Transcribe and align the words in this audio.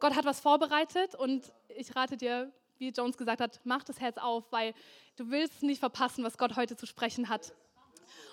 Gott 0.00 0.16
hat 0.16 0.24
was 0.24 0.40
vorbereitet 0.40 1.14
und 1.14 1.52
ich 1.68 1.94
rate 1.94 2.16
dir, 2.16 2.52
wie 2.78 2.88
Jones 2.88 3.16
gesagt 3.16 3.40
hat, 3.40 3.60
mach 3.64 3.84
das 3.84 4.00
Herz 4.00 4.16
auf, 4.18 4.50
weil 4.50 4.74
du 5.16 5.30
willst 5.30 5.62
nicht 5.62 5.78
verpassen, 5.78 6.24
was 6.24 6.38
Gott 6.38 6.56
heute 6.56 6.76
zu 6.76 6.86
sprechen 6.86 7.28
hat. 7.28 7.52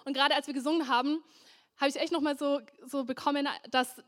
Und 0.05 0.13
gerade 0.13 0.33
als 0.33 0.47
wir 0.47 0.53
gesungen 0.53 0.87
haben, 0.87 1.23
habe 1.77 1.89
ich 1.89 1.97
echt 1.97 2.11
nochmal 2.11 2.37
so, 2.37 2.61
so 2.85 3.03
bekommen, 3.03 3.47
dass, 3.69 4.01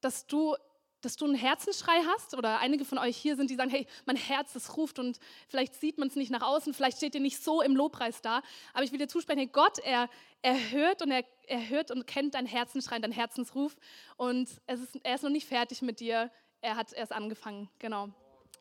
dass 0.00 0.26
du 0.26 0.56
dass 1.00 1.16
du 1.16 1.24
einen 1.24 1.34
Herzensschrei 1.34 2.02
hast 2.14 2.34
oder 2.34 2.58
einige 2.58 2.84
von 2.84 2.98
euch 2.98 3.16
hier 3.16 3.36
sind, 3.36 3.50
die 3.50 3.54
sagen, 3.54 3.70
hey, 3.70 3.86
mein 4.04 4.16
Herz, 4.16 4.52
das 4.52 4.76
ruft 4.76 4.98
und 4.98 5.18
vielleicht 5.48 5.74
sieht 5.74 5.98
man 5.98 6.08
es 6.08 6.16
nicht 6.16 6.30
nach 6.30 6.42
außen, 6.42 6.74
vielleicht 6.74 6.98
steht 6.98 7.14
ihr 7.14 7.20
nicht 7.20 7.42
so 7.42 7.62
im 7.62 7.74
Lobpreis 7.74 8.20
da, 8.20 8.42
aber 8.74 8.84
ich 8.84 8.92
will 8.92 8.98
dir 8.98 9.08
zusprechen, 9.08 9.38
hey, 9.38 9.50
Gott, 9.50 9.78
er, 9.78 10.08
er 10.42 10.70
hört 10.70 11.02
und 11.02 11.10
er, 11.10 11.24
er 11.46 11.68
hört 11.68 11.90
und 11.90 12.06
kennt 12.06 12.34
dein 12.34 12.46
Herzensschrei, 12.46 12.98
dein 12.98 13.12
Herzensruf. 13.12 13.76
Und 14.16 14.48
es 14.66 14.80
ist, 14.80 14.98
er 15.02 15.14
ist 15.14 15.22
noch 15.22 15.30
nicht 15.30 15.48
fertig 15.48 15.82
mit 15.82 16.00
dir, 16.00 16.30
er 16.60 16.76
hat 16.76 16.92
erst 16.92 17.12
angefangen, 17.12 17.68
genau. 17.78 18.08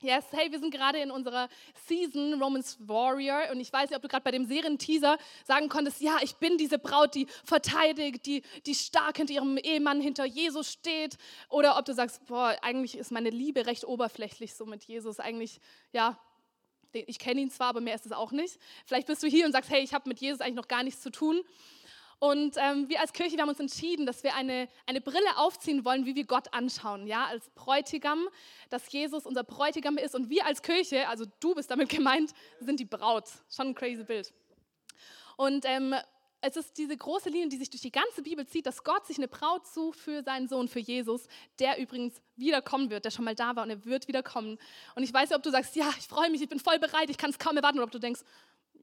Yes, 0.01 0.23
hey, 0.31 0.49
wir 0.49 0.59
sind 0.59 0.73
gerade 0.73 0.99
in 0.99 1.11
unserer 1.11 1.49
Season 1.85 2.41
Romans 2.41 2.77
Warrior 2.87 3.51
und 3.51 3.59
ich 3.59 3.73
weiß 3.73 3.89
nicht, 3.89 3.97
ob 3.97 4.01
du 4.01 4.07
gerade 4.07 4.23
bei 4.23 4.31
dem 4.31 4.45
Serienteaser 4.45 5.17
sagen 5.43 5.67
konntest, 5.67 5.99
ja, 5.99 6.19
ich 6.21 6.37
bin 6.37 6.57
diese 6.57 6.79
Braut, 6.79 7.15
die 7.15 7.27
verteidigt, 7.43 8.25
die, 8.25 8.43
die 8.65 8.75
stark 8.75 9.17
hinter 9.17 9.33
ihrem 9.33 9.57
Ehemann, 9.57 9.99
hinter 9.99 10.23
Jesus 10.23 10.71
steht 10.71 11.17
oder 11.49 11.77
ob 11.77 11.83
du 11.83 11.93
sagst, 11.93 12.25
boah, 12.27 12.55
eigentlich 12.61 12.97
ist 12.97 13.11
meine 13.11 13.29
Liebe 13.29 13.65
recht 13.65 13.83
oberflächlich 13.83 14.53
so 14.53 14.65
mit 14.65 14.85
Jesus, 14.85 15.19
eigentlich, 15.19 15.59
ja, 15.91 16.17
ich 16.93 17.19
kenne 17.19 17.41
ihn 17.41 17.51
zwar, 17.51 17.67
aber 17.67 17.81
mehr 17.81 17.95
ist 17.95 18.05
es 18.05 18.13
auch 18.13 18.31
nicht. 18.31 18.57
Vielleicht 18.85 19.07
bist 19.07 19.21
du 19.21 19.27
hier 19.27 19.45
und 19.45 19.51
sagst, 19.51 19.69
hey, 19.69 19.83
ich 19.83 19.93
habe 19.93 20.07
mit 20.07 20.19
Jesus 20.21 20.39
eigentlich 20.39 20.55
noch 20.55 20.69
gar 20.69 20.83
nichts 20.83 21.01
zu 21.01 21.11
tun 21.11 21.43
und 22.19 22.55
ähm, 22.57 22.89
wir 22.89 22.99
als 22.99 23.13
Kirche, 23.13 23.37
wir 23.37 23.41
haben 23.41 23.49
uns 23.49 23.61
entschieden, 23.61 24.05
dass 24.05 24.23
wir 24.23 24.35
eine, 24.35 24.67
eine 24.85 24.99
Brille 24.99 25.37
aufziehen 25.37 25.85
wollen, 25.85 26.05
wie 26.05 26.15
wir 26.15 26.25
Gott 26.25 26.53
anschauen, 26.53 27.07
ja, 27.07 27.25
als 27.25 27.49
Bräutigam, 27.51 28.27
dass 28.69 28.91
Jesus 28.91 29.25
unser 29.25 29.43
Bräutigam 29.43 29.97
ist 29.97 30.15
und 30.15 30.29
wir 30.29 30.45
als 30.45 30.61
Kirche, 30.61 31.07
also 31.07 31.25
du 31.39 31.55
bist 31.55 31.71
damit 31.71 31.87
gemeint, 31.97 32.33
sind 32.59 32.79
die 32.79 32.85
Braut. 32.85 33.25
Schon 33.49 33.67
ein 33.67 33.75
crazy 33.75 34.03
Bild. 34.03 34.33
Und 35.37 35.63
ähm, 35.65 35.95
es 36.41 36.55
ist 36.55 36.77
diese 36.77 36.95
große 36.95 37.29
Linie, 37.29 37.49
die 37.49 37.57
sich 37.57 37.69
durch 37.69 37.81
die 37.81 37.91
ganze 37.91 38.21
Bibel 38.21 38.45
zieht, 38.45 38.65
dass 38.65 38.83
Gott 38.83 39.05
sich 39.05 39.17
eine 39.17 39.27
Braut 39.27 39.67
sucht 39.67 39.99
für 39.99 40.23
seinen 40.23 40.47
Sohn, 40.47 40.67
für 40.67 40.79
Jesus, 40.79 41.27
der 41.59 41.79
übrigens 41.79 42.21
wiederkommen 42.35 42.89
wird, 42.89 43.05
der 43.05 43.11
schon 43.11 43.25
mal 43.25 43.35
da 43.35 43.55
war 43.55 43.63
und 43.63 43.69
er 43.69 43.85
wird 43.85 44.07
wiederkommen. 44.07 44.57
Und 44.95 45.03
ich 45.03 45.13
weiß 45.13 45.29
nicht, 45.29 45.37
ob 45.37 45.43
du 45.43 45.51
sagst, 45.51 45.75
ja, 45.75 45.89
ich 45.97 46.07
freue 46.07 46.29
mich, 46.29 46.41
ich 46.41 46.49
bin 46.49 46.59
voll 46.59 46.79
bereit, 46.79 47.09
ich 47.09 47.17
kann 47.17 47.29
es 47.29 47.39
kaum 47.39 47.57
erwarten, 47.57 47.77
oder 47.77 47.85
ob 47.85 47.91
du 47.91 47.99
denkst, 47.99 48.21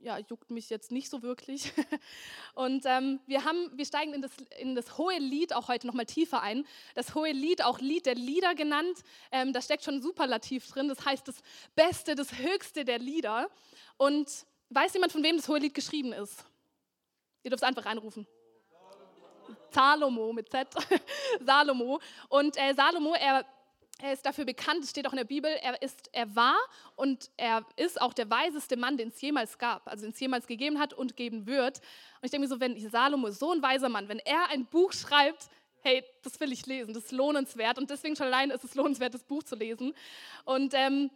ja, 0.03 0.19
juckt 0.19 0.51
mich 0.51 0.71
jetzt 0.71 0.91
nicht 0.91 1.11
so 1.11 1.23
wirklich. 1.23 1.73
Und 2.55 2.85
ähm, 2.87 3.21
wir, 3.27 3.45
haben, 3.45 3.71
wir 3.77 3.85
steigen 3.85 4.15
in 4.15 4.23
das, 4.23 4.33
in 4.59 4.75
das 4.75 4.99
hohe 4.99 5.19
Lied 5.19 5.55
auch 5.55 5.69
heute 5.69 5.87
nochmal 5.87 6.07
tiefer 6.07 6.43
ein. 6.43 6.67
Das 6.95 7.15
hohe 7.15 7.33
Lied, 7.33 7.63
auch 7.63 7.81
Lied 7.81 8.07
der 8.07 8.15
Lieder 8.15 8.55
genannt, 8.55 8.99
ähm, 9.33 9.53
da 9.53 9.61
steckt 9.61 9.85
schon 9.85 10.01
Superlativ 10.01 10.67
drin. 10.69 10.89
Das 10.89 11.05
heißt 11.05 11.27
das 11.27 11.37
Beste, 11.75 12.15
das 12.15 12.39
Höchste 12.39 12.85
der 12.85 12.99
Lieder. 12.99 13.49
Und 13.97 14.29
weiß 14.71 14.95
jemand, 14.95 15.13
von 15.13 15.23
wem 15.23 15.37
das 15.37 15.49
hohe 15.49 15.59
Lied 15.59 15.75
geschrieben 15.75 16.13
ist? 16.13 16.45
Ihr 17.43 17.51
dürft 17.51 17.63
es 17.63 17.69
einfach 17.69 17.87
reinrufen. 17.87 18.27
Salomo 19.71 20.33
mit 20.33 20.51
Z. 20.51 20.69
Salomo. 21.45 22.01
Und 22.29 22.57
äh, 22.57 22.75
Salomo, 22.75 23.15
er 23.15 23.45
er 23.99 24.13
ist 24.13 24.27
dafür 24.27 24.45
bekannt, 24.45 24.85
es 24.85 24.91
steht 24.91 25.07
auch 25.07 25.13
in 25.13 25.19
der 25.19 25.25
Bibel, 25.25 25.51
er, 25.63 25.81
ist, 25.81 26.11
er 26.13 26.35
war 26.37 26.57
und 26.97 27.31
er 27.37 27.65
ist 27.77 28.01
auch 28.01 28.13
der 28.13 28.29
weiseste 28.29 28.77
Mann, 28.77 28.97
den 28.97 29.09
es 29.09 29.21
jemals 29.21 29.59
gab, 29.59 29.89
also 29.89 30.05
den 30.05 30.13
es 30.13 30.21
jemals 30.21 30.47
gegeben 30.47 30.79
hat 30.79 30.93
und 30.93 31.17
geben 31.17 31.47
wird. 31.47 31.79
Und 31.79 32.25
ich 32.25 32.31
denke 32.31 32.47
mir 32.47 32.55
so, 32.55 32.61
wenn 32.61 32.79
Salomo, 32.91 33.31
so 33.31 33.53
ein 33.53 33.63
weiser 33.63 33.89
Mann, 33.89 34.09
wenn 34.09 34.19
er 34.19 34.51
ein 34.51 34.67
Buch 34.67 34.93
schreibt, 34.93 35.49
hey, 35.81 36.05
das 36.23 36.39
will 36.41 36.53
ich 36.53 36.67
lesen, 36.67 36.93
das 36.93 37.05
ist 37.05 37.13
lohnenswert. 37.13 37.79
Und 37.79 37.91
deswegen 37.91 38.17
schon 38.17 38.27
allein 38.27 38.51
ist 38.51 38.65
es 38.65 38.75
lohnenswert, 38.75 39.15
das 39.15 39.25
Buch 39.25 39.45
zu 39.45 39.55
lesen. 39.55 39.95
Und 40.45 40.75
ähm, 40.75 41.11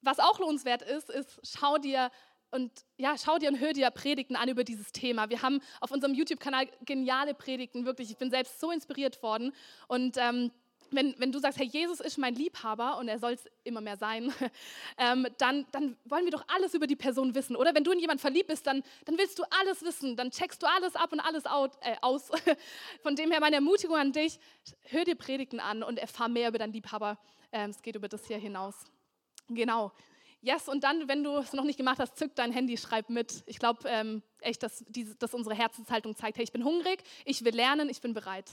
was 0.00 0.18
auch 0.18 0.38
lohnenswert 0.38 0.82
ist, 0.82 1.10
ist, 1.10 1.40
schau 1.42 1.78
dir 1.78 2.10
und 2.50 2.70
ja, 2.96 3.16
schau 3.18 3.38
dir 3.38 3.48
und 3.48 3.58
hör 3.58 3.72
dir 3.72 3.90
Predigten 3.90 4.36
an 4.36 4.48
über 4.48 4.62
dieses 4.62 4.92
Thema. 4.92 5.28
Wir 5.28 5.42
haben 5.42 5.60
auf 5.80 5.90
unserem 5.90 6.14
YouTube-Kanal 6.14 6.68
geniale 6.84 7.34
Predigten, 7.34 7.84
wirklich. 7.84 8.12
Ich 8.12 8.16
bin 8.16 8.30
selbst 8.30 8.60
so 8.60 8.70
inspiriert 8.70 9.20
worden. 9.24 9.52
Und 9.88 10.16
ähm, 10.18 10.52
wenn, 10.94 11.14
wenn 11.18 11.32
du 11.32 11.38
sagst, 11.38 11.58
Herr 11.58 11.66
Jesus 11.66 12.00
ist 12.00 12.18
mein 12.18 12.34
Liebhaber 12.34 12.98
und 12.98 13.08
er 13.08 13.18
soll 13.18 13.32
es 13.32 13.44
immer 13.64 13.80
mehr 13.80 13.96
sein, 13.96 14.32
ähm, 14.98 15.26
dann, 15.38 15.66
dann 15.72 15.96
wollen 16.04 16.24
wir 16.24 16.30
doch 16.30 16.44
alles 16.48 16.74
über 16.74 16.86
die 16.86 16.96
Person 16.96 17.34
wissen. 17.34 17.56
Oder 17.56 17.74
wenn 17.74 17.84
du 17.84 17.92
in 17.92 17.98
jemanden 17.98 18.20
verliebt 18.20 18.48
bist, 18.48 18.66
dann, 18.66 18.82
dann 19.04 19.18
willst 19.18 19.38
du 19.38 19.44
alles 19.60 19.82
wissen, 19.82 20.16
dann 20.16 20.30
checkst 20.30 20.62
du 20.62 20.66
alles 20.66 20.96
ab 20.96 21.12
und 21.12 21.20
alles 21.20 21.46
out, 21.46 21.72
äh, 21.80 21.96
aus. 22.00 22.30
Von 23.02 23.16
dem 23.16 23.30
her 23.30 23.40
meine 23.40 23.56
Ermutigung 23.56 23.96
an 23.96 24.12
dich, 24.12 24.38
hör 24.82 25.04
dir 25.04 25.16
Predigten 25.16 25.60
an 25.60 25.82
und 25.82 25.98
erfahr 25.98 26.28
mehr 26.28 26.48
über 26.48 26.58
deinen 26.58 26.72
Liebhaber. 26.72 27.18
Ähm, 27.52 27.70
es 27.70 27.82
geht 27.82 27.96
über 27.96 28.08
das 28.08 28.26
hier 28.26 28.38
hinaus. 28.38 28.84
Genau. 29.48 29.92
Yes, 30.44 30.68
und 30.68 30.84
dann, 30.84 31.08
wenn 31.08 31.24
du 31.24 31.38
es 31.38 31.54
noch 31.54 31.64
nicht 31.64 31.78
gemacht 31.78 31.98
hast, 31.98 32.18
zück 32.18 32.34
dein 32.34 32.52
Handy, 32.52 32.76
schreib 32.76 33.08
mit. 33.08 33.42
Ich 33.46 33.58
glaube 33.58 33.88
ähm, 33.88 34.22
echt, 34.40 34.62
dass, 34.62 34.84
diese, 34.88 35.14
dass 35.14 35.32
unsere 35.32 35.54
Herzenshaltung 35.54 36.14
zeigt, 36.16 36.36
hey, 36.36 36.44
ich 36.44 36.52
bin 36.52 36.64
hungrig, 36.64 37.02
ich 37.24 37.46
will 37.46 37.54
lernen, 37.54 37.88
ich 37.88 38.02
bin 38.02 38.12
bereit. 38.12 38.50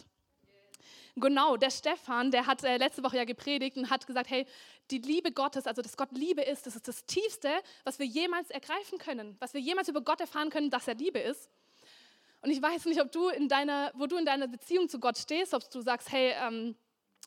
Genau, 1.15 1.57
der 1.57 1.71
Stefan, 1.71 2.31
der 2.31 2.47
hat 2.47 2.63
äh, 2.63 2.77
letzte 2.77 3.03
Woche 3.03 3.17
ja 3.17 3.25
gepredigt 3.25 3.75
und 3.77 3.89
hat 3.89 4.07
gesagt, 4.07 4.29
hey, 4.29 4.45
die 4.89 4.99
Liebe 4.99 5.31
Gottes, 5.31 5.67
also 5.67 5.81
dass 5.81 5.97
Gott 5.97 6.11
Liebe 6.11 6.41
ist, 6.41 6.65
das 6.65 6.75
ist 6.75 6.87
das 6.87 7.05
Tiefste, 7.05 7.49
was 7.83 7.99
wir 7.99 8.05
jemals 8.05 8.49
ergreifen 8.49 8.97
können, 8.97 9.35
was 9.39 9.53
wir 9.53 9.61
jemals 9.61 9.89
über 9.89 10.01
Gott 10.01 10.21
erfahren 10.21 10.49
können, 10.49 10.69
dass 10.69 10.87
er 10.87 10.95
Liebe 10.95 11.19
ist. 11.19 11.49
Und 12.41 12.49
ich 12.49 12.61
weiß 12.61 12.85
nicht, 12.85 13.01
ob 13.01 13.11
du 13.11 13.29
in 13.29 13.49
deiner, 13.49 13.91
wo 13.93 14.07
du 14.07 14.17
in 14.17 14.25
deiner 14.25 14.47
Beziehung 14.47 14.89
zu 14.89 14.99
Gott 14.99 15.17
stehst, 15.17 15.53
ob 15.53 15.69
du 15.69 15.81
sagst, 15.81 16.11
hey, 16.11 16.33
ähm, 16.41 16.75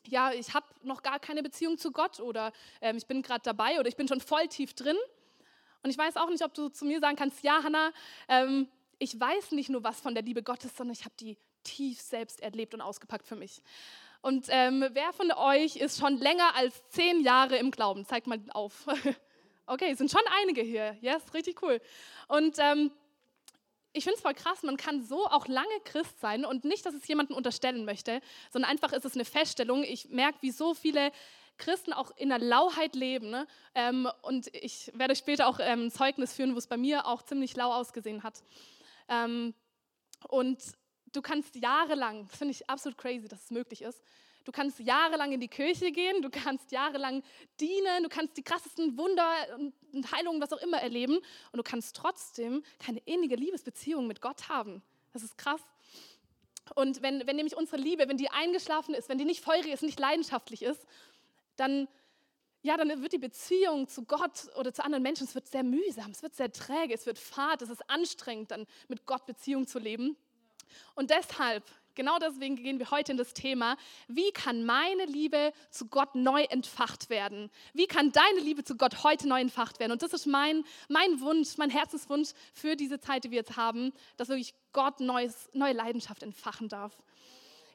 ja, 0.07 0.31
ich 0.31 0.53
habe 0.53 0.65
noch 0.83 1.01
gar 1.03 1.19
keine 1.19 1.41
Beziehung 1.41 1.77
zu 1.77 1.91
Gott 1.91 2.19
oder 2.19 2.51
ähm, 2.81 2.97
ich 2.97 3.07
bin 3.07 3.21
gerade 3.21 3.41
dabei 3.43 3.79
oder 3.79 3.87
ich 3.87 3.95
bin 3.95 4.07
schon 4.07 4.19
voll 4.19 4.47
tief 4.47 4.73
drin. 4.73 4.97
Und 5.83 5.89
ich 5.89 5.97
weiß 5.97 6.17
auch 6.17 6.29
nicht, 6.29 6.43
ob 6.43 6.53
du 6.53 6.69
zu 6.69 6.85
mir 6.85 6.99
sagen 6.99 7.15
kannst, 7.15 7.43
ja, 7.43 7.63
Hannah, 7.63 7.91
ähm, 8.27 8.67
ich 8.97 9.19
weiß 9.19 9.51
nicht 9.51 9.69
nur 9.69 9.83
was 9.83 10.01
von 10.01 10.13
der 10.13 10.23
Liebe 10.23 10.43
Gottes, 10.43 10.75
sondern 10.75 10.93
ich 10.93 11.05
habe 11.05 11.15
die 11.19 11.37
tief 11.65 11.99
selbst 11.99 12.41
erlebt 12.41 12.73
und 12.73 12.81
ausgepackt 12.81 13.27
für 13.27 13.35
mich. 13.35 13.61
Und 14.21 14.47
ähm, 14.49 14.85
wer 14.93 15.11
von 15.13 15.31
euch 15.33 15.75
ist 15.75 15.99
schon 15.99 16.17
länger 16.17 16.55
als 16.55 16.81
zehn 16.89 17.21
Jahre 17.21 17.57
im 17.57 17.69
Glauben? 17.69 18.05
Zeigt 18.05 18.27
mal 18.27 18.39
auf. 18.53 18.87
okay, 19.67 19.91
es 19.91 19.97
sind 19.97 20.09
schon 20.09 20.23
einige 20.41 20.61
hier. 20.61 20.97
Yes, 21.01 21.33
richtig 21.33 21.61
cool. 21.61 21.79
Und 22.27 22.55
ähm, 22.59 22.91
ich 23.93 24.03
finde 24.03 24.15
es 24.17 24.21
voll 24.21 24.33
krass, 24.33 24.63
man 24.63 24.77
kann 24.77 25.03
so 25.03 25.25
auch 25.27 25.47
lange 25.47 25.79
Christ 25.83 26.19
sein 26.19 26.43
und 26.43 26.65
nicht, 26.65 26.85
dass 26.85 26.93
es 26.93 27.07
jemanden 27.07 27.33
unterstellen 27.33 27.85
möchte, 27.85 28.19
sondern 28.51 28.71
einfach 28.71 28.93
ist 28.93 29.05
es 29.05 29.13
eine 29.13 29.25
Feststellung. 29.25 29.83
Ich 29.83 30.09
merke, 30.09 30.39
wie 30.41 30.51
so 30.51 30.73
viele 30.73 31.11
Christen 31.57 31.93
auch 31.93 32.11
in 32.17 32.29
der 32.29 32.39
Lauheit 32.39 32.95
leben. 32.95 33.29
Ne? 33.29 33.47
Ähm, 33.73 34.09
und 34.21 34.47
ich 34.53 34.91
werde 34.93 35.15
später 35.15 35.47
auch 35.47 35.59
ähm, 35.61 35.85
ein 35.85 35.91
Zeugnis 35.91 36.33
führen, 36.33 36.53
wo 36.53 36.57
es 36.57 36.67
bei 36.67 36.77
mir 36.77 37.05
auch 37.05 37.21
ziemlich 37.21 37.55
lau 37.55 37.71
ausgesehen 37.71 38.23
hat. 38.23 38.43
Ähm, 39.07 39.53
und 40.27 40.59
du 41.15 41.21
kannst 41.21 41.55
jahrelang, 41.55 42.27
finde 42.29 42.51
ich 42.51 42.69
absolut 42.69 42.97
crazy, 42.97 43.27
dass 43.27 43.43
es 43.45 43.51
möglich 43.51 43.81
ist, 43.81 44.01
du 44.45 44.51
kannst 44.51 44.79
jahrelang 44.79 45.31
in 45.31 45.39
die 45.39 45.47
Kirche 45.47 45.91
gehen, 45.91 46.21
du 46.21 46.29
kannst 46.29 46.71
jahrelang 46.71 47.23
dienen, 47.59 48.03
du 48.03 48.09
kannst 48.09 48.37
die 48.37 48.43
krassesten 48.43 48.97
Wunder 48.97 49.27
und 49.91 50.11
Heilungen, 50.11 50.41
was 50.41 50.53
auch 50.53 50.61
immer 50.61 50.81
erleben 50.81 51.17
und 51.17 51.57
du 51.57 51.63
kannst 51.63 51.95
trotzdem 51.95 52.63
keine 52.79 52.99
innige 52.99 53.35
Liebesbeziehung 53.35 54.07
mit 54.07 54.21
Gott 54.21 54.49
haben. 54.49 54.81
Das 55.13 55.23
ist 55.23 55.37
krass. 55.37 55.61
Und 56.73 57.01
wenn, 57.01 57.27
wenn 57.27 57.35
nämlich 57.35 57.55
unsere 57.55 57.77
Liebe, 57.77 58.07
wenn 58.07 58.17
die 58.17 58.29
eingeschlafen 58.29 58.95
ist, 58.95 59.09
wenn 59.09 59.17
die 59.17 59.25
nicht 59.25 59.43
feurig 59.43 59.67
ist, 59.67 59.83
nicht 59.83 59.99
leidenschaftlich 59.99 60.63
ist, 60.63 60.85
dann, 61.57 61.87
ja, 62.63 62.75
dann 62.75 63.01
wird 63.01 63.13
die 63.13 63.19
Beziehung 63.19 63.87
zu 63.87 64.03
Gott 64.03 64.49
oder 64.57 64.73
zu 64.73 64.83
anderen 64.83 65.03
Menschen, 65.03 65.25
es 65.25 65.35
wird 65.35 65.47
sehr 65.47 65.63
mühsam, 65.63 66.11
es 66.11 66.23
wird 66.23 66.35
sehr 66.35 66.51
träge, 66.51 66.93
es 66.93 67.05
wird 67.05 67.19
fad, 67.19 67.61
es 67.61 67.69
ist 67.69 67.87
anstrengend, 67.89 68.51
dann 68.51 68.65
mit 68.87 69.05
Gott 69.05 69.25
Beziehung 69.25 69.67
zu 69.67 69.79
leben. 69.79 70.17
Und 70.95 71.09
deshalb, 71.09 71.63
genau 71.95 72.19
deswegen 72.19 72.55
gehen 72.55 72.79
wir 72.79 72.91
heute 72.91 73.11
in 73.11 73.17
das 73.17 73.33
Thema, 73.33 73.77
wie 74.07 74.31
kann 74.31 74.65
meine 74.65 75.05
Liebe 75.05 75.53
zu 75.71 75.87
Gott 75.87 76.15
neu 76.15 76.43
entfacht 76.43 77.09
werden? 77.09 77.49
Wie 77.73 77.87
kann 77.87 78.11
deine 78.11 78.39
Liebe 78.39 78.63
zu 78.63 78.75
Gott 78.77 79.03
heute 79.03 79.27
neu 79.27 79.41
entfacht 79.41 79.79
werden? 79.79 79.91
Und 79.91 80.01
das 80.01 80.13
ist 80.13 80.25
mein, 80.25 80.63
mein 80.89 81.19
Wunsch, 81.21 81.57
mein 81.57 81.69
Herzenswunsch 81.69 82.29
für 82.53 82.75
diese 82.75 82.99
Zeit, 82.99 83.23
die 83.23 83.31
wir 83.31 83.37
jetzt 83.37 83.57
haben, 83.57 83.93
dass 84.17 84.29
wirklich 84.29 84.53
Gott 84.73 84.99
neues, 84.99 85.49
neue 85.53 85.73
Leidenschaft 85.73 86.23
entfachen 86.23 86.69
darf. 86.69 86.93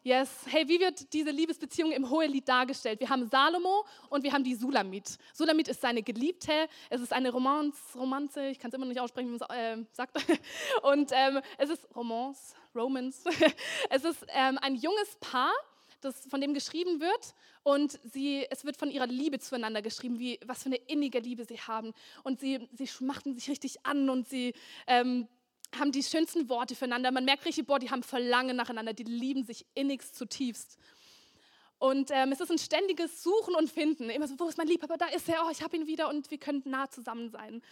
Yes. 0.03 0.31
Hey, 0.47 0.67
wie 0.67 0.81
wird 0.81 1.13
diese 1.13 1.31
Liebesbeziehung 1.31 1.93
im 1.93 2.09
Hohelied 2.09 2.49
dargestellt? 2.49 3.01
Wir 3.01 3.11
haben 3.11 3.29
Salomo 3.29 3.85
und 4.09 4.25
wir 4.25 4.33
haben 4.33 4.45
die 4.45 4.55
Sulamit. 4.55 5.19
Sulamit 5.35 5.69
ist 5.69 5.83
seine 5.83 6.03
Geliebte. 6.03 6.69
Es 6.89 7.03
ist 7.03 7.13
eine 7.13 7.31
Romance, 7.31 7.79
Romanze. 7.95 8.47
Ich 8.47 8.59
kann 8.59 8.71
es 8.71 8.75
immer 8.75 8.87
noch 8.87 8.93
nicht 8.93 9.01
aussprechen, 9.01 9.29
wie 9.29 9.39
man 9.39 9.43
es 9.43 9.55
äh, 9.55 9.85
sagt. 9.93 10.17
Und 10.83 11.11
ähm, 11.13 11.41
es 11.59 11.69
ist 11.69 11.87
Romance, 11.95 12.55
Romance. 12.75 13.25
Es 13.91 14.05
ist 14.05 14.25
ähm, 14.29 14.59
ein 14.61 14.75
junges 14.75 15.17
Paar, 15.21 15.53
das 16.01 16.27
von 16.27 16.41
dem 16.41 16.55
geschrieben 16.55 17.01
wird 17.01 17.35
und 17.63 17.99
sie, 18.05 18.47
es 18.51 18.65
wird 18.65 18.77
von 18.77 18.91
ihrer 18.91 19.07
Liebe 19.07 19.39
zueinander 19.39 19.83
geschrieben, 19.83 20.19
wie, 20.19 20.39
was 20.47 20.63
für 20.63 20.67
eine 20.67 20.77
innige 20.77 21.19
Liebe 21.19 21.45
sie 21.45 21.61
haben. 21.61 21.93
Und 22.23 22.41
sie, 22.41 22.69
sie 22.73 22.87
schmachten 22.87 23.35
sich 23.35 23.51
richtig 23.51 23.85
an 23.85 24.09
und 24.09 24.29
sie 24.29 24.55
ähm, 24.87 25.29
haben 25.79 25.93
die 25.93 26.03
schönsten 26.03 26.49
Worte 26.49 26.75
füreinander. 26.75 27.11
Man 27.11 27.25
merkt 27.25 27.45
richtig, 27.45 27.67
boah, 27.67 27.79
die 27.79 27.91
haben 27.91 28.03
Verlangen 28.03 28.57
nacheinander, 28.57 28.93
die 28.93 29.05
lieben 29.05 29.45
sich 29.45 29.67
innigst 29.75 30.17
zutiefst. 30.17 30.79
Und 31.79 32.11
ähm, 32.13 32.33
es 32.33 32.41
ist 32.41 32.51
ein 32.51 32.59
ständiges 32.59 33.23
Suchen 33.23 33.55
und 33.55 33.71
Finden. 33.71 34.11
Immer 34.11 34.29
so, 34.29 34.39
wo 34.39 34.49
ist 34.49 34.59
mein 34.59 34.67
Liebhaber? 34.67 34.99
Da 34.99 35.07
ist 35.07 35.29
er, 35.29 35.43
oh, 35.47 35.51
ich 35.51 35.63
habe 35.63 35.77
ihn 35.77 35.87
wieder 35.87 36.09
und 36.09 36.31
wir 36.31 36.39
können 36.39 36.63
nah 36.67 36.91
zusammen 36.91 37.31
sein. 37.31 37.63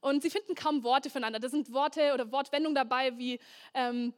Und 0.00 0.22
sie 0.22 0.30
finden 0.30 0.54
kaum 0.54 0.84
Worte 0.84 1.10
füreinander. 1.10 1.40
Da 1.40 1.48
sind 1.48 1.72
Worte 1.72 2.12
oder 2.14 2.30
Wortwendungen 2.30 2.74
dabei 2.74 3.16
wie, 3.18 3.40
ähm, 3.74 4.14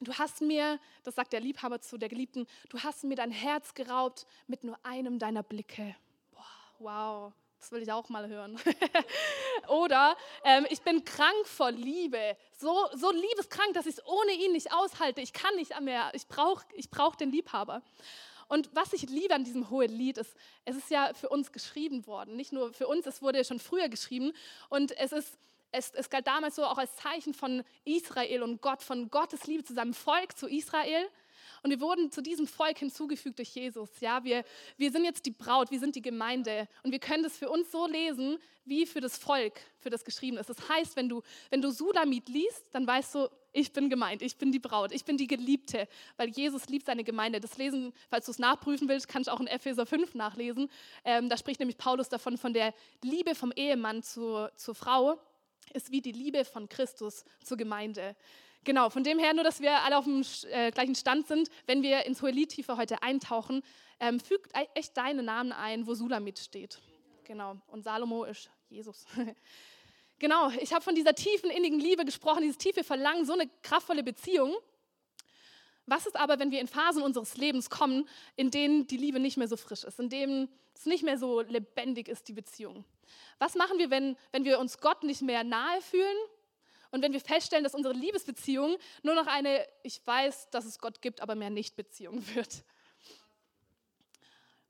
du 0.00 0.12
hast 0.14 0.40
mir, 0.40 0.78
das 1.04 1.14
sagt 1.14 1.32
der 1.32 1.40
Liebhaber 1.40 1.80
zu 1.80 1.96
der 1.96 2.08
Geliebten, 2.08 2.46
du 2.68 2.78
hast 2.80 3.04
mir 3.04 3.16
dein 3.16 3.30
Herz 3.30 3.74
geraubt 3.74 4.26
mit 4.46 4.64
nur 4.64 4.78
einem 4.84 5.18
deiner 5.18 5.42
Blicke. 5.42 5.96
Boah, 6.32 6.44
wow, 6.78 7.32
das 7.58 7.72
will 7.72 7.82
ich 7.82 7.92
auch 7.92 8.08
mal 8.08 8.28
hören. 8.28 8.60
Oder 9.68 10.16
ähm, 10.44 10.66
ich 10.68 10.82
bin 10.82 11.04
krank 11.04 11.46
vor 11.46 11.70
Liebe, 11.70 12.36
so, 12.58 12.88
so 12.94 13.10
liebeskrank, 13.10 13.72
dass 13.74 13.86
ich 13.86 13.96
es 13.96 14.06
ohne 14.06 14.32
ihn 14.32 14.52
nicht 14.52 14.72
aushalte. 14.72 15.20
Ich 15.20 15.32
kann 15.32 15.54
nicht 15.56 15.78
mehr, 15.80 16.10
ich 16.14 16.26
brauche 16.26 16.64
ich 16.74 16.90
brauch 16.90 17.14
den 17.14 17.30
Liebhaber. 17.30 17.82
Und 18.52 18.68
was 18.74 18.92
ich 18.92 19.08
liebe 19.08 19.34
an 19.34 19.44
diesem 19.44 19.70
hohen 19.70 19.88
Lied 19.88 20.18
ist, 20.18 20.36
es 20.66 20.76
ist 20.76 20.90
ja 20.90 21.14
für 21.14 21.30
uns 21.30 21.52
geschrieben 21.52 22.06
worden. 22.06 22.36
Nicht 22.36 22.52
nur 22.52 22.74
für 22.74 22.86
uns, 22.86 23.06
es 23.06 23.22
wurde 23.22 23.42
schon 23.46 23.58
früher 23.58 23.88
geschrieben. 23.88 24.34
Und 24.68 24.94
es 24.98 25.12
ist, 25.12 25.38
es, 25.70 25.90
es 25.94 26.10
galt 26.10 26.26
damals 26.26 26.56
so 26.56 26.64
auch 26.66 26.76
als 26.76 26.94
Zeichen 26.96 27.32
von 27.32 27.64
Israel 27.86 28.42
und 28.42 28.60
Gott, 28.60 28.82
von 28.82 29.10
Gottes 29.10 29.46
Liebe 29.46 29.64
zu 29.64 29.72
seinem 29.72 29.94
Volk, 29.94 30.36
zu 30.36 30.48
Israel. 30.48 31.08
Und 31.62 31.70
wir 31.70 31.80
wurden 31.80 32.10
zu 32.10 32.22
diesem 32.22 32.46
Volk 32.46 32.78
hinzugefügt 32.78 33.38
durch 33.38 33.50
Jesus. 33.50 33.88
Ja, 34.00 34.24
wir, 34.24 34.44
wir 34.76 34.90
sind 34.90 35.04
jetzt 35.04 35.24
die 35.26 35.30
Braut, 35.30 35.70
wir 35.70 35.78
sind 35.78 35.94
die 35.94 36.02
Gemeinde. 36.02 36.68
Und 36.82 36.90
wir 36.90 36.98
können 36.98 37.22
das 37.22 37.36
für 37.36 37.48
uns 37.48 37.70
so 37.70 37.86
lesen, 37.86 38.38
wie 38.64 38.84
für 38.86 39.00
das 39.00 39.16
Volk, 39.16 39.60
für 39.78 39.90
das 39.90 40.04
geschrieben 40.04 40.38
ist. 40.38 40.50
Das 40.50 40.68
heißt, 40.68 40.96
wenn 40.96 41.08
du, 41.08 41.22
wenn 41.50 41.62
du 41.62 41.70
Sulamit 41.70 42.28
liest, 42.28 42.64
dann 42.72 42.86
weißt 42.86 43.14
du, 43.14 43.28
ich 43.52 43.72
bin 43.72 43.90
gemeint, 43.90 44.22
ich 44.22 44.36
bin 44.36 44.50
die 44.50 44.58
Braut, 44.58 44.92
ich 44.92 45.04
bin 45.04 45.16
die 45.16 45.26
Geliebte, 45.26 45.86
weil 46.16 46.30
Jesus 46.30 46.68
liebt 46.68 46.86
seine 46.86 47.04
Gemeinde. 47.04 47.38
Das 47.38 47.58
lesen, 47.58 47.92
falls 48.08 48.26
du 48.26 48.32
es 48.32 48.38
nachprüfen 48.38 48.88
willst, 48.88 49.08
kannst 49.08 49.28
du 49.28 49.32
auch 49.32 49.40
in 49.40 49.46
Epheser 49.46 49.86
5 49.86 50.14
nachlesen. 50.14 50.68
Ähm, 51.04 51.28
da 51.28 51.36
spricht 51.36 51.60
nämlich 51.60 51.76
Paulus 51.76 52.08
davon, 52.08 52.38
von 52.38 52.52
der 52.52 52.74
Liebe 53.02 53.34
vom 53.34 53.52
Ehemann 53.52 54.02
zur, 54.02 54.52
zur 54.56 54.74
Frau 54.74 55.18
ist 55.72 55.90
wie 55.90 56.00
die 56.00 56.12
Liebe 56.12 56.44
von 56.44 56.68
Christus 56.68 57.24
zur 57.44 57.56
Gemeinde. 57.56 58.16
Genau, 58.64 58.90
von 58.90 59.02
dem 59.02 59.18
her 59.18 59.34
nur, 59.34 59.42
dass 59.42 59.60
wir 59.60 59.82
alle 59.82 59.98
auf 59.98 60.04
dem 60.04 60.24
äh, 60.50 60.70
gleichen 60.70 60.94
Stand 60.94 61.26
sind, 61.26 61.48
wenn 61.66 61.82
wir 61.82 62.06
ins 62.06 62.22
Hohelied 62.22 62.50
tiefer 62.50 62.76
heute 62.76 63.02
eintauchen, 63.02 63.62
ähm, 63.98 64.20
fügt 64.20 64.52
echt 64.74 64.96
deine 64.96 65.22
Namen 65.22 65.52
ein, 65.52 65.86
wo 65.86 65.94
Sulamit 65.94 66.38
steht. 66.38 66.80
Genau, 67.24 67.56
und 67.68 67.82
Salomo 67.82 68.24
ist 68.24 68.50
Jesus. 68.68 69.04
genau, 70.20 70.50
ich 70.60 70.72
habe 70.72 70.82
von 70.82 70.94
dieser 70.94 71.14
tiefen, 71.14 71.50
innigen 71.50 71.80
Liebe 71.80 72.04
gesprochen, 72.04 72.42
dieses 72.42 72.58
tiefe 72.58 72.84
Verlangen, 72.84 73.26
so 73.26 73.32
eine 73.32 73.48
kraftvolle 73.62 74.04
Beziehung. 74.04 74.54
Was 75.86 76.06
ist 76.06 76.16
aber, 76.16 76.38
wenn 76.38 76.52
wir 76.52 76.60
in 76.60 76.68
Phasen 76.68 77.02
unseres 77.02 77.36
Lebens 77.36 77.68
kommen, 77.68 78.08
in 78.36 78.52
denen 78.52 78.86
die 78.86 78.96
Liebe 78.96 79.18
nicht 79.18 79.36
mehr 79.36 79.48
so 79.48 79.56
frisch 79.56 79.82
ist, 79.82 79.98
in 79.98 80.08
denen 80.08 80.48
es 80.74 80.86
nicht 80.86 81.02
mehr 81.02 81.18
so 81.18 81.40
lebendig 81.40 82.06
ist, 82.06 82.28
die 82.28 82.32
Beziehung? 82.32 82.84
Was 83.40 83.56
machen 83.56 83.78
wir, 83.78 83.90
wenn, 83.90 84.16
wenn 84.30 84.44
wir 84.44 84.60
uns 84.60 84.78
Gott 84.78 85.02
nicht 85.02 85.22
mehr 85.22 85.42
nahe 85.42 85.80
fühlen 85.80 86.16
und 86.92 87.02
wenn 87.02 87.12
wir 87.12 87.20
feststellen, 87.20 87.64
dass 87.64 87.74
unsere 87.74 87.94
Liebesbeziehung 87.94 88.76
nur 89.02 89.14
noch 89.14 89.26
eine, 89.26 89.66
ich 89.82 90.00
weiß, 90.06 90.50
dass 90.50 90.66
es 90.66 90.78
Gott 90.78 91.02
gibt, 91.02 91.20
aber 91.22 91.34
mehr 91.34 91.50
Nicht-Beziehung 91.50 92.22
wird. 92.34 92.62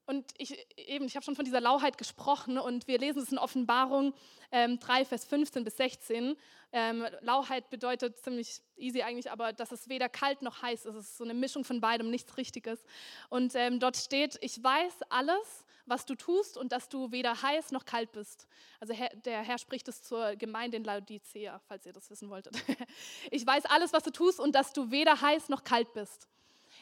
Und 0.07 0.33
ich, 0.39 0.57
ich 0.77 1.17
habe 1.17 1.25
schon 1.25 1.37
von 1.37 1.45
dieser 1.45 1.61
Lauheit 1.61 1.99
gesprochen 1.99 2.59
und 2.59 2.87
wir 2.87 2.99
lesen 2.99 3.23
es 3.23 3.33
in 3.33 3.39
Offenbarung 3.39 4.15
ähm, 4.51 4.79
3, 4.79 5.05
Vers 5.05 5.25
15 5.25 5.65
bis 5.65 5.77
16. 5.77 6.37
Ähm, 6.73 7.07
Lauheit 7.21 7.71
bedeutet 7.71 8.19
ziemlich 8.19 8.61
easy 8.77 9.03
eigentlich, 9.03 9.31
aber 9.31 9.53
dass 9.53 9.73
es 9.73 9.89
weder 9.89 10.09
kalt 10.09 10.43
noch 10.43 10.63
heiß 10.63 10.87
ist. 10.87 10.95
Es 10.95 11.05
ist 11.11 11.19
so 11.19 11.25
eine 11.25 11.35
Mischung 11.35 11.65
von 11.65 11.81
beidem, 11.81 12.11
nichts 12.11 12.37
Richtiges. 12.37 12.85
Und 13.31 13.55
ähm, 13.55 13.81
dort 13.81 13.97
steht, 13.97 14.39
ich 14.43 14.63
weiß 14.63 15.03
alles, 15.09 15.65
was 15.87 16.07
du 16.07 16.15
tust 16.15 16.57
und 16.57 16.73
dass 16.73 16.89
du 16.89 17.11
weder 17.11 17.43
heiß 17.43 17.73
noch 17.73 17.85
kalt 17.85 18.13
bist. 18.13 18.47
Also 18.81 18.95
der 19.25 19.43
Herr 19.43 19.59
spricht 19.59 19.89
es 19.89 20.03
zur 20.03 20.37
Gemeinde 20.37 20.77
in 20.77 20.85
Laodicea, 20.85 21.61
falls 21.67 21.87
ihr 21.87 21.93
das 21.93 22.11
wissen 22.11 22.31
wolltet. 22.31 22.57
Ich 23.31 23.47
weiß 23.47 23.67
alles, 23.67 23.93
was 23.93 24.03
du 24.03 24.11
tust 24.11 24.41
und 24.41 24.55
dass 24.55 24.73
du 24.73 24.91
weder 24.91 25.21
heiß 25.21 25.49
noch 25.49 25.65
kalt 25.65 25.93
bist. 25.93 26.29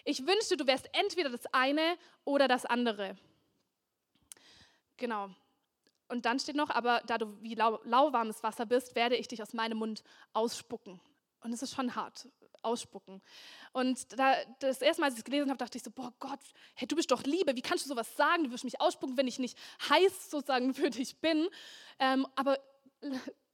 Ich 0.04 0.26
wünschte, 0.26 0.56
du 0.56 0.66
wärst 0.66 0.88
entweder 0.92 1.30
das 1.30 1.46
eine 1.52 1.96
oder 2.24 2.48
das 2.48 2.66
andere. 2.66 3.16
Genau. 4.96 5.30
Und 6.08 6.26
dann 6.26 6.38
steht 6.38 6.56
noch, 6.56 6.70
aber 6.70 7.02
da 7.06 7.18
du 7.18 7.40
wie 7.42 7.54
lau 7.54 7.80
lauwarmes 7.84 8.42
Wasser 8.42 8.66
bist, 8.66 8.96
werde 8.96 9.16
ich 9.16 9.28
dich 9.28 9.42
aus 9.42 9.52
meinem 9.52 9.78
Mund 9.78 10.02
ausspucken. 10.32 11.00
Und 11.42 11.52
es 11.52 11.62
ist 11.62 11.74
schon 11.74 11.94
hart, 11.94 12.28
ausspucken. 12.62 13.22
Und 13.72 14.18
da, 14.18 14.34
das 14.58 14.82
erste 14.82 15.00
Mal, 15.00 15.06
als 15.06 15.14
ich 15.14 15.20
es 15.20 15.24
gelesen 15.24 15.48
habe, 15.48 15.58
dachte 15.58 15.78
ich 15.78 15.84
so, 15.84 15.90
boah 15.90 16.12
Gott, 16.18 16.40
hey, 16.74 16.86
du 16.86 16.96
bist 16.96 17.10
doch 17.10 17.22
Liebe, 17.22 17.56
wie 17.56 17.62
kannst 17.62 17.84
du 17.84 17.88
sowas 17.88 18.14
sagen? 18.16 18.44
Du 18.44 18.50
wirst 18.50 18.64
mich 18.64 18.80
ausspucken, 18.80 19.16
wenn 19.16 19.28
ich 19.28 19.38
nicht 19.38 19.56
heiß 19.88 20.30
sozusagen 20.30 20.74
für 20.74 20.90
dich 20.90 21.16
bin. 21.18 21.48
Ähm, 21.98 22.26
aber 22.36 22.58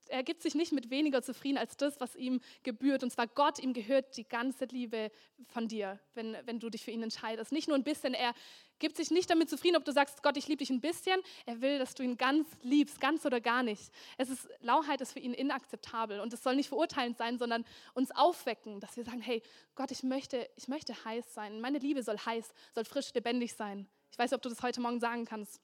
er 0.09 0.23
gibt 0.23 0.43
sich 0.43 0.55
nicht 0.55 0.73
mit 0.73 0.91
weniger 0.91 1.23
zufrieden 1.23 1.59
als 1.59 1.77
das, 1.77 2.01
was 2.01 2.17
ihm 2.17 2.41
gebührt. 2.63 3.03
Und 3.03 3.11
zwar 3.11 3.27
Gott, 3.27 3.59
ihm 3.59 3.73
gehört 3.73 4.17
die 4.17 4.29
ganze 4.29 4.67
Liebe 4.67 5.11
von 5.49 5.69
dir, 5.69 6.01
wenn, 6.15 6.37
wenn 6.45 6.61
du 6.61 6.71
dich 6.71 6.85
für 6.85 6.91
ihn 6.91 7.03
entscheidest. 7.03 7.53
Nicht 7.53 7.69
nur 7.69 7.77
ein 7.77 7.85
bisschen, 7.85 8.15
er 8.15 8.35
gibt 8.79 8.97
sich 8.97 9.11
nicht 9.11 9.31
damit 9.31 9.49
zufrieden, 9.49 9.77
ob 9.77 9.85
du 9.85 9.93
sagst, 9.93 10.23
Gott, 10.23 10.37
ich 10.37 10.49
liebe 10.49 10.59
dich 10.59 10.71
ein 10.71 10.81
bisschen. 10.81 11.21
Er 11.47 11.61
will, 11.61 11.79
dass 11.79 11.95
du 11.95 12.03
ihn 12.03 12.17
ganz 12.17 12.49
liebst, 12.63 13.01
ganz 13.01 13.25
oder 13.25 13.41
gar 13.41 13.63
nicht. 13.63 13.91
Es 14.19 14.31
ist, 14.31 14.49
Lauheit 14.61 15.01
ist 15.01 15.13
für 15.13 15.21
ihn 15.21 15.35
inakzeptabel 15.35 16.21
und 16.21 16.33
es 16.33 16.43
soll 16.43 16.57
nicht 16.57 16.69
verurteilend 16.69 17.17
sein, 17.17 17.39
sondern 17.39 17.65
uns 17.95 18.11
aufwecken, 18.11 18.81
dass 18.81 18.97
wir 18.97 19.05
sagen, 19.05 19.21
hey, 19.21 19.43
Gott, 19.75 19.91
ich 19.91 20.03
möchte, 20.03 20.49
ich 20.57 20.69
möchte 20.69 21.05
heiß 21.05 21.35
sein. 21.35 21.61
Meine 21.61 21.79
Liebe 21.79 22.03
soll 22.03 22.19
heiß, 22.19 22.53
soll 22.75 22.85
frisch, 22.85 23.13
lebendig 23.15 23.55
sein. 23.55 23.89
Ich 24.11 24.19
weiß 24.19 24.31
nicht, 24.31 24.37
ob 24.37 24.43
du 24.43 24.49
das 24.49 24.63
heute 24.63 24.81
Morgen 24.81 25.01
sagen 25.01 25.25
kannst. 25.25 25.61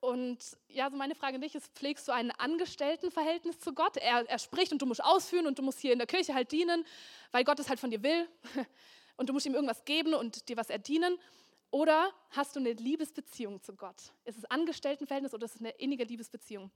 Und 0.00 0.38
ja, 0.68 0.90
so 0.90 0.96
meine 0.96 1.14
Frage 1.14 1.34
an 1.34 1.42
dich 1.42 1.54
ist, 1.54 1.68
pflegst 1.74 2.08
du 2.08 2.12
ein 2.12 2.30
Angestelltenverhältnis 2.30 3.60
zu 3.60 3.74
Gott? 3.74 3.98
Er, 3.98 4.28
er 4.28 4.38
spricht 4.38 4.72
und 4.72 4.80
du 4.80 4.86
musst 4.86 5.04
ausführen 5.04 5.46
und 5.46 5.58
du 5.58 5.62
musst 5.62 5.78
hier 5.78 5.92
in 5.92 5.98
der 5.98 6.06
Kirche 6.06 6.34
halt 6.34 6.52
dienen, 6.52 6.86
weil 7.32 7.44
Gott 7.44 7.60
es 7.60 7.68
halt 7.68 7.80
von 7.80 7.90
dir 7.90 8.02
will. 8.02 8.28
Und 9.16 9.28
du 9.28 9.34
musst 9.34 9.44
ihm 9.44 9.52
irgendwas 9.54 9.84
geben 9.84 10.14
und 10.14 10.48
dir 10.48 10.56
was 10.56 10.70
erdienen. 10.70 11.18
Oder 11.70 12.10
hast 12.30 12.56
du 12.56 12.60
eine 12.60 12.72
Liebesbeziehung 12.72 13.62
zu 13.62 13.74
Gott? 13.74 14.14
Ist 14.24 14.38
es 14.38 14.46
Angestelltenverhältnis 14.46 15.34
oder 15.34 15.44
ist 15.44 15.56
es 15.56 15.60
eine 15.60 15.72
innige 15.72 16.04
Liebesbeziehung? 16.04 16.70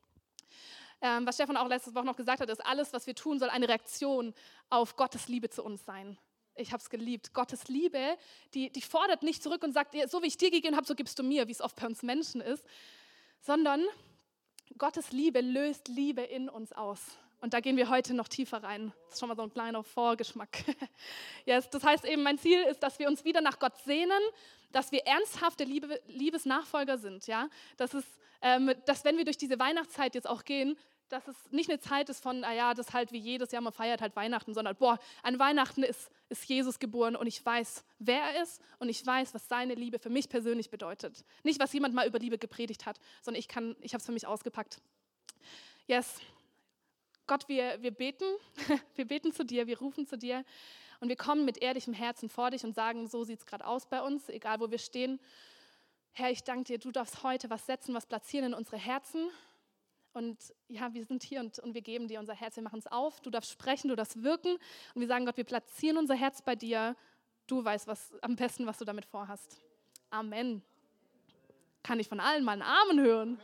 Ähm, 1.01 1.27
was 1.27 1.37
Stefan 1.37 1.57
auch 1.57 1.69
letztes 1.69 1.95
Woche 1.95 2.05
noch 2.05 2.17
gesagt 2.17 2.41
hat, 2.41 2.51
ist, 2.51 2.65
alles, 2.65 2.93
was 2.93 3.07
wir 3.07 3.15
tun, 3.15 3.39
soll 3.39 3.49
eine 3.49 3.67
Reaktion 3.67 4.35
auf 4.69 4.95
Gottes 4.95 5.27
Liebe 5.27 5.49
zu 5.49 5.65
uns 5.65 5.87
sein. 5.87 6.19
Ich 6.55 6.71
habe 6.73 6.83
es 6.83 6.91
geliebt. 6.91 7.33
Gottes 7.33 7.69
Liebe, 7.69 8.19
die, 8.53 8.71
die 8.71 8.83
fordert 8.83 9.23
nicht 9.23 9.43
zurück 9.43 9.65
und 9.65 9.73
sagt, 9.73 9.97
so 10.11 10.23
wie 10.23 10.27
ich 10.27 10.37
dir 10.37 10.51
gegeben 10.51 10.77
habe, 10.77 10.87
so 10.87 10.95
gibst 10.95 11.19
du 11.19 11.23
mir, 11.23 11.49
wie 11.49 11.53
es 11.53 11.63
oft 11.63 11.77
bei 11.77 11.87
uns 11.87 12.03
Menschen 12.03 12.43
ist, 12.43 12.65
sondern 13.45 13.85
Gottes 14.79 15.13
Liebe 15.13 15.41
löst 15.41 15.89
Liebe 15.89 16.23
in 16.23 16.49
uns 16.49 16.73
aus. 16.73 17.01
Und 17.41 17.53
da 17.53 17.61
gehen 17.61 17.77
wir 17.77 17.91
heute 17.91 18.15
noch 18.15 18.29
tiefer 18.29 18.63
rein. 18.63 18.93
Das 19.05 19.15
ist 19.15 19.21
schon 19.21 19.29
mal 19.29 19.37
so 19.37 19.43
ein 19.43 19.53
kleiner 19.53 19.85
Vorgeschmack. 19.85 20.65
yes, 21.45 21.69
das 21.69 21.85
heißt 21.85 22.07
eben, 22.07 22.23
mein 22.23 22.39
Ziel 22.39 22.63
ist, 22.63 22.83
dass 22.83 22.99
wir 22.99 23.07
uns 23.07 23.23
wieder 23.25 23.43
nach 23.43 23.59
Gott 23.59 23.77
sehnen, 23.85 24.23
dass 24.73 24.93
wir 24.93 25.07
ernsthafte 25.07 25.65
Liebe, 25.65 26.01
Liebesnachfolger 26.07 26.97
sind. 26.97 27.27
Ja? 27.27 27.51
Das 27.77 27.93
ist, 27.93 28.09
ähm, 28.41 28.73
dass 28.87 29.05
wenn 29.05 29.19
wir 29.19 29.27
durch 29.27 29.37
diese 29.37 29.59
Weihnachtszeit 29.59 30.15
jetzt 30.15 30.29
auch 30.29 30.45
gehen, 30.45 30.79
dass 31.09 31.29
es 31.29 31.37
nicht 31.51 31.71
eine 31.71 31.79
Zeit 31.79 32.09
ist 32.09 32.23
von, 32.23 32.41
naja, 32.41 32.71
ah 32.71 32.75
das 32.75 32.93
halt 32.93 33.13
wie 33.13 33.19
jedes 33.19 33.53
Jahr, 33.53 33.63
man 33.63 33.73
feiert 33.73 34.01
halt 34.01 34.17
Weihnachten, 34.17 34.55
sondern, 34.55 34.77
boah, 34.77 34.99
an 35.23 35.39
Weihnachten 35.39 35.83
ist, 35.83 36.11
ist 36.29 36.45
Jesus 36.45 36.79
geboren 36.79 37.17
und 37.17 37.27
ich 37.27 37.45
weiß, 37.45 37.85
wer 37.99 38.23
er 38.23 38.43
ist 38.43 38.61
und 38.79 38.89
ich 38.89 39.05
weiß, 39.05 39.35
was 39.35 39.49
seine 39.49 39.75
Liebe 39.75 39.99
für 39.99 40.11
mich 40.11 40.29
persönlich 40.29 40.71
bedeutet. 40.71 41.25
Nicht, 41.43 41.61
was 41.61 41.73
jemand 41.73 41.95
mal 41.95 42.07
über 42.07 42.19
Liebe 42.19 42.39
gepredigt 42.39 42.87
hat, 42.87 42.99
sondern 43.23 43.39
ich, 43.39 43.49
kann, 43.49 43.77
ich 43.81 43.93
habe 43.93 44.01
es 44.01 44.07
für 44.07 44.13
mich 44.13 44.27
ausgepackt. 44.27 44.81
Yes. 45.87 46.21
Gott, 47.27 47.49
wir, 47.49 47.83
wir 47.83 47.91
beten, 47.91 48.25
wir 48.95 49.07
beten 49.07 49.33
zu 49.33 49.45
dir, 49.45 49.67
wir 49.67 49.79
rufen 49.79 50.07
zu 50.07 50.19
dir 50.19 50.45
und 51.01 51.09
wir 51.09 51.17
kommen 51.17 51.45
mit 51.45 51.59
ehrlichem 51.59 51.95
Herzen 51.95 52.29
vor 52.29 52.51
dich 52.51 52.65
und 52.65 52.75
sagen, 52.75 53.09
so 53.09 53.25
sieht 53.25 53.39
es 53.39 53.47
gerade 53.47 53.67
aus 53.67 53.87
bei 53.87 54.03
uns, 54.03 54.29
egal 54.29 54.61
wo 54.61 54.71
wir 54.71 54.79
stehen. 54.79 55.21
Herr, 56.13 56.31
ich 56.31 56.45
danke 56.45 56.65
dir, 56.65 56.79
du 56.79 56.93
darfst 56.93 57.23
heute 57.23 57.51
was 57.51 57.67
setzen, 57.67 57.95
was 57.95 58.07
platzieren 58.07 58.53
in 58.53 58.55
unsere 58.55 58.79
Herzen. 58.79 59.31
Und 60.15 60.39
ja, 60.69 60.95
wir 60.95 61.05
sind 61.05 61.25
hier 61.25 61.41
und, 61.41 61.59
und 61.59 61.75
wir 61.75 61.83
geben 61.83 62.07
dir 62.07 62.21
unser 62.21 62.35
Herz, 62.35 62.55
wir 62.55 62.63
machen 62.63 62.79
es 62.79 62.87
auf. 62.87 63.21
Du 63.21 63.31
darfst 63.31 63.51
sprechen, 63.51 63.89
du 63.89 63.97
darfst 63.97 64.23
wirken. 64.23 64.53
Und 64.95 65.01
wir 65.01 65.09
sagen, 65.09 65.27
Gott, 65.27 65.37
wir 65.37 65.45
platzieren 65.45 65.99
unser 65.99 66.15
Herz 66.15 66.41
bei 66.41 66.55
dir. 66.55 66.95
Du 67.49 67.65
weißt 67.65 67.89
was, 67.89 68.15
am 68.23 68.37
besten, 68.37 68.65
was 68.65 68.79
du 68.79 68.85
damit 68.85 69.05
vorhast. 69.05 69.61
Amen. 70.11 70.63
Kann 71.83 71.99
ich 71.99 72.09
von 72.09 72.21
allen 72.21 72.45
mal 72.45 72.53
einen 72.53 72.63
Amen 72.63 73.01
hören? 73.01 73.41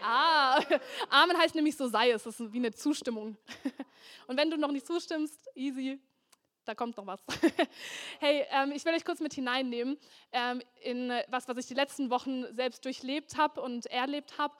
Ah, 0.00 0.62
Amen 1.10 1.36
heißt 1.36 1.56
nämlich 1.56 1.76
so 1.76 1.88
sei 1.88 2.12
es. 2.12 2.22
Das 2.22 2.38
ist 2.38 2.52
wie 2.52 2.58
eine 2.58 2.70
Zustimmung. 2.70 3.36
Und 4.28 4.36
wenn 4.36 4.48
du 4.48 4.56
noch 4.56 4.70
nicht 4.70 4.86
zustimmst, 4.86 5.48
easy, 5.56 6.00
da 6.64 6.76
kommt 6.76 6.96
noch 6.96 7.06
was. 7.06 7.20
Hey, 8.20 8.46
ähm, 8.50 8.70
ich 8.70 8.84
will 8.84 8.94
euch 8.94 9.04
kurz 9.04 9.18
mit 9.18 9.34
hineinnehmen 9.34 9.98
ähm, 10.30 10.62
in 10.82 11.10
was, 11.26 11.48
was 11.48 11.56
ich 11.56 11.66
die 11.66 11.74
letzten 11.74 12.10
Wochen 12.10 12.44
selbst 12.54 12.84
durchlebt 12.84 13.36
habe 13.36 13.60
und 13.60 13.86
erlebt 13.86 14.38
habe 14.38 14.54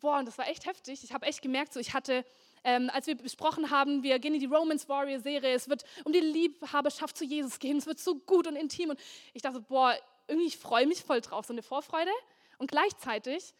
boah, 0.00 0.18
und 0.18 0.26
das 0.26 0.38
war 0.38 0.48
echt 0.48 0.66
heftig. 0.66 1.04
Ich 1.04 1.12
habe 1.12 1.26
echt 1.26 1.42
gemerkt, 1.42 1.72
so 1.72 1.80
ich 1.80 1.94
hatte 1.94 2.24
ähm, 2.64 2.90
als 2.92 3.06
wir 3.06 3.16
besprochen 3.16 3.70
haben, 3.70 4.02
wir 4.02 4.18
gehen 4.18 4.34
in 4.34 4.40
die 4.40 4.46
Romance 4.46 4.88
Warrior 4.88 5.20
Serie, 5.20 5.54
es 5.54 5.68
wird 5.68 5.84
um 6.04 6.12
die 6.12 6.20
Liebhaberschaft 6.20 7.16
zu 7.16 7.24
Jesus 7.24 7.58
gehen, 7.58 7.78
es 7.78 7.86
wird 7.86 7.98
so 7.98 8.16
gut 8.16 8.46
und 8.46 8.56
intim. 8.56 8.90
Und 8.90 9.00
ich 9.32 9.42
dachte, 9.42 9.60
boah, 9.60 9.96
irgendwie, 10.26 10.48
ich 10.48 10.58
freue 10.58 10.86
mich 10.86 11.02
voll 11.02 11.20
drauf, 11.20 11.46
so 11.46 11.52
eine 11.52 11.62
Vorfreude. 11.62 12.10
Und 12.58 12.70
gleichzeitig 12.70 13.54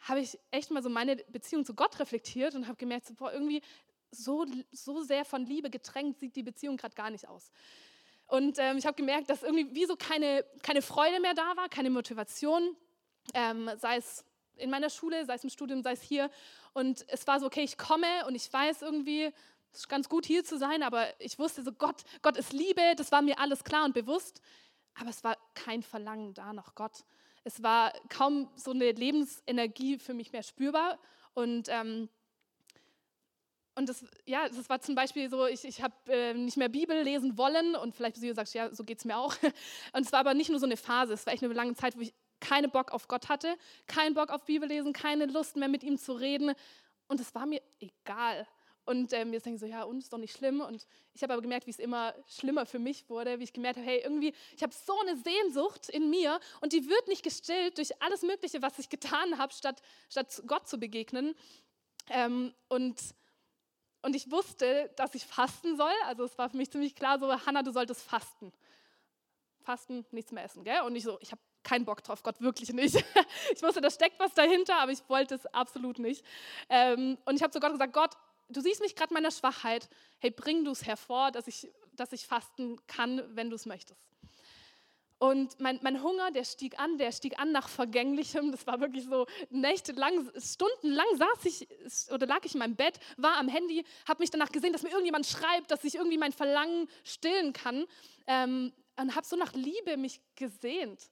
habe 0.00 0.20
ich 0.20 0.38
echt 0.50 0.70
mal 0.70 0.82
so 0.82 0.90
meine 0.90 1.16
Beziehung 1.16 1.64
zu 1.64 1.74
Gott 1.74 1.98
reflektiert 1.98 2.54
und 2.54 2.66
habe 2.66 2.76
gemerkt, 2.76 3.06
so, 3.06 3.14
boah, 3.14 3.32
irgendwie 3.32 3.62
so, 4.10 4.46
so 4.70 5.02
sehr 5.02 5.24
von 5.24 5.46
Liebe 5.46 5.70
getränkt 5.70 6.20
sieht 6.20 6.36
die 6.36 6.42
Beziehung 6.42 6.76
gerade 6.76 6.94
gar 6.94 7.10
nicht 7.10 7.26
aus. 7.28 7.50
Und 8.26 8.58
ähm, 8.58 8.78
ich 8.78 8.86
habe 8.86 8.96
gemerkt, 8.96 9.30
dass 9.30 9.42
irgendwie 9.42 9.74
wie 9.74 9.86
so 9.86 9.96
keine, 9.96 10.44
keine 10.62 10.82
Freude 10.82 11.20
mehr 11.20 11.34
da 11.34 11.56
war, 11.56 11.68
keine 11.68 11.90
Motivation, 11.90 12.76
ähm, 13.32 13.70
sei 13.76 13.96
es 13.96 14.24
in 14.56 14.70
meiner 14.70 14.90
Schule, 14.90 15.24
sei 15.24 15.34
es 15.34 15.44
im 15.44 15.50
Studium, 15.50 15.82
sei 15.82 15.92
es 15.92 16.02
hier. 16.02 16.30
Und 16.72 17.04
es 17.08 17.26
war 17.26 17.40
so, 17.40 17.46
okay, 17.46 17.62
ich 17.62 17.78
komme 17.78 18.26
und 18.26 18.34
ich 18.34 18.52
weiß 18.52 18.82
irgendwie, 18.82 19.32
es 19.72 19.80
ist 19.80 19.88
ganz 19.88 20.08
gut 20.08 20.24
hier 20.24 20.44
zu 20.44 20.56
sein, 20.56 20.82
aber 20.82 21.08
ich 21.20 21.38
wusste 21.38 21.62
so, 21.62 21.72
Gott, 21.72 22.02
Gott 22.22 22.36
ist 22.36 22.52
Liebe, 22.52 22.94
das 22.96 23.10
war 23.10 23.22
mir 23.22 23.38
alles 23.40 23.64
klar 23.64 23.84
und 23.84 23.94
bewusst. 23.94 24.40
Aber 24.94 25.10
es 25.10 25.24
war 25.24 25.36
kein 25.54 25.82
Verlangen 25.82 26.34
da 26.34 26.52
nach 26.52 26.74
Gott. 26.74 27.04
Es 27.42 27.62
war 27.62 27.92
kaum 28.08 28.48
so 28.56 28.70
eine 28.70 28.92
Lebensenergie 28.92 29.98
für 29.98 30.14
mich 30.14 30.32
mehr 30.32 30.42
spürbar. 30.42 30.98
Und, 31.34 31.68
ähm, 31.68 32.08
und 33.74 33.88
das, 33.88 34.04
ja, 34.24 34.48
das 34.48 34.68
war 34.68 34.80
zum 34.80 34.94
Beispiel 34.94 35.28
so, 35.28 35.46
ich, 35.46 35.64
ich 35.64 35.82
habe 35.82 35.94
äh, 36.06 36.32
nicht 36.32 36.56
mehr 36.56 36.68
Bibel 36.68 37.02
lesen 37.02 37.36
wollen 37.36 37.74
und 37.74 37.94
vielleicht 37.96 38.22
du 38.22 38.32
sagst, 38.32 38.54
ja, 38.54 38.72
so 38.72 38.84
geht 38.84 38.98
es 38.98 39.04
mir 39.04 39.18
auch. 39.18 39.34
Und 39.92 40.06
es 40.06 40.12
war 40.12 40.20
aber 40.20 40.34
nicht 40.34 40.48
nur 40.48 40.60
so 40.60 40.66
eine 40.66 40.76
Phase, 40.76 41.12
es 41.12 41.26
war 41.26 41.32
echt 41.32 41.42
eine 41.42 41.52
lange 41.52 41.74
Zeit, 41.74 41.96
wo 41.96 42.00
ich 42.00 42.14
keinen 42.44 42.70
Bock 42.70 42.92
auf 42.92 43.08
Gott 43.08 43.28
hatte, 43.28 43.56
keinen 43.86 44.14
Bock 44.14 44.30
auf 44.30 44.44
Bibel 44.44 44.68
lesen, 44.68 44.92
keine 44.92 45.26
Lust 45.26 45.56
mehr 45.56 45.68
mit 45.68 45.82
ihm 45.82 45.98
zu 45.98 46.12
reden. 46.12 46.54
Und 47.08 47.20
es 47.20 47.34
war 47.34 47.46
mir 47.46 47.62
egal. 47.80 48.46
Und 48.86 49.14
ähm, 49.14 49.32
jetzt 49.32 49.46
denke 49.46 49.56
ich 49.56 49.60
so, 49.60 49.66
ja, 49.66 49.84
und 49.84 49.98
ist 49.98 50.12
doch 50.12 50.18
nicht 50.18 50.36
schlimm. 50.36 50.60
Und 50.60 50.86
ich 51.14 51.22
habe 51.22 51.32
aber 51.32 51.42
gemerkt, 51.42 51.66
wie 51.66 51.70
es 51.70 51.78
immer 51.78 52.14
schlimmer 52.28 52.66
für 52.66 52.78
mich 52.78 53.08
wurde, 53.08 53.38
wie 53.38 53.44
ich 53.44 53.52
gemerkt 53.52 53.78
habe, 53.78 53.86
hey, 53.86 54.02
irgendwie, 54.04 54.34
ich 54.54 54.62
habe 54.62 54.74
so 54.74 54.98
eine 55.00 55.16
Sehnsucht 55.16 55.88
in 55.88 56.10
mir 56.10 56.38
und 56.60 56.74
die 56.74 56.88
wird 56.88 57.08
nicht 57.08 57.22
gestillt 57.22 57.78
durch 57.78 58.02
alles 58.02 58.22
Mögliche, 58.22 58.60
was 58.60 58.78
ich 58.78 58.90
getan 58.90 59.38
habe, 59.38 59.52
statt, 59.54 59.80
statt 60.10 60.42
Gott 60.46 60.68
zu 60.68 60.78
begegnen. 60.78 61.34
Ähm, 62.10 62.52
und, 62.68 63.00
und 64.02 64.14
ich 64.14 64.30
wusste, 64.30 64.90
dass 64.96 65.14
ich 65.14 65.24
fasten 65.24 65.78
soll. 65.78 65.94
Also 66.04 66.24
es 66.24 66.36
war 66.36 66.50
für 66.50 66.58
mich 66.58 66.70
ziemlich 66.70 66.94
klar 66.94 67.18
so, 67.18 67.32
Hannah, 67.46 67.62
du 67.62 67.72
solltest 67.72 68.02
fasten. 68.02 68.52
Fasten, 69.62 70.04
nichts 70.10 70.30
mehr 70.30 70.44
essen, 70.44 70.62
gell? 70.62 70.82
Und 70.82 70.94
ich 70.94 71.04
so, 71.04 71.18
ich 71.22 71.32
habe 71.32 71.40
keinen 71.64 71.84
Bock 71.84 72.02
drauf, 72.02 72.22
Gott 72.22 72.40
wirklich 72.40 72.72
nicht. 72.72 73.04
Ich 73.54 73.62
wusste, 73.62 73.80
da 73.80 73.90
steckt 73.90 74.18
was 74.18 74.34
dahinter, 74.34 74.78
aber 74.78 74.92
ich 74.92 75.00
wollte 75.08 75.34
es 75.34 75.46
absolut 75.46 75.98
nicht. 75.98 76.24
Ähm, 76.68 77.18
und 77.24 77.36
ich 77.36 77.42
habe 77.42 77.52
zu 77.52 77.60
Gott 77.60 77.72
gesagt, 77.72 77.92
Gott, 77.92 78.10
du 78.48 78.60
siehst 78.60 78.80
mich 78.80 78.94
gerade 78.94 79.12
meiner 79.12 79.30
Schwachheit, 79.30 79.88
hey, 80.18 80.30
bring 80.30 80.64
du 80.64 80.70
es 80.70 80.86
hervor, 80.86 81.30
dass 81.30 81.46
ich, 81.46 81.70
dass 81.92 82.12
ich 82.12 82.26
fasten 82.26 82.78
kann, 82.86 83.22
wenn 83.34 83.50
du 83.50 83.56
es 83.56 83.66
möchtest. 83.66 84.00
Und 85.18 85.58
mein, 85.60 85.78
mein, 85.82 86.02
Hunger, 86.02 86.32
der 86.32 86.44
stieg 86.44 86.78
an, 86.78 86.98
der 86.98 87.12
stieg 87.12 87.38
an 87.38 87.52
nach 87.52 87.68
Vergänglichem. 87.68 88.50
Das 88.50 88.66
war 88.66 88.80
wirklich 88.80 89.04
so 89.04 89.26
nächtelang, 89.48 90.30
stundenlang 90.38 91.06
saß 91.16 91.44
ich 91.44 91.68
oder 92.12 92.26
lag 92.26 92.44
ich 92.44 92.54
in 92.54 92.58
meinem 92.58 92.76
Bett, 92.76 92.98
war 93.16 93.36
am 93.36 93.48
Handy, 93.48 93.84
habe 94.06 94.22
mich 94.22 94.30
danach 94.30 94.50
gesehen, 94.52 94.72
dass 94.72 94.82
mir 94.82 94.90
irgendjemand 94.90 95.26
schreibt, 95.26 95.70
dass 95.70 95.84
ich 95.84 95.94
irgendwie 95.94 96.18
mein 96.18 96.32
Verlangen 96.32 96.88
stillen 97.04 97.52
kann. 97.52 97.86
Ähm, 98.26 98.72
und 98.96 99.14
habe 99.14 99.26
so 99.26 99.36
nach 99.36 99.52
Liebe 99.54 99.96
mich 99.96 100.20
gesehnt. 100.36 101.10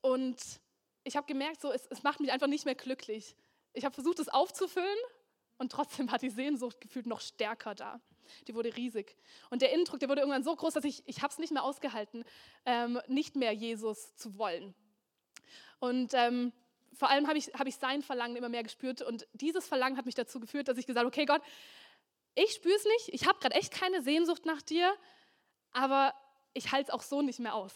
Und 0.00 0.38
ich 1.04 1.16
habe 1.16 1.26
gemerkt, 1.26 1.60
so, 1.60 1.72
es, 1.72 1.86
es 1.86 2.02
macht 2.02 2.20
mich 2.20 2.32
einfach 2.32 2.46
nicht 2.46 2.64
mehr 2.64 2.74
glücklich. 2.74 3.36
Ich 3.72 3.84
habe 3.84 3.94
versucht, 3.94 4.18
es 4.18 4.28
aufzufüllen 4.28 4.98
und 5.58 5.72
trotzdem 5.72 6.10
war 6.10 6.18
die 6.18 6.30
Sehnsucht 6.30 6.80
gefühlt 6.80 7.06
noch 7.06 7.20
stärker 7.20 7.74
da. 7.74 8.00
Die 8.46 8.54
wurde 8.54 8.76
riesig. 8.76 9.16
Und 9.50 9.62
der 9.62 9.72
Innendruck, 9.72 10.00
der 10.00 10.08
wurde 10.08 10.20
irgendwann 10.20 10.44
so 10.44 10.54
groß, 10.54 10.74
dass 10.74 10.84
ich, 10.84 11.02
ich 11.06 11.22
habe 11.22 11.32
es 11.32 11.38
nicht 11.38 11.52
mehr 11.52 11.64
ausgehalten, 11.64 12.24
ähm, 12.64 13.00
nicht 13.08 13.36
mehr 13.36 13.52
Jesus 13.52 14.14
zu 14.16 14.38
wollen. 14.38 14.74
Und 15.80 16.12
ähm, 16.14 16.52
vor 16.92 17.10
allem 17.10 17.26
habe 17.26 17.38
ich, 17.38 17.48
hab 17.54 17.66
ich 17.66 17.76
sein 17.76 18.02
Verlangen 18.02 18.36
immer 18.36 18.48
mehr 18.48 18.62
gespürt. 18.62 19.02
Und 19.02 19.26
dieses 19.32 19.66
Verlangen 19.66 19.96
hat 19.96 20.06
mich 20.06 20.14
dazu 20.14 20.40
geführt, 20.40 20.68
dass 20.68 20.78
ich 20.78 20.86
gesagt 20.86 21.04
habe, 21.04 21.08
okay 21.08 21.26
Gott, 21.26 21.42
ich 22.34 22.52
spüre 22.52 22.74
es 22.74 22.84
nicht, 22.84 23.08
ich 23.08 23.26
habe 23.26 23.38
gerade 23.40 23.56
echt 23.56 23.72
keine 23.72 24.02
Sehnsucht 24.02 24.46
nach 24.46 24.62
dir, 24.62 24.94
aber 25.72 26.14
ich 26.52 26.72
halte 26.72 26.88
es 26.88 26.94
auch 26.94 27.02
so 27.02 27.22
nicht 27.22 27.38
mehr 27.38 27.54
aus. 27.54 27.72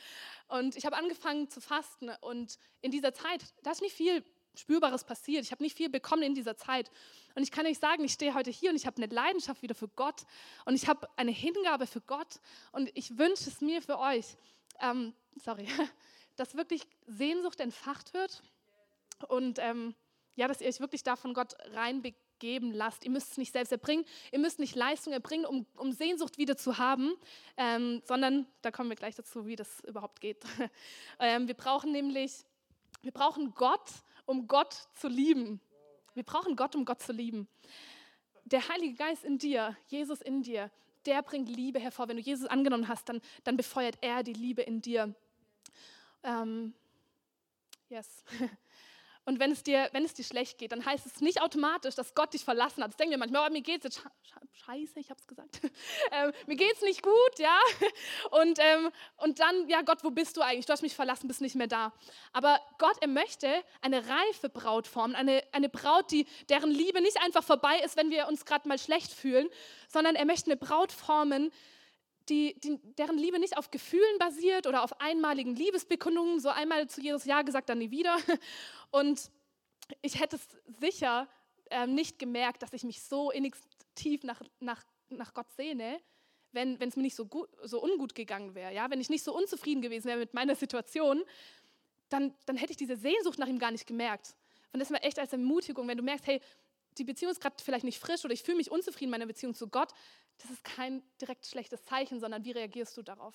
und 0.48 0.76
ich 0.76 0.86
habe 0.86 0.96
angefangen 0.96 1.48
zu 1.48 1.60
fasten 1.60 2.10
und 2.20 2.58
in 2.80 2.90
dieser 2.90 3.12
Zeit, 3.12 3.42
da 3.62 3.72
ist 3.72 3.82
nicht 3.82 3.94
viel 3.94 4.24
Spürbares 4.54 5.04
passiert. 5.04 5.44
Ich 5.44 5.52
habe 5.52 5.62
nicht 5.62 5.76
viel 5.76 5.90
bekommen 5.90 6.22
in 6.22 6.34
dieser 6.34 6.56
Zeit. 6.56 6.90
Und 7.34 7.42
ich 7.42 7.50
kann 7.50 7.66
euch 7.66 7.78
sagen, 7.78 8.04
ich 8.04 8.12
stehe 8.12 8.34
heute 8.34 8.50
hier 8.50 8.70
und 8.70 8.76
ich 8.76 8.86
habe 8.86 8.96
eine 9.02 9.12
Leidenschaft 9.12 9.62
wieder 9.62 9.74
für 9.74 9.88
Gott 9.88 10.22
und 10.64 10.74
ich 10.74 10.88
habe 10.88 11.08
eine 11.16 11.30
Hingabe 11.30 11.86
für 11.86 12.00
Gott 12.00 12.40
und 12.72 12.90
ich 12.94 13.18
wünsche 13.18 13.50
es 13.50 13.60
mir 13.60 13.82
für 13.82 13.98
euch, 13.98 14.36
ähm, 14.80 15.12
sorry, 15.36 15.68
dass 16.36 16.54
wirklich 16.54 16.86
Sehnsucht 17.06 17.60
entfacht 17.60 18.14
wird 18.14 18.42
und 19.28 19.58
ähm, 19.58 19.94
ja, 20.36 20.48
dass 20.48 20.60
ihr 20.60 20.68
euch 20.68 20.80
wirklich 20.80 21.02
davon 21.02 21.34
Gott 21.34 21.54
reinbegeben 21.72 22.25
lasst. 22.42 23.04
Ihr 23.04 23.10
müsst 23.10 23.32
es 23.32 23.38
nicht 23.38 23.52
selbst 23.52 23.72
erbringen, 23.72 24.04
ihr 24.32 24.38
müsst 24.38 24.58
nicht 24.58 24.74
Leistung 24.74 25.12
erbringen, 25.12 25.46
um, 25.46 25.66
um 25.76 25.92
Sehnsucht 25.92 26.38
wieder 26.38 26.56
zu 26.56 26.78
haben, 26.78 27.14
ähm, 27.56 28.02
sondern, 28.04 28.46
da 28.62 28.70
kommen 28.70 28.88
wir 28.88 28.96
gleich 28.96 29.14
dazu, 29.14 29.46
wie 29.46 29.56
das 29.56 29.80
überhaupt 29.80 30.20
geht. 30.20 30.44
ähm, 31.20 31.48
wir 31.48 31.54
brauchen 31.54 31.92
nämlich, 31.92 32.44
wir 33.02 33.12
brauchen 33.12 33.54
Gott, 33.54 33.90
um 34.26 34.46
Gott 34.46 34.74
zu 34.94 35.08
lieben. 35.08 35.60
Wir 36.14 36.24
brauchen 36.24 36.56
Gott, 36.56 36.74
um 36.74 36.84
Gott 36.84 37.02
zu 37.02 37.12
lieben. 37.12 37.48
Der 38.44 38.68
Heilige 38.68 38.94
Geist 38.94 39.24
in 39.24 39.38
dir, 39.38 39.76
Jesus 39.88 40.20
in 40.20 40.42
dir, 40.42 40.70
der 41.04 41.22
bringt 41.22 41.48
Liebe 41.48 41.78
hervor. 41.78 42.08
Wenn 42.08 42.16
du 42.16 42.22
Jesus 42.22 42.48
angenommen 42.48 42.88
hast, 42.88 43.08
dann, 43.08 43.20
dann 43.44 43.56
befeuert 43.56 43.98
er 44.00 44.22
die 44.22 44.32
Liebe 44.32 44.62
in 44.62 44.80
dir. 44.80 45.14
Ähm, 46.22 46.74
yes. 47.88 48.24
Und 49.26 49.40
wenn 49.40 49.50
es, 49.50 49.64
dir, 49.64 49.88
wenn 49.90 50.04
es 50.04 50.14
dir 50.14 50.22
schlecht 50.22 50.56
geht, 50.56 50.70
dann 50.70 50.86
heißt 50.86 51.04
es 51.04 51.20
nicht 51.20 51.42
automatisch, 51.42 51.96
dass 51.96 52.14
Gott 52.14 52.32
dich 52.32 52.44
verlassen 52.44 52.82
hat. 52.82 52.90
Das 52.90 52.96
denken 52.96 53.10
wir 53.10 53.18
manchmal, 53.18 53.48
oh, 53.48 53.52
mir 53.52 53.60
geht 53.60 53.84
es 53.84 53.96
jetzt 53.96 54.06
scheiße, 54.64 55.00
ich 55.00 55.10
habe 55.10 55.20
es 55.20 55.26
gesagt. 55.26 55.60
ähm, 56.12 56.32
mir 56.46 56.54
geht 56.54 56.72
es 56.74 56.82
nicht 56.82 57.02
gut, 57.02 57.38
ja. 57.38 57.58
Und, 58.30 58.58
ähm, 58.60 58.90
und 59.16 59.40
dann, 59.40 59.68
ja 59.68 59.82
Gott, 59.82 60.04
wo 60.04 60.10
bist 60.10 60.36
du 60.36 60.42
eigentlich? 60.42 60.66
Du 60.66 60.72
hast 60.72 60.82
mich 60.82 60.94
verlassen, 60.94 61.26
bist 61.26 61.40
nicht 61.40 61.56
mehr 61.56 61.66
da. 61.66 61.92
Aber 62.32 62.60
Gott, 62.78 62.96
er 63.00 63.08
möchte 63.08 63.48
eine 63.80 64.04
reife 64.08 64.48
Braut 64.48 64.86
formen, 64.86 65.16
eine, 65.16 65.42
eine 65.52 65.68
Braut, 65.68 66.10
die, 66.10 66.26
deren 66.48 66.70
Liebe 66.70 67.00
nicht 67.00 67.20
einfach 67.20 67.42
vorbei 67.42 67.80
ist, 67.84 67.96
wenn 67.96 68.10
wir 68.10 68.28
uns 68.28 68.44
gerade 68.44 68.68
mal 68.68 68.78
schlecht 68.78 69.12
fühlen, 69.12 69.48
sondern 69.88 70.14
er 70.14 70.24
möchte 70.24 70.50
eine 70.50 70.56
Braut 70.56 70.92
formen, 70.92 71.52
die, 72.28 72.58
die, 72.60 72.78
deren 72.98 73.18
Liebe 73.18 73.38
nicht 73.38 73.56
auf 73.56 73.70
Gefühlen 73.70 74.18
basiert 74.18 74.66
oder 74.66 74.82
auf 74.82 75.00
einmaligen 75.00 75.54
Liebesbekundungen, 75.54 76.40
so 76.40 76.48
einmal 76.48 76.88
zu 76.88 77.00
Jesus 77.00 77.24
Ja 77.24 77.42
gesagt, 77.42 77.68
dann 77.68 77.78
nie 77.78 77.90
wieder. 77.90 78.16
Und 78.90 79.30
ich 80.02 80.20
hätte 80.20 80.36
es 80.36 80.48
sicher 80.80 81.28
äh, 81.70 81.86
nicht 81.86 82.18
gemerkt, 82.18 82.62
dass 82.62 82.72
ich 82.72 82.84
mich 82.84 83.02
so 83.02 83.30
innigst 83.30 83.64
tief 83.94 84.24
nach, 84.24 84.40
nach, 84.60 84.84
nach 85.08 85.34
Gott 85.34 85.50
sehne, 85.52 86.00
wenn 86.52 86.80
es 86.80 86.96
mir 86.96 87.02
nicht 87.02 87.16
so, 87.16 87.26
gut, 87.26 87.48
so 87.62 87.82
ungut 87.82 88.14
gegangen 88.14 88.54
wäre. 88.54 88.72
Ja? 88.72 88.90
Wenn 88.90 89.00
ich 89.00 89.10
nicht 89.10 89.22
so 89.22 89.36
unzufrieden 89.36 89.82
gewesen 89.82 90.06
wäre 90.06 90.18
mit 90.18 90.34
meiner 90.34 90.54
Situation, 90.54 91.22
dann, 92.08 92.34
dann 92.46 92.56
hätte 92.56 92.72
ich 92.72 92.76
diese 92.76 92.96
Sehnsucht 92.96 93.38
nach 93.38 93.48
ihm 93.48 93.58
gar 93.58 93.70
nicht 93.70 93.86
gemerkt. 93.86 94.34
Und 94.72 94.80
das 94.80 94.90
ist 94.90 94.92
mir 94.92 95.02
echt 95.02 95.18
als 95.18 95.32
Ermutigung, 95.32 95.86
wenn 95.88 95.98
du 95.98 96.02
merkst, 96.02 96.26
hey, 96.26 96.40
die 96.98 97.04
Beziehung 97.04 97.32
ist 97.32 97.40
gerade 97.40 97.56
vielleicht 97.62 97.84
nicht 97.84 97.98
frisch 97.98 98.24
oder 98.24 98.32
ich 98.32 98.42
fühle 98.42 98.56
mich 98.56 98.70
unzufrieden 98.70 99.08
in 99.08 99.10
meiner 99.10 99.26
Beziehung 99.26 99.54
zu 99.54 99.68
Gott, 99.68 99.92
das 100.38 100.50
ist 100.50 100.64
kein 100.64 101.02
direkt 101.20 101.46
schlechtes 101.46 101.84
Zeichen, 101.84 102.20
sondern 102.20 102.44
wie 102.44 102.52
reagierst 102.52 102.96
du 102.96 103.02
darauf? 103.02 103.34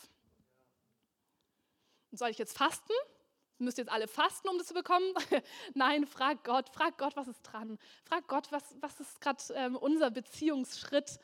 Und 2.12 2.18
soll 2.18 2.30
ich 2.30 2.38
jetzt 2.38 2.58
fasten? 2.58 2.94
Müsst 3.58 3.78
ihr 3.78 3.84
jetzt 3.84 3.94
alle 3.94 4.08
fasten, 4.08 4.50
um 4.50 4.58
das 4.58 4.68
zu 4.68 4.74
bekommen? 4.74 5.14
Nein, 5.76 6.08
frag 6.08 6.44
Gott, 6.44 6.70
frag 6.70 6.98
Gott, 6.98 7.16
was 7.16 7.28
ist 7.28 7.42
dran? 7.44 7.78
Frag 8.06 8.28
Gott, 8.28 8.52
was, 8.52 8.76
was 8.82 9.00
ist 9.00 9.22
gerade 9.22 9.42
ähm, 9.54 9.76
unser 9.76 10.10
Beziehungsschritt? 10.10 11.20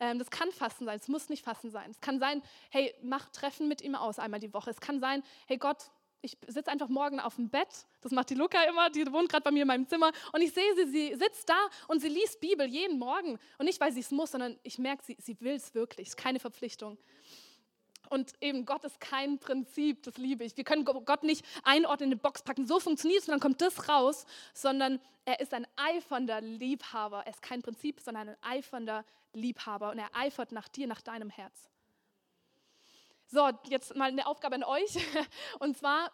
Ähm, 0.00 0.18
das 0.18 0.30
kann 0.30 0.52
Fasten 0.52 0.84
sein, 0.84 0.98
es 0.98 1.08
muss 1.08 1.28
nicht 1.28 1.44
Fasten 1.44 1.70
sein. 1.70 1.90
Es 1.90 2.00
kann 2.00 2.18
sein, 2.18 2.42
hey, 2.70 2.94
mach 3.02 3.30
Treffen 3.30 3.68
mit 3.68 3.80
ihm 3.80 3.94
aus 3.94 4.18
einmal 4.18 4.38
die 4.38 4.52
Woche. 4.52 4.70
Es 4.70 4.80
kann 4.80 5.00
sein, 5.00 5.22
hey 5.46 5.56
Gott, 5.56 5.90
ich 6.20 6.36
sitze 6.46 6.70
einfach 6.70 6.88
morgen 6.88 7.20
auf 7.20 7.36
dem 7.36 7.48
Bett, 7.48 7.68
das 8.00 8.12
macht 8.12 8.30
die 8.30 8.34
Luca 8.34 8.62
immer, 8.64 8.90
die 8.90 9.10
wohnt 9.12 9.28
gerade 9.28 9.44
bei 9.44 9.50
mir 9.50 9.62
in 9.62 9.68
meinem 9.68 9.86
Zimmer, 9.86 10.10
und 10.32 10.40
ich 10.40 10.52
sehe 10.52 10.74
sie, 10.74 10.90
sie 10.90 11.14
sitzt 11.14 11.48
da 11.48 11.58
und 11.86 12.00
sie 12.00 12.08
liest 12.08 12.40
Bibel 12.40 12.66
jeden 12.66 12.98
Morgen. 12.98 13.38
Und 13.58 13.66
nicht, 13.66 13.80
weil 13.80 13.92
sie 13.92 14.00
es 14.00 14.10
muss, 14.10 14.32
sondern 14.32 14.58
ich 14.62 14.78
merke, 14.78 15.04
sie, 15.04 15.16
sie 15.20 15.40
will 15.40 15.54
es 15.54 15.74
wirklich, 15.74 16.08
es 16.08 16.14
ist 16.14 16.16
keine 16.16 16.40
Verpflichtung. 16.40 16.98
Und 18.10 18.32
eben 18.40 18.64
Gott 18.64 18.84
ist 18.84 19.00
kein 19.00 19.38
Prinzip, 19.38 20.02
das 20.02 20.16
liebe 20.16 20.42
ich. 20.44 20.56
Wir 20.56 20.64
können 20.64 20.84
Gott 20.84 21.22
nicht 21.24 21.44
einordnen 21.62 22.08
in 22.08 22.12
eine 22.14 22.20
Box 22.20 22.42
packen, 22.42 22.66
so 22.66 22.80
funktioniert 22.80 23.20
es 23.20 23.28
und 23.28 23.32
dann 23.32 23.40
kommt 23.40 23.60
das 23.60 23.88
raus, 23.88 24.24
sondern 24.54 24.98
er 25.24 25.40
ist 25.40 25.52
ein 25.52 25.66
eifernder 25.76 26.40
Liebhaber. 26.40 27.22
Er 27.26 27.30
ist 27.30 27.42
kein 27.42 27.60
Prinzip, 27.60 28.00
sondern 28.00 28.30
ein 28.30 28.36
eifernder 28.40 29.04
Liebhaber 29.34 29.90
und 29.90 29.98
er 29.98 30.08
eifert 30.14 30.52
nach 30.52 30.68
dir, 30.68 30.86
nach 30.86 31.02
deinem 31.02 31.28
Herz. 31.28 31.68
So, 33.30 33.50
jetzt 33.68 33.94
mal 33.94 34.08
eine 34.08 34.26
Aufgabe 34.26 34.54
an 34.54 34.64
euch. 34.64 34.96
Und 35.58 35.76
zwar 35.76 36.10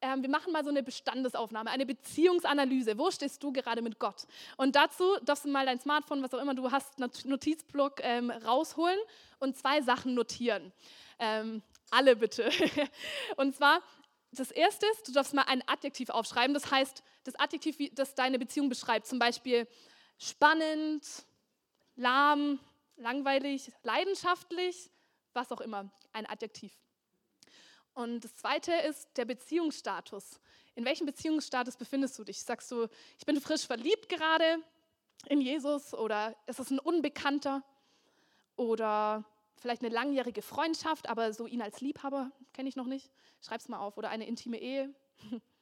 ähm, 0.00 0.22
wir 0.22 0.28
machen 0.28 0.52
mal 0.52 0.62
so 0.62 0.70
eine 0.70 0.82
Bestandesaufnahme, 0.82 1.70
eine 1.70 1.84
Beziehungsanalyse. 1.84 2.98
Wo 2.98 3.10
stehst 3.10 3.42
du 3.42 3.52
gerade 3.52 3.82
mit 3.82 3.98
Gott? 3.98 4.26
Und 4.56 4.76
dazu 4.76 5.16
darfst 5.22 5.44
du 5.44 5.48
mal 5.48 5.66
dein 5.66 5.80
Smartphone, 5.80 6.22
was 6.22 6.32
auch 6.34 6.40
immer 6.40 6.54
du 6.54 6.70
hast, 6.70 7.00
Notizblock 7.24 8.00
ähm, 8.04 8.30
rausholen 8.30 8.98
und 9.40 9.56
zwei 9.56 9.82
Sachen 9.82 10.14
notieren. 10.14 10.72
Ähm, 11.18 11.62
alle 11.90 12.14
bitte. 12.14 12.48
und 13.36 13.56
zwar, 13.56 13.82
das 14.30 14.52
erste 14.52 14.86
ist, 14.92 15.08
du 15.08 15.12
darfst 15.12 15.34
mal 15.34 15.46
ein 15.48 15.64
Adjektiv 15.66 16.10
aufschreiben. 16.10 16.54
Das 16.54 16.70
heißt, 16.70 17.02
das 17.24 17.34
Adjektiv, 17.34 17.78
das 17.94 18.14
deine 18.14 18.38
Beziehung 18.38 18.68
beschreibt. 18.68 19.06
Zum 19.06 19.18
Beispiel 19.18 19.66
spannend, 20.16 21.04
lahm, 21.96 22.60
langweilig, 22.96 23.72
leidenschaftlich, 23.82 24.90
was 25.38 25.52
auch 25.52 25.60
immer. 25.60 25.90
Ein 26.12 26.26
Adjektiv. 26.26 26.72
Und 27.94 28.24
das 28.24 28.34
zweite 28.36 28.72
ist 28.72 29.08
der 29.16 29.24
Beziehungsstatus. 29.24 30.40
In 30.74 30.84
welchem 30.84 31.06
Beziehungsstatus 31.06 31.76
befindest 31.76 32.18
du 32.18 32.24
dich? 32.24 32.42
Sagst 32.42 32.70
du, 32.70 32.88
ich 33.18 33.26
bin 33.26 33.40
frisch 33.40 33.66
verliebt 33.66 34.08
gerade 34.08 34.62
in 35.28 35.40
Jesus 35.40 35.94
oder 35.94 36.36
ist 36.46 36.60
es 36.60 36.70
ein 36.70 36.78
Unbekannter 36.78 37.62
oder 38.56 39.24
vielleicht 39.56 39.82
eine 39.82 39.92
langjährige 39.92 40.42
Freundschaft, 40.42 41.08
aber 41.08 41.32
so 41.32 41.46
ihn 41.46 41.62
als 41.62 41.80
Liebhaber 41.80 42.30
kenne 42.52 42.68
ich 42.68 42.76
noch 42.76 42.86
nicht. 42.86 43.10
Schreib 43.40 43.60
es 43.60 43.68
mal 43.68 43.78
auf 43.78 43.96
oder 43.96 44.10
eine 44.10 44.26
intime 44.26 44.58
Ehe. 44.58 44.94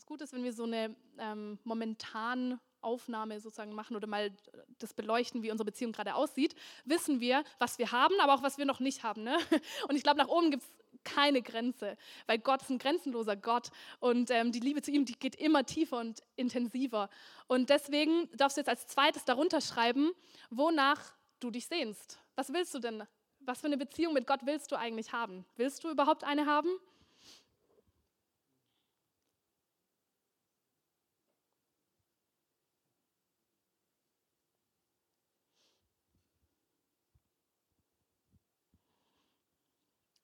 das 0.00 0.06
Gute 0.06 0.24
ist, 0.24 0.32
wenn 0.32 0.44
wir 0.44 0.54
so 0.54 0.64
eine 0.64 0.96
ähm, 1.18 1.58
momentan 1.62 2.58
Aufnahme 2.80 3.38
sozusagen 3.38 3.74
machen 3.74 3.96
oder 3.96 4.06
mal 4.06 4.32
das 4.78 4.94
beleuchten, 4.94 5.42
wie 5.42 5.50
unsere 5.50 5.66
Beziehung 5.66 5.92
gerade 5.92 6.14
aussieht, 6.14 6.54
wissen 6.86 7.20
wir, 7.20 7.44
was 7.58 7.78
wir 7.78 7.92
haben, 7.92 8.14
aber 8.18 8.32
auch 8.32 8.42
was 8.42 8.56
wir 8.56 8.64
noch 8.64 8.80
nicht 8.80 9.02
haben. 9.02 9.24
Ne? 9.24 9.36
Und 9.90 9.96
ich 9.96 10.02
glaube, 10.02 10.16
nach 10.16 10.28
oben 10.28 10.50
gibt 10.50 10.62
es 10.62 10.70
keine 11.04 11.42
Grenze, 11.42 11.98
weil 12.26 12.38
Gott 12.38 12.62
ist 12.62 12.70
ein 12.70 12.78
grenzenloser 12.78 13.36
Gott 13.36 13.68
und 14.00 14.30
ähm, 14.30 14.52
die 14.52 14.60
Liebe 14.60 14.82
zu 14.82 14.90
ihm, 14.90 15.06
die 15.06 15.18
geht 15.18 15.34
immer 15.34 15.64
tiefer 15.64 15.98
und 15.98 16.22
intensiver. 16.36 17.08
Und 17.46 17.68
deswegen 17.70 18.28
darfst 18.34 18.56
du 18.56 18.60
jetzt 18.60 18.68
als 18.68 18.86
zweites 18.86 19.24
darunter 19.26 19.60
schreiben, 19.60 20.12
wonach 20.50 21.14
du 21.40 21.50
dich 21.50 21.66
sehnst. 21.66 22.18
Was 22.36 22.52
willst 22.52 22.74
du 22.74 22.78
denn? 22.78 23.02
Was 23.40 23.60
für 23.60 23.66
eine 23.66 23.78
Beziehung 23.78 24.14
mit 24.14 24.26
Gott 24.26 24.40
willst 24.44 24.72
du 24.72 24.76
eigentlich 24.76 25.12
haben? 25.12 25.46
Willst 25.56 25.84
du 25.84 25.90
überhaupt 25.90 26.24
eine 26.24 26.46
haben? 26.46 26.68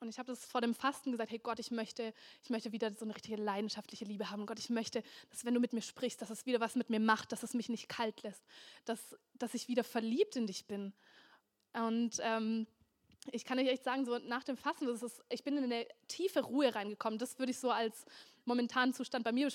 Und 0.06 0.10
ich 0.10 0.18
habe 0.18 0.28
das 0.32 0.44
vor 0.44 0.60
dem 0.60 0.74
Fasten 0.74 1.10
gesagt, 1.10 1.32
hey 1.32 1.40
Gott, 1.40 1.58
ich 1.58 1.72
möchte, 1.72 2.14
ich 2.42 2.50
möchte 2.50 2.70
wieder 2.70 2.92
so 2.92 3.04
eine 3.04 3.14
richtige 3.14 3.36
leidenschaftliche 3.36 4.04
Liebe 4.04 4.30
haben. 4.30 4.46
Gott, 4.46 4.58
ich 4.60 4.70
möchte, 4.70 5.02
dass 5.30 5.44
wenn 5.44 5.52
du 5.52 5.60
mit 5.60 5.72
mir 5.72 5.82
sprichst, 5.82 6.22
dass 6.22 6.30
es 6.30 6.46
wieder 6.46 6.60
was 6.60 6.76
mit 6.76 6.90
mir 6.90 7.00
macht, 7.00 7.32
dass 7.32 7.42
es 7.42 7.54
mich 7.54 7.68
nicht 7.68 7.88
kalt 7.88 8.22
lässt, 8.22 8.44
dass, 8.84 9.16
dass 9.34 9.54
ich 9.54 9.66
wieder 9.66 9.82
verliebt 9.82 10.36
in 10.36 10.46
dich 10.46 10.66
bin. 10.66 10.92
Und 11.72 12.20
ähm, 12.20 12.68
ich 13.32 13.44
kann 13.44 13.58
euch 13.58 13.66
echt 13.66 13.82
sagen, 13.82 14.04
so 14.04 14.18
nach 14.18 14.44
dem 14.44 14.56
Fasten, 14.56 14.86
das 14.86 15.02
ist, 15.02 15.22
ich 15.28 15.42
bin 15.42 15.56
in 15.56 15.64
eine 15.64 15.86
tiefe 16.06 16.40
Ruhe 16.40 16.72
reingekommen. 16.72 17.18
Das 17.18 17.38
würde 17.40 17.50
ich 17.50 17.58
so 17.58 17.70
als 17.70 18.04
momentanen 18.44 18.94
Zustand 18.94 19.24
bei 19.24 19.32
mir 19.32 19.48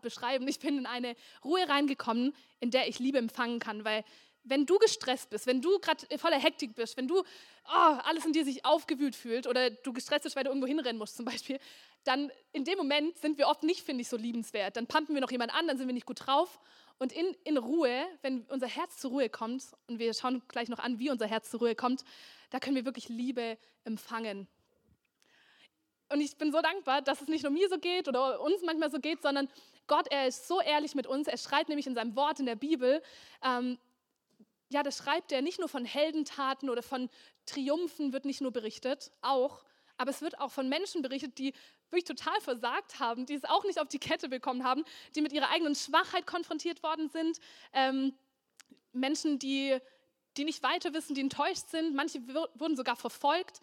beschreiben. 0.00 0.48
Ich 0.48 0.58
bin 0.58 0.78
in 0.78 0.86
eine 0.86 1.14
Ruhe 1.44 1.68
reingekommen, 1.68 2.34
in 2.60 2.70
der 2.70 2.88
ich 2.88 2.98
Liebe 2.98 3.18
empfangen 3.18 3.58
kann, 3.58 3.84
weil 3.84 4.02
wenn 4.48 4.66
du 4.66 4.78
gestresst 4.78 5.30
bist, 5.30 5.46
wenn 5.46 5.60
du 5.60 5.78
gerade 5.78 6.06
voller 6.18 6.38
Hektik 6.38 6.74
bist, 6.74 6.96
wenn 6.96 7.08
du 7.08 7.20
oh, 7.20 7.98
alles 8.04 8.24
in 8.24 8.32
dir 8.32 8.44
sich 8.44 8.64
aufgewühlt 8.64 9.16
fühlt 9.16 9.46
oder 9.46 9.70
du 9.70 9.92
gestresst 9.92 10.24
bist, 10.24 10.36
weil 10.36 10.44
du 10.44 10.50
irgendwo 10.50 10.66
hinrennen 10.66 10.98
musst 10.98 11.16
zum 11.16 11.24
Beispiel, 11.24 11.58
dann 12.04 12.30
in 12.52 12.64
dem 12.64 12.78
Moment 12.78 13.18
sind 13.18 13.38
wir 13.38 13.48
oft 13.48 13.62
nicht, 13.62 13.82
finde 13.82 14.02
ich, 14.02 14.08
so 14.08 14.16
liebenswert. 14.16 14.76
Dann 14.76 14.86
pumpen 14.86 15.14
wir 15.14 15.20
noch 15.20 15.30
jemand 15.30 15.54
an, 15.54 15.66
dann 15.66 15.76
sind 15.76 15.86
wir 15.86 15.94
nicht 15.94 16.06
gut 16.06 16.26
drauf. 16.26 16.58
Und 16.98 17.12
in, 17.12 17.36
in 17.44 17.56
Ruhe, 17.58 18.06
wenn 18.22 18.42
unser 18.48 18.66
Herz 18.66 18.98
zur 18.98 19.10
Ruhe 19.12 19.28
kommt, 19.28 19.64
und 19.86 19.98
wir 19.98 20.12
schauen 20.14 20.42
gleich 20.48 20.68
noch 20.68 20.78
an, 20.78 20.98
wie 20.98 21.10
unser 21.10 21.26
Herz 21.26 21.50
zur 21.50 21.60
Ruhe 21.60 21.74
kommt, 21.74 22.04
da 22.50 22.58
können 22.58 22.76
wir 22.76 22.84
wirklich 22.84 23.08
Liebe 23.08 23.58
empfangen. 23.84 24.48
Und 26.10 26.20
ich 26.20 26.36
bin 26.36 26.50
so 26.50 26.60
dankbar, 26.62 27.02
dass 27.02 27.20
es 27.20 27.28
nicht 27.28 27.42
nur 27.42 27.52
mir 27.52 27.68
so 27.68 27.78
geht 27.78 28.08
oder 28.08 28.40
uns 28.40 28.62
manchmal 28.64 28.90
so 28.90 28.98
geht, 28.98 29.22
sondern 29.22 29.48
Gott, 29.86 30.06
er 30.10 30.26
ist 30.26 30.48
so 30.48 30.60
ehrlich 30.60 30.94
mit 30.94 31.06
uns. 31.06 31.28
Er 31.28 31.36
schreibt 31.36 31.68
nämlich 31.68 31.86
in 31.86 31.94
seinem 31.94 32.16
Wort 32.16 32.40
in 32.40 32.46
der 32.46 32.56
Bibel, 32.56 33.02
ähm, 33.42 33.78
ja, 34.68 34.82
das 34.82 34.98
schreibt 34.98 35.32
er 35.32 35.42
nicht 35.42 35.58
nur 35.58 35.68
von 35.68 35.84
Heldentaten 35.84 36.68
oder 36.68 36.82
von 36.82 37.08
Triumphen 37.46 38.12
wird 38.12 38.24
nicht 38.24 38.40
nur 38.40 38.52
berichtet, 38.52 39.10
auch, 39.22 39.64
aber 39.96 40.10
es 40.10 40.20
wird 40.20 40.38
auch 40.38 40.52
von 40.52 40.68
Menschen 40.68 41.02
berichtet, 41.02 41.38
die 41.38 41.54
wirklich 41.90 42.04
total 42.04 42.38
versagt 42.40 43.00
haben, 43.00 43.26
die 43.26 43.34
es 43.34 43.44
auch 43.44 43.64
nicht 43.64 43.80
auf 43.80 43.88
die 43.88 43.98
Kette 43.98 44.28
bekommen 44.28 44.64
haben, 44.64 44.84
die 45.14 45.22
mit 45.22 45.32
ihrer 45.32 45.50
eigenen 45.50 45.74
Schwachheit 45.74 46.26
konfrontiert 46.26 46.82
worden 46.82 47.08
sind, 47.08 47.38
ähm, 47.72 48.14
Menschen, 48.92 49.38
die, 49.38 49.78
die 50.36 50.44
nicht 50.44 50.62
weiter 50.62 50.92
wissen, 50.92 51.14
die 51.14 51.22
enttäuscht 51.22 51.68
sind, 51.68 51.94
manche 51.94 52.20
wurden 52.28 52.76
sogar 52.76 52.96
verfolgt 52.96 53.60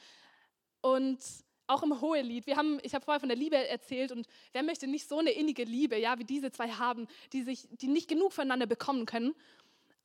und 0.82 1.20
auch 1.68 1.84
im 1.84 2.00
Hohelied. 2.00 2.46
Wir 2.46 2.58
haben, 2.58 2.80
ich 2.84 2.94
habe 2.94 3.04
vorher 3.04 3.20
von 3.20 3.30
der 3.30 3.38
Liebe 3.38 3.56
erzählt 3.56 4.12
und 4.12 4.28
wer 4.54 4.64
möchte 4.64 4.88
nicht 4.88 5.08
so 5.08 5.18
eine 5.18 5.32
innige 5.32 5.64
Liebe, 5.64 5.98
ja, 5.98 6.18
wie 6.20 6.24
diese 6.24 6.52
zwei 6.52 6.70
haben, 6.70 7.08
die 7.34 7.42
sich, 7.42 7.68
die 7.72 7.88
nicht 7.88 8.08
genug 8.08 8.34
voneinander 8.34 8.68
bekommen 8.68 9.06
können. 9.06 9.34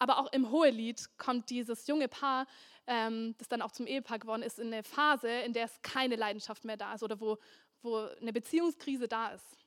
Aber 0.00 0.18
auch 0.18 0.32
im 0.32 0.50
Hohelied 0.50 1.16
kommt 1.18 1.50
dieses 1.50 1.86
junge 1.86 2.08
Paar, 2.08 2.46
ähm, 2.86 3.34
das 3.36 3.48
dann 3.48 3.60
auch 3.60 3.70
zum 3.70 3.86
Ehepaar 3.86 4.18
geworden 4.18 4.42
ist, 4.42 4.58
in 4.58 4.68
eine 4.68 4.82
Phase, 4.82 5.28
in 5.28 5.52
der 5.52 5.66
es 5.66 5.82
keine 5.82 6.16
Leidenschaft 6.16 6.64
mehr 6.64 6.78
da 6.78 6.94
ist 6.94 7.02
oder 7.02 7.20
wo, 7.20 7.36
wo 7.82 7.96
eine 8.20 8.32
Beziehungskrise 8.32 9.08
da 9.08 9.28
ist. 9.28 9.58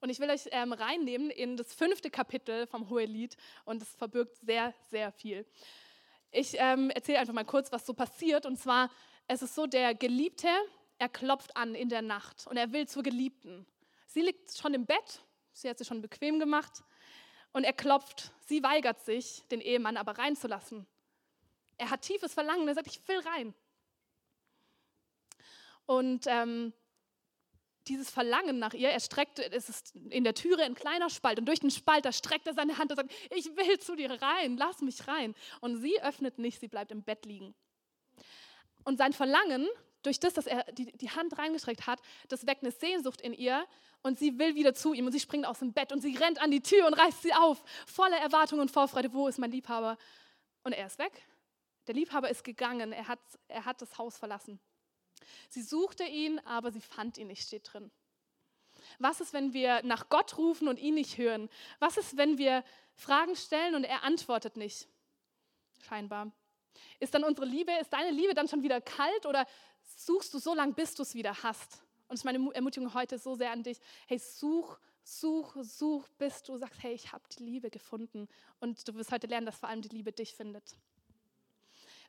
Und 0.00 0.10
ich 0.10 0.20
will 0.20 0.28
euch 0.28 0.42
ähm, 0.52 0.74
reinnehmen 0.74 1.30
in 1.30 1.56
das 1.56 1.72
fünfte 1.72 2.10
Kapitel 2.10 2.66
vom 2.66 2.90
Hohelied 2.90 3.34
und 3.64 3.80
es 3.82 3.88
verbirgt 3.96 4.36
sehr, 4.36 4.74
sehr 4.90 5.10
viel. 5.10 5.46
Ich 6.30 6.54
ähm, 6.58 6.90
erzähle 6.90 7.20
einfach 7.20 7.32
mal 7.32 7.46
kurz, 7.46 7.72
was 7.72 7.86
so 7.86 7.94
passiert. 7.94 8.44
Und 8.44 8.58
zwar, 8.58 8.90
es 9.26 9.40
ist 9.40 9.54
so, 9.54 9.66
der 9.66 9.94
Geliebte, 9.94 10.48
er 10.98 11.08
klopft 11.08 11.56
an 11.56 11.74
in 11.74 11.88
der 11.88 12.02
Nacht 12.02 12.46
und 12.46 12.58
er 12.58 12.72
will 12.72 12.86
zur 12.86 13.02
Geliebten. 13.02 13.66
Sie 14.06 14.20
liegt 14.20 14.54
schon 14.54 14.74
im 14.74 14.84
Bett, 14.84 15.22
sie 15.54 15.70
hat 15.70 15.78
sich 15.78 15.88
schon 15.88 16.02
bequem 16.02 16.38
gemacht 16.38 16.84
und 17.52 17.64
er 17.64 17.72
klopft. 17.72 18.32
Sie 18.46 18.62
weigert 18.62 19.00
sich, 19.04 19.42
den 19.50 19.60
Ehemann 19.60 19.96
aber 19.96 20.18
reinzulassen. 20.18 20.86
Er 21.76 21.90
hat 21.90 22.02
tiefes 22.02 22.34
Verlangen. 22.34 22.66
Er 22.68 22.74
sagt, 22.74 22.88
ich 22.88 23.06
will 23.06 23.20
rein. 23.20 23.54
Und 25.86 26.26
ähm, 26.26 26.72
dieses 27.88 28.10
Verlangen 28.10 28.58
nach 28.58 28.74
ihr, 28.74 28.90
er 28.90 29.00
streckt, 29.00 29.38
es 29.38 29.68
ist 29.68 29.96
in 29.96 30.24
der 30.24 30.34
Türe 30.34 30.62
ein 30.62 30.74
kleiner 30.74 31.08
Spalt 31.10 31.38
und 31.38 31.46
durch 31.46 31.60
den 31.60 31.70
Spalt, 31.70 32.04
da 32.04 32.12
streckt 32.12 32.46
er 32.46 32.54
seine 32.54 32.78
Hand 32.78 32.90
und 32.90 32.96
sagt, 32.96 33.12
ich 33.34 33.56
will 33.56 33.78
zu 33.78 33.96
dir 33.96 34.10
rein, 34.20 34.56
lass 34.56 34.82
mich 34.82 35.08
rein. 35.08 35.34
Und 35.60 35.80
sie 35.80 36.00
öffnet 36.02 36.38
nicht, 36.38 36.60
sie 36.60 36.68
bleibt 36.68 36.92
im 36.92 37.02
Bett 37.02 37.24
liegen. 37.24 37.54
Und 38.84 38.98
sein 38.98 39.12
Verlangen, 39.12 39.66
durch 40.02 40.20
das, 40.20 40.34
dass 40.34 40.46
er 40.46 40.64
die, 40.72 40.92
die 40.92 41.10
Hand 41.10 41.38
reingestreckt 41.38 41.86
hat, 41.86 42.00
das 42.28 42.46
weckt 42.46 42.62
eine 42.62 42.72
Sehnsucht 42.72 43.20
in 43.20 43.32
ihr 43.32 43.66
und 44.02 44.18
sie 44.18 44.38
will 44.38 44.54
wieder 44.54 44.74
zu 44.74 44.94
ihm 44.94 45.06
und 45.06 45.12
sie 45.12 45.20
springt 45.20 45.46
aus 45.46 45.58
dem 45.58 45.72
Bett 45.72 45.92
und 45.92 46.00
sie 46.00 46.16
rennt 46.16 46.40
an 46.40 46.50
die 46.50 46.62
Tür 46.62 46.86
und 46.86 46.94
reißt 46.94 47.22
sie 47.22 47.34
auf, 47.34 47.62
voller 47.86 48.18
Erwartung 48.18 48.60
und 48.60 48.70
Vorfreude. 48.70 49.12
Wo 49.12 49.28
ist 49.28 49.38
mein 49.38 49.50
Liebhaber? 49.50 49.98
Und 50.62 50.72
er 50.72 50.86
ist 50.86 50.98
weg. 50.98 51.26
Der 51.86 51.94
Liebhaber 51.94 52.28
ist 52.28 52.44
gegangen, 52.44 52.92
er 52.92 53.08
hat, 53.08 53.20
er 53.48 53.64
hat 53.64 53.80
das 53.80 53.98
Haus 53.98 54.16
verlassen. 54.16 54.60
Sie 55.48 55.62
suchte 55.62 56.04
ihn, 56.04 56.38
aber 56.40 56.70
sie 56.70 56.80
fand 56.80 57.18
ihn 57.18 57.28
nicht, 57.28 57.42
steht 57.42 57.72
drin. 57.72 57.90
Was 58.98 59.20
ist, 59.20 59.32
wenn 59.32 59.52
wir 59.52 59.82
nach 59.82 60.08
Gott 60.08 60.38
rufen 60.38 60.68
und 60.68 60.78
ihn 60.78 60.94
nicht 60.94 61.18
hören? 61.18 61.48
Was 61.78 61.96
ist, 61.96 62.16
wenn 62.16 62.38
wir 62.38 62.64
Fragen 62.94 63.36
stellen 63.36 63.74
und 63.74 63.84
er 63.84 64.04
antwortet 64.04 64.56
nicht? 64.56 64.88
Scheinbar. 65.86 66.30
Ist 67.00 67.14
dann 67.14 67.24
unsere 67.24 67.46
Liebe, 67.46 67.72
ist 67.80 67.92
deine 67.92 68.10
Liebe 68.10 68.34
dann 68.34 68.48
schon 68.48 68.62
wieder 68.62 68.80
kalt 68.80 69.26
oder 69.26 69.46
suchst 69.96 70.32
du 70.34 70.38
so 70.38 70.54
lange, 70.54 70.74
bis 70.74 70.94
du 70.94 71.02
es 71.02 71.14
wieder 71.14 71.42
hast? 71.42 71.82
Und 72.08 72.14
es 72.14 72.20
ist 72.20 72.24
meine 72.24 72.54
Ermutigung 72.54 72.94
heute 72.94 73.18
so 73.18 73.34
sehr 73.34 73.50
an 73.50 73.62
dich. 73.62 73.78
Hey, 74.06 74.18
such, 74.18 74.78
such, 75.02 75.56
such, 75.62 76.08
bis 76.18 76.42
du 76.42 76.56
sagst, 76.56 76.82
hey, 76.82 76.94
ich 76.94 77.12
habe 77.12 77.24
die 77.36 77.42
Liebe 77.42 77.70
gefunden. 77.70 78.28
Und 78.60 78.86
du 78.88 78.94
wirst 78.94 79.12
heute 79.12 79.26
lernen, 79.26 79.46
dass 79.46 79.58
vor 79.58 79.68
allem 79.68 79.82
die 79.82 79.88
Liebe 79.88 80.12
dich 80.12 80.34
findet. 80.34 80.76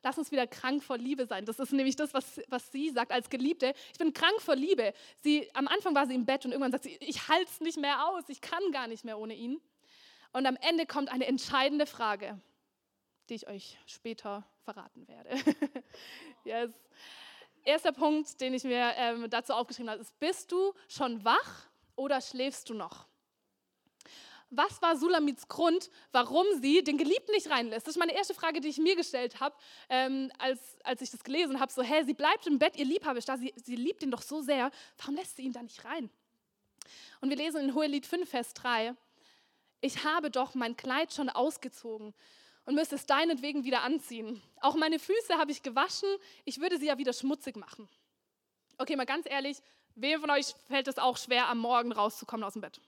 Lass 0.02 0.16
uns 0.16 0.30
wieder 0.30 0.46
krank 0.46 0.82
vor 0.82 0.96
Liebe 0.96 1.26
sein. 1.26 1.44
Das 1.44 1.58
ist 1.58 1.72
nämlich 1.72 1.96
das, 1.96 2.14
was, 2.14 2.40
was 2.48 2.72
sie 2.72 2.88
sagt 2.88 3.12
als 3.12 3.28
Geliebte. 3.28 3.74
Ich 3.92 3.98
bin 3.98 4.14
krank 4.14 4.40
vor 4.40 4.56
Liebe. 4.56 4.94
Sie, 5.22 5.54
am 5.54 5.68
Anfang 5.68 5.94
war 5.94 6.06
sie 6.06 6.14
im 6.14 6.24
Bett 6.24 6.46
und 6.46 6.52
irgendwann 6.52 6.72
sagt 6.72 6.84
sie, 6.84 6.96
ich 7.00 7.28
halte 7.28 7.50
es 7.50 7.60
nicht 7.60 7.78
mehr 7.78 8.08
aus. 8.08 8.24
Ich 8.28 8.40
kann 8.40 8.62
gar 8.72 8.86
nicht 8.86 9.04
mehr 9.04 9.18
ohne 9.18 9.34
ihn. 9.34 9.60
Und 10.32 10.46
am 10.46 10.56
Ende 10.56 10.86
kommt 10.86 11.10
eine 11.10 11.26
entscheidende 11.26 11.84
Frage, 11.84 12.40
die 13.28 13.34
ich 13.34 13.48
euch 13.48 13.78
später 13.84 14.46
verraten 14.64 15.06
werde. 15.06 15.36
yes 16.44 16.70
erster 17.64 17.92
Punkt, 17.92 18.40
den 18.40 18.54
ich 18.54 18.64
mir 18.64 18.92
ähm, 18.96 19.28
dazu 19.30 19.52
aufgeschrieben 19.54 19.90
habe, 19.90 20.00
ist, 20.00 20.18
bist 20.18 20.50
du 20.52 20.72
schon 20.88 21.24
wach 21.24 21.66
oder 21.96 22.20
schläfst 22.20 22.68
du 22.70 22.74
noch? 22.74 23.06
was 24.50 24.82
war 24.82 24.96
Sulamits 24.96 25.46
Grund, 25.48 25.90
warum 26.10 26.44
sie 26.60 26.82
den 26.82 26.98
Geliebten 26.98 27.32
nicht 27.32 27.48
reinlässt? 27.48 27.86
Das 27.86 27.94
ist 27.94 28.00
meine 28.00 28.14
erste 28.14 28.34
Frage, 28.34 28.60
die 28.60 28.68
ich 28.68 28.78
mir 28.78 28.96
gestellt 28.96 29.40
habe, 29.40 29.54
ähm, 29.88 30.30
als, 30.38 30.76
als 30.82 31.00
ich 31.02 31.10
das 31.10 31.22
gelesen 31.22 31.60
habe. 31.60 31.72
So, 31.72 31.82
hä, 31.82 32.02
sie 32.04 32.14
bleibt 32.14 32.46
im 32.46 32.58
Bett, 32.58 32.76
ihr 32.76 32.84
Liebhaber 32.84 33.18
ist 33.18 33.28
da, 33.28 33.36
sie, 33.36 33.54
sie 33.56 33.76
liebt 33.76 34.02
ihn 34.02 34.10
doch 34.10 34.22
so 34.22 34.42
sehr, 34.42 34.70
warum 34.98 35.14
lässt 35.14 35.36
sie 35.36 35.42
ihn 35.42 35.52
da 35.52 35.62
nicht 35.62 35.84
rein? 35.84 36.10
Und 37.20 37.30
wir 37.30 37.36
lesen 37.36 37.60
in 37.60 37.74
Hohelied 37.74 38.06
5, 38.06 38.28
Vers 38.28 38.52
3, 38.54 38.94
ich 39.80 40.04
habe 40.04 40.30
doch 40.30 40.54
mein 40.54 40.76
Kleid 40.76 41.12
schon 41.14 41.30
ausgezogen 41.30 42.12
und 42.70 42.76
müsste 42.76 42.94
es 42.94 43.04
deinetwegen 43.04 43.64
wieder 43.64 43.82
anziehen. 43.82 44.40
Auch 44.60 44.76
meine 44.76 45.00
Füße 45.00 45.36
habe 45.36 45.50
ich 45.50 45.60
gewaschen, 45.60 46.08
ich 46.44 46.60
würde 46.60 46.78
sie 46.78 46.86
ja 46.86 46.98
wieder 46.98 47.12
schmutzig 47.12 47.56
machen. 47.56 47.88
Okay, 48.78 48.94
mal 48.94 49.06
ganz 49.06 49.26
ehrlich, 49.28 49.58
wem 49.96 50.20
von 50.20 50.30
euch 50.30 50.54
fällt 50.68 50.86
es 50.86 50.96
auch 50.96 51.16
schwer, 51.16 51.48
am 51.48 51.58
Morgen 51.58 51.90
rauszukommen 51.90 52.44
aus 52.44 52.52
dem 52.52 52.62
Bett? 52.62 52.80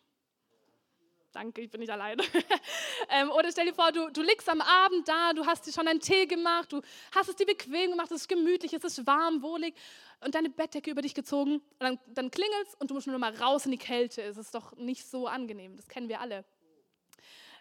Danke, 1.32 1.62
ich 1.62 1.70
bin 1.70 1.80
nicht 1.80 1.90
alleine. 1.90 2.22
ähm, 3.08 3.32
oder 3.32 3.50
stell 3.50 3.66
dir 3.66 3.74
vor, 3.74 3.90
du, 3.90 4.08
du 4.10 4.22
liegst 4.22 4.48
am 4.48 4.60
Abend 4.60 5.08
da, 5.08 5.32
du 5.32 5.46
hast 5.46 5.66
dir 5.66 5.72
schon 5.72 5.88
einen 5.88 5.98
Tee 5.98 6.26
gemacht, 6.26 6.72
du 6.72 6.80
hast 7.12 7.30
es 7.30 7.34
dir 7.34 7.46
bequem 7.46 7.90
gemacht, 7.90 8.12
es 8.12 8.20
ist 8.20 8.28
gemütlich, 8.28 8.72
es 8.74 8.84
ist 8.84 9.04
warm, 9.04 9.42
wohlig 9.42 9.74
und 10.20 10.36
deine 10.36 10.50
Bettdecke 10.50 10.92
über 10.92 11.02
dich 11.02 11.14
gezogen. 11.14 11.54
Und 11.54 11.80
dann, 11.80 11.98
dann 12.06 12.30
klingelt 12.30 12.68
es 12.68 12.74
und 12.76 12.88
du 12.88 12.94
musst 12.94 13.08
nur 13.08 13.18
mal 13.18 13.34
raus 13.34 13.64
in 13.64 13.72
die 13.72 13.78
Kälte. 13.78 14.22
Es 14.22 14.36
ist 14.36 14.54
doch 14.54 14.76
nicht 14.76 15.08
so 15.10 15.26
angenehm, 15.26 15.76
das 15.76 15.88
kennen 15.88 16.08
wir 16.08 16.20
alle. 16.20 16.44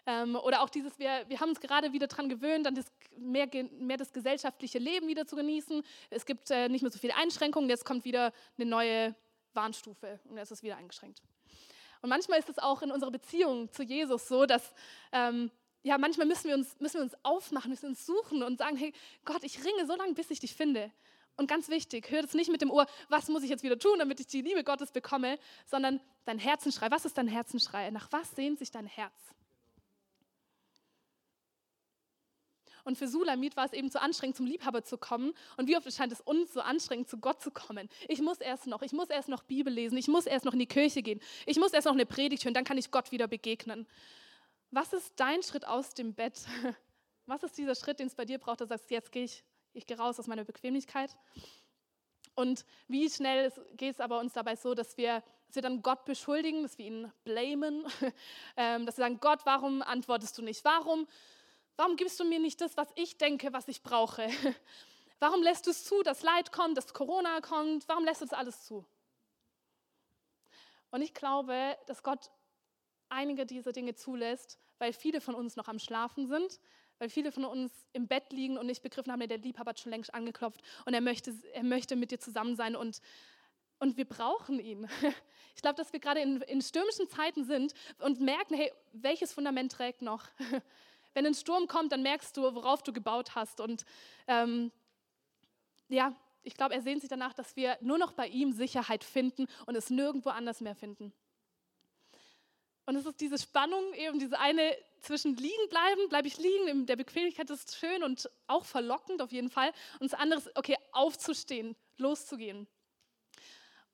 Ähm, 0.06 0.36
oder 0.36 0.62
auch 0.62 0.68
dieses, 0.68 0.98
wir, 0.98 1.24
wir 1.28 1.40
haben 1.40 1.50
uns 1.50 1.60
gerade 1.60 1.92
wieder 1.92 2.08
daran 2.08 2.28
gewöhnt, 2.28 2.66
dann 2.66 2.74
das, 2.74 2.86
mehr, 3.16 3.48
mehr 3.78 3.96
das 3.96 4.12
gesellschaftliche 4.12 4.78
Leben 4.78 5.06
wieder 5.06 5.26
zu 5.26 5.36
genießen. 5.36 5.82
Es 6.10 6.26
gibt 6.26 6.50
äh, 6.50 6.68
nicht 6.68 6.82
mehr 6.82 6.90
so 6.90 6.98
viele 6.98 7.16
Einschränkungen, 7.16 7.70
jetzt 7.70 7.84
kommt 7.84 8.04
wieder 8.04 8.32
eine 8.58 8.66
neue 8.66 9.14
Warnstufe 9.54 10.18
und 10.24 10.36
jetzt 10.36 10.50
ist 10.50 10.58
es 10.58 10.62
wieder 10.62 10.76
eingeschränkt. 10.76 11.22
Und 12.00 12.08
manchmal 12.08 12.40
ist 12.40 12.48
es 12.48 12.58
auch 12.58 12.82
in 12.82 12.90
unserer 12.90 13.12
Beziehung 13.12 13.70
zu 13.70 13.84
Jesus 13.84 14.26
so, 14.26 14.44
dass 14.44 14.74
ähm, 15.12 15.52
ja, 15.84 15.98
manchmal 15.98 16.26
müssen 16.26 16.48
wir, 16.48 16.54
uns, 16.54 16.78
müssen 16.80 16.98
wir 16.98 17.02
uns 17.02 17.14
aufmachen, 17.22 17.70
müssen 17.70 17.86
uns 17.86 18.06
suchen 18.06 18.42
und 18.42 18.58
sagen, 18.58 18.76
hey 18.76 18.92
Gott, 19.24 19.42
ich 19.42 19.64
ringe 19.64 19.86
so 19.86 19.96
lange, 19.96 20.14
bis 20.14 20.30
ich 20.30 20.40
dich 20.40 20.54
finde. 20.54 20.90
Und 21.36 21.48
ganz 21.48 21.68
wichtig, 21.68 22.10
hör 22.10 22.22
das 22.22 22.34
nicht 22.34 22.50
mit 22.50 22.60
dem 22.60 22.70
Ohr, 22.70 22.86
was 23.08 23.28
muss 23.28 23.42
ich 23.42 23.50
jetzt 23.50 23.62
wieder 23.62 23.78
tun, 23.78 23.98
damit 23.98 24.20
ich 24.20 24.26
die 24.26 24.42
Liebe 24.42 24.64
Gottes 24.64 24.92
bekomme, 24.92 25.38
sondern 25.66 26.00
dein 26.24 26.38
Herzenschrei. 26.38 26.90
Was 26.90 27.04
ist 27.04 27.16
dein 27.16 27.26
Herzenschrei? 27.26 27.90
Nach 27.90 28.08
was 28.10 28.30
sehnt 28.32 28.58
sich 28.58 28.70
dein 28.70 28.86
Herz? 28.86 29.12
Und 32.84 32.98
für 32.98 33.06
Sulamit 33.06 33.56
war 33.56 33.66
es 33.66 33.72
eben 33.72 33.90
zu 33.90 34.00
anstrengend, 34.00 34.36
zum 34.36 34.46
Liebhaber 34.46 34.82
zu 34.82 34.98
kommen. 34.98 35.34
Und 35.56 35.68
wie 35.68 35.76
oft 35.76 35.90
scheint 35.92 36.12
es 36.12 36.20
uns 36.20 36.52
so 36.52 36.60
anstrengend, 36.60 37.08
zu 37.08 37.18
Gott 37.18 37.40
zu 37.40 37.50
kommen. 37.50 37.88
Ich 38.08 38.20
muss 38.20 38.38
erst 38.38 38.66
noch, 38.66 38.82
ich 38.82 38.92
muss 38.92 39.08
erst 39.08 39.28
noch 39.28 39.42
Bibel 39.44 39.72
lesen, 39.72 39.96
ich 39.96 40.08
muss 40.08 40.26
erst 40.26 40.44
noch 40.44 40.52
in 40.52 40.58
die 40.58 40.66
Kirche 40.66 41.02
gehen, 41.02 41.20
ich 41.46 41.58
muss 41.58 41.72
erst 41.72 41.86
noch 41.86 41.94
eine 41.94 42.06
Predigt 42.06 42.44
hören, 42.44 42.54
dann 42.54 42.64
kann 42.64 42.78
ich 42.78 42.90
Gott 42.90 43.12
wieder 43.12 43.28
begegnen. 43.28 43.86
Was 44.70 44.92
ist 44.92 45.12
dein 45.16 45.42
Schritt 45.42 45.66
aus 45.66 45.94
dem 45.94 46.14
Bett? 46.14 46.46
Was 47.26 47.42
ist 47.44 47.56
dieser 47.56 47.76
Schritt, 47.76 48.00
den 48.00 48.08
es 48.08 48.14
bei 48.16 48.24
dir 48.24 48.38
braucht, 48.38 48.60
da 48.62 48.66
sagst, 48.66 48.90
jetzt 48.90 49.12
gehe 49.12 49.24
ich, 49.24 49.44
ich 49.74 49.86
gehe 49.86 49.96
raus 49.96 50.18
aus 50.18 50.26
meiner 50.26 50.44
Bequemlichkeit? 50.44 51.16
Und 52.34 52.64
wie 52.88 53.08
schnell 53.10 53.52
geht 53.76 53.94
es 53.94 54.00
aber 54.00 54.18
uns 54.18 54.32
dabei 54.32 54.56
so, 54.56 54.74
dass 54.74 54.96
wir, 54.96 55.22
dass 55.46 55.56
wir 55.56 55.62
dann 55.62 55.82
Gott 55.82 56.04
beschuldigen, 56.04 56.62
dass 56.62 56.78
wir 56.78 56.86
ihn 56.86 57.12
blamen, 57.24 57.84
ähm, 58.56 58.86
dass 58.86 58.96
wir 58.96 59.04
sagen, 59.04 59.20
Gott, 59.20 59.40
warum 59.44 59.82
antwortest 59.82 60.38
du 60.38 60.42
nicht? 60.42 60.64
Warum 60.64 61.06
Warum 61.76 61.96
gibst 61.96 62.20
du 62.20 62.24
mir 62.24 62.38
nicht 62.38 62.60
das, 62.60 62.76
was 62.76 62.88
ich 62.94 63.18
denke, 63.18 63.52
was 63.52 63.68
ich 63.68 63.82
brauche? 63.82 64.28
Warum 65.18 65.42
lässt 65.42 65.66
du 65.66 65.70
es 65.70 65.84
zu, 65.84 66.02
dass 66.02 66.22
Leid 66.22 66.52
kommt, 66.52 66.76
dass 66.76 66.92
Corona 66.92 67.40
kommt? 67.40 67.88
Warum 67.88 68.04
lässt 68.04 68.20
du 68.20 68.26
das 68.26 68.38
alles 68.38 68.64
zu? 68.64 68.84
Und 70.90 71.00
ich 71.00 71.14
glaube, 71.14 71.76
dass 71.86 72.02
Gott 72.02 72.30
einige 73.08 73.46
dieser 73.46 73.72
Dinge 73.72 73.94
zulässt, 73.94 74.58
weil 74.78 74.92
viele 74.92 75.20
von 75.20 75.34
uns 75.34 75.56
noch 75.56 75.68
am 75.68 75.78
Schlafen 75.78 76.26
sind, 76.26 76.60
weil 76.98 77.08
viele 77.08 77.32
von 77.32 77.44
uns 77.44 77.72
im 77.92 78.06
Bett 78.06 78.32
liegen 78.32 78.58
und 78.58 78.66
nicht 78.66 78.82
begriffen 78.82 79.12
haben, 79.12 79.26
der 79.26 79.38
Liebhaber 79.38 79.70
hat 79.70 79.80
schon 79.80 79.90
längst 79.90 80.12
angeklopft 80.12 80.62
und 80.86 80.94
er 80.94 81.00
möchte, 81.00 81.34
er 81.52 81.64
möchte 81.64 81.96
mit 81.96 82.10
dir 82.10 82.20
zusammen 82.20 82.56
sein 82.56 82.76
und, 82.76 83.00
und 83.78 83.96
wir 83.96 84.04
brauchen 84.04 84.58
ihn. 84.58 84.88
Ich 85.54 85.60
glaube, 85.60 85.76
dass 85.76 85.92
wir 85.92 86.00
gerade 86.00 86.20
in, 86.20 86.40
in 86.40 86.62
stürmischen 86.62 87.10
Zeiten 87.10 87.44
sind 87.44 87.74
und 87.98 88.22
merken, 88.22 88.54
hey, 88.54 88.72
welches 88.94 89.34
Fundament 89.34 89.70
trägt 89.70 90.00
noch? 90.00 90.24
wenn 91.14 91.26
ein 91.26 91.34
Sturm 91.34 91.66
kommt, 91.66 91.92
dann 91.92 92.02
merkst 92.02 92.36
du, 92.36 92.42
worauf 92.42 92.82
du 92.82 92.92
gebaut 92.92 93.34
hast. 93.34 93.60
Und 93.60 93.84
ähm, 94.26 94.72
ja, 95.88 96.14
ich 96.42 96.54
glaube, 96.54 96.74
er 96.74 96.82
sehnt 96.82 97.00
sich 97.00 97.10
danach, 97.10 97.34
dass 97.34 97.56
wir 97.56 97.78
nur 97.80 97.98
noch 97.98 98.12
bei 98.12 98.26
ihm 98.26 98.52
Sicherheit 98.52 99.04
finden 99.04 99.46
und 99.66 99.76
es 99.76 99.90
nirgendwo 99.90 100.30
anders 100.30 100.60
mehr 100.60 100.74
finden. 100.74 101.12
Und 102.84 102.96
es 102.96 103.06
ist 103.06 103.20
diese 103.20 103.38
Spannung, 103.38 103.94
eben 103.94 104.18
diese 104.18 104.40
eine 104.40 104.76
zwischen 105.00 105.36
liegen 105.36 105.68
bleiben, 105.68 106.08
bleibe 106.08 106.26
ich 106.26 106.38
liegen, 106.38 106.68
in 106.68 106.86
der 106.86 106.96
Bequemlichkeit 106.96 107.48
ist 107.50 107.76
schön 107.76 108.02
und 108.02 108.28
auch 108.48 108.64
verlockend 108.64 109.22
auf 109.22 109.30
jeden 109.30 109.50
Fall. 109.50 109.72
Und 110.00 110.10
das 110.10 110.18
andere 110.18 110.40
ist, 110.40 110.50
okay, 110.56 110.76
aufzustehen, 110.90 111.76
loszugehen. 111.96 112.66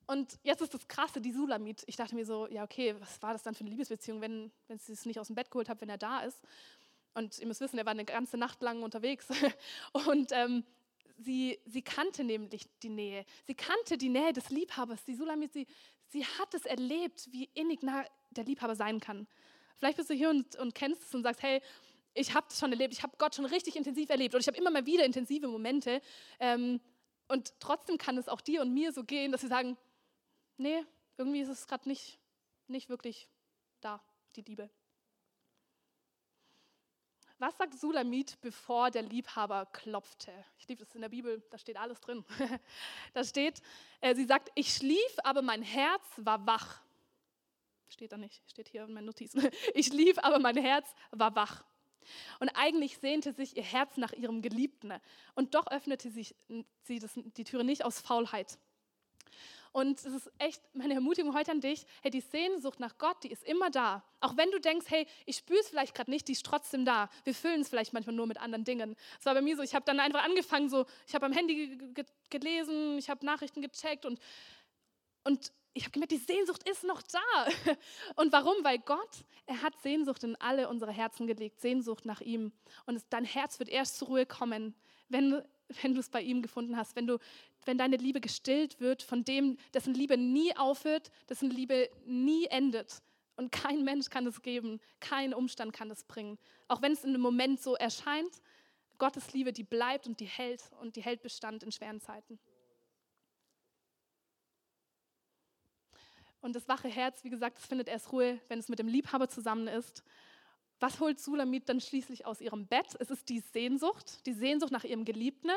Und 0.07 0.39
jetzt 0.41 0.61
ist 0.61 0.73
das 0.73 0.87
Krasse, 0.87 1.21
die 1.21 1.31
Sulamit. 1.31 1.83
Ich 1.85 1.95
dachte 1.95 2.15
mir 2.15 2.25
so, 2.25 2.47
ja, 2.47 2.63
okay, 2.63 2.95
was 2.99 3.21
war 3.21 3.33
das 3.33 3.43
dann 3.43 3.53
für 3.53 3.61
eine 3.61 3.69
Liebesbeziehung, 3.69 4.21
wenn, 4.21 4.51
wenn 4.67 4.79
sie 4.79 4.93
es 4.93 5.05
nicht 5.05 5.19
aus 5.19 5.27
dem 5.27 5.35
Bett 5.35 5.51
geholt 5.51 5.69
hat, 5.69 5.81
wenn 5.81 5.89
er 5.89 5.99
da 5.99 6.21
ist? 6.21 6.41
Und 7.13 7.39
ihr 7.39 7.47
müsst 7.47 7.61
wissen, 7.61 7.77
er 7.77 7.85
war 7.85 7.91
eine 7.91 8.05
ganze 8.05 8.37
Nacht 8.37 8.61
lang 8.61 8.83
unterwegs. 8.83 9.27
Und 10.07 10.31
ähm, 10.31 10.63
sie, 11.17 11.59
sie 11.65 11.81
kannte 11.81 12.23
nämlich 12.23 12.67
die 12.81 12.89
Nähe. 12.89 13.25
Sie 13.45 13.55
kannte 13.55 13.97
die 13.97 14.09
Nähe 14.09 14.33
des 14.33 14.49
Liebhabers. 14.49 15.03
Die 15.05 15.15
Sulamit, 15.15 15.53
sie, 15.53 15.67
sie 16.07 16.25
hat 16.25 16.53
es 16.53 16.65
erlebt, 16.65 17.27
wie 17.31 17.49
innig 17.53 17.83
nah 17.83 18.05
der 18.31 18.45
Liebhaber 18.45 18.75
sein 18.75 18.99
kann. 18.99 19.27
Vielleicht 19.77 19.97
bist 19.97 20.09
du 20.09 20.13
hier 20.13 20.29
und, 20.29 20.55
und 20.57 20.75
kennst 20.75 21.03
es 21.03 21.15
und 21.15 21.23
sagst, 21.23 21.41
hey, 21.41 21.61
ich 22.13 22.33
habe 22.33 22.47
das 22.49 22.59
schon 22.59 22.71
erlebt, 22.71 22.93
ich 22.93 23.03
habe 23.03 23.15
Gott 23.17 23.35
schon 23.35 23.45
richtig 23.45 23.75
intensiv 23.75 24.09
erlebt 24.09 24.33
und 24.33 24.41
ich 24.41 24.47
habe 24.47 24.57
immer 24.57 24.71
mal 24.71 24.85
wieder 24.85 25.05
intensive 25.05 25.47
Momente. 25.47 26.01
Ähm, 26.39 26.81
und 27.27 27.53
trotzdem 27.59 27.97
kann 27.97 28.17
es 28.17 28.27
auch 28.27 28.41
dir 28.41 28.61
und 28.61 28.73
mir 28.73 28.91
so 28.91 29.03
gehen, 29.03 29.31
dass 29.31 29.43
wir 29.43 29.49
sagen, 29.49 29.77
nee, 30.57 30.83
irgendwie 31.17 31.41
ist 31.41 31.49
es 31.49 31.67
gerade 31.67 31.87
nicht, 31.87 32.19
nicht 32.67 32.89
wirklich 32.89 33.29
da, 33.81 34.01
die 34.35 34.41
Liebe. 34.41 34.69
Was 37.39 37.55
sagt 37.57 37.73
Sulamit, 37.79 38.37
bevor 38.41 38.91
der 38.91 39.01
Liebhaber 39.01 39.65
klopfte? 39.67 40.33
Ich 40.57 40.67
liebe 40.67 40.83
das 40.83 40.93
in 40.93 40.99
der 40.99 41.07
Bibel, 41.07 41.41
da 41.49 41.57
steht 41.57 41.77
alles 41.77 42.01
drin. 42.01 42.25
da 43.13 43.23
steht, 43.23 43.61
äh, 44.01 44.13
sie 44.13 44.25
sagt, 44.25 44.51
ich 44.55 44.73
schlief, 44.73 45.15
aber 45.23 45.41
mein 45.41 45.61
Herz 45.61 46.03
war 46.17 46.45
wach. 46.45 46.81
Steht 47.87 48.11
da 48.11 48.17
nicht, 48.17 48.43
steht 48.51 48.67
hier 48.67 48.83
in 48.83 48.93
meinen 48.93 49.05
Notizen. 49.05 49.49
Ich 49.73 49.87
schlief, 49.87 50.19
aber 50.19 50.39
mein 50.39 50.57
Herz 50.57 50.93
war 51.11 51.33
wach. 51.33 51.63
Und 52.41 52.49
eigentlich 52.49 52.97
sehnte 52.97 53.31
sich 53.31 53.55
ihr 53.55 53.63
Herz 53.63 53.95
nach 53.95 54.11
ihrem 54.11 54.41
Geliebten. 54.41 54.91
Und 55.33 55.55
doch 55.55 55.67
öffnete 55.67 56.11
sich 56.11 56.35
sie 56.83 56.99
das, 56.99 57.13
die 57.15 57.45
Türe 57.45 57.63
nicht 57.63 57.85
aus 57.85 58.01
Faulheit. 58.01 58.57
Und 59.71 59.99
es 59.99 60.13
ist 60.13 60.31
echt 60.39 60.61
meine 60.73 60.95
Ermutigung 60.95 61.35
heute 61.35 61.51
an 61.51 61.61
dich, 61.61 61.85
hey, 62.01 62.09
die 62.09 62.21
Sehnsucht 62.21 62.79
nach 62.79 62.97
Gott, 62.97 63.23
die 63.23 63.31
ist 63.31 63.43
immer 63.43 63.69
da. 63.69 64.03
Auch 64.19 64.35
wenn 64.35 64.49
du 64.51 64.59
denkst, 64.59 64.87
hey, 64.89 65.05
ich 65.25 65.37
spüre 65.37 65.59
es 65.59 65.69
vielleicht 65.69 65.93
gerade 65.93 66.09
nicht, 66.09 66.27
die 66.27 66.31
ist 66.31 66.45
trotzdem 66.45 66.85
da. 66.85 67.09
Wir 67.23 67.35
füllen 67.35 67.61
es 67.61 67.69
vielleicht 67.69 67.93
manchmal 67.93 68.15
nur 68.15 68.25
mit 68.25 68.39
anderen 68.39 68.63
Dingen. 68.63 68.95
Es 69.19 69.25
war 69.25 69.35
bei 69.35 69.41
mir 69.41 69.55
so, 69.55 69.61
ich 69.61 69.75
habe 69.75 69.85
dann 69.85 69.99
einfach 69.99 70.23
angefangen, 70.23 70.69
so, 70.69 70.85
ich 71.07 71.13
habe 71.13 71.25
am 71.25 71.33
Handy 71.33 71.77
gelesen, 72.29 72.97
ich 72.97 73.09
habe 73.09 73.25
Nachrichten 73.25 73.61
gecheckt 73.61 74.05
und, 74.05 74.19
und 75.23 75.51
ich 75.73 75.83
habe 75.83 75.91
gemerkt, 75.91 76.11
die 76.11 76.17
Sehnsucht 76.17 76.67
ist 76.67 76.83
noch 76.83 77.01
da. 77.01 77.75
Und 78.15 78.33
warum? 78.33 78.55
Weil 78.63 78.79
Gott, 78.79 79.23
er 79.45 79.61
hat 79.61 79.79
Sehnsucht 79.81 80.23
in 80.23 80.35
alle 80.37 80.67
unsere 80.67 80.91
Herzen 80.91 81.27
gelegt, 81.27 81.61
Sehnsucht 81.61 82.05
nach 82.05 82.21
ihm. 82.21 82.51
Und 82.85 82.95
es, 82.95 83.07
dein 83.07 83.23
Herz 83.23 83.59
wird 83.59 83.69
erst 83.69 83.97
zur 83.97 84.09
Ruhe 84.09 84.25
kommen, 84.25 84.73
wenn, 85.09 85.41
wenn 85.81 85.93
du 85.93 85.99
es 85.99 86.09
bei 86.09 86.21
ihm 86.21 86.41
gefunden 86.41 86.75
hast, 86.75 86.95
wenn, 86.95 87.07
du, 87.07 87.19
wenn 87.65 87.77
deine 87.77 87.97
Liebe 87.97 88.21
gestillt 88.21 88.79
wird 88.79 89.03
von 89.03 89.23
dem, 89.23 89.57
dessen 89.73 89.93
Liebe 89.93 90.17
nie 90.17 90.55
aufhört, 90.55 91.11
dessen 91.29 91.49
Liebe 91.49 91.89
nie 92.05 92.45
endet. 92.45 93.01
Und 93.35 93.51
kein 93.51 93.83
Mensch 93.83 94.09
kann 94.09 94.27
es 94.27 94.41
geben, 94.41 94.79
kein 94.99 95.33
Umstand 95.33 95.71
kann 95.71 95.89
es 95.91 96.03
bringen. 96.03 96.37
Auch 96.67 96.81
wenn 96.81 96.91
es 96.91 97.03
in 97.03 97.11
einem 97.11 97.21
Moment 97.21 97.61
so 97.61 97.75
erscheint, 97.75 98.41
Gottes 98.97 99.33
Liebe, 99.33 99.53
die 99.53 99.63
bleibt 99.63 100.07
und 100.07 100.19
die 100.19 100.25
hält 100.25 100.69
und 100.81 100.95
die 100.95 101.01
hält 101.01 101.21
Bestand 101.21 101.63
in 101.63 101.71
schweren 101.71 102.01
Zeiten. 102.01 102.37
Und 106.41 106.55
das 106.55 106.67
wache 106.67 106.87
Herz, 106.87 107.23
wie 107.23 107.29
gesagt, 107.29 107.57
das 107.57 107.65
findet 107.65 107.87
erst 107.87 108.11
Ruhe, 108.11 108.39
wenn 108.47 108.59
es 108.59 108.69
mit 108.69 108.79
dem 108.79 108.87
Liebhaber 108.87 109.27
zusammen 109.27 109.67
ist. 109.67 110.03
Was 110.79 110.99
holt 110.99 111.19
Sulamit 111.19 111.67
dann 111.67 111.81
schließlich 111.81 112.25
aus 112.25 112.39
ihrem 112.39 112.67
Bett? 112.67 112.95
Es 112.99 113.09
ist 113.09 113.27
die 113.27 113.39
Sehnsucht, 113.39 114.25
die 114.25 114.33
Sehnsucht 114.33 114.71
nach 114.71 114.85
ihrem 114.85 115.03
Geliebten. 115.03 115.51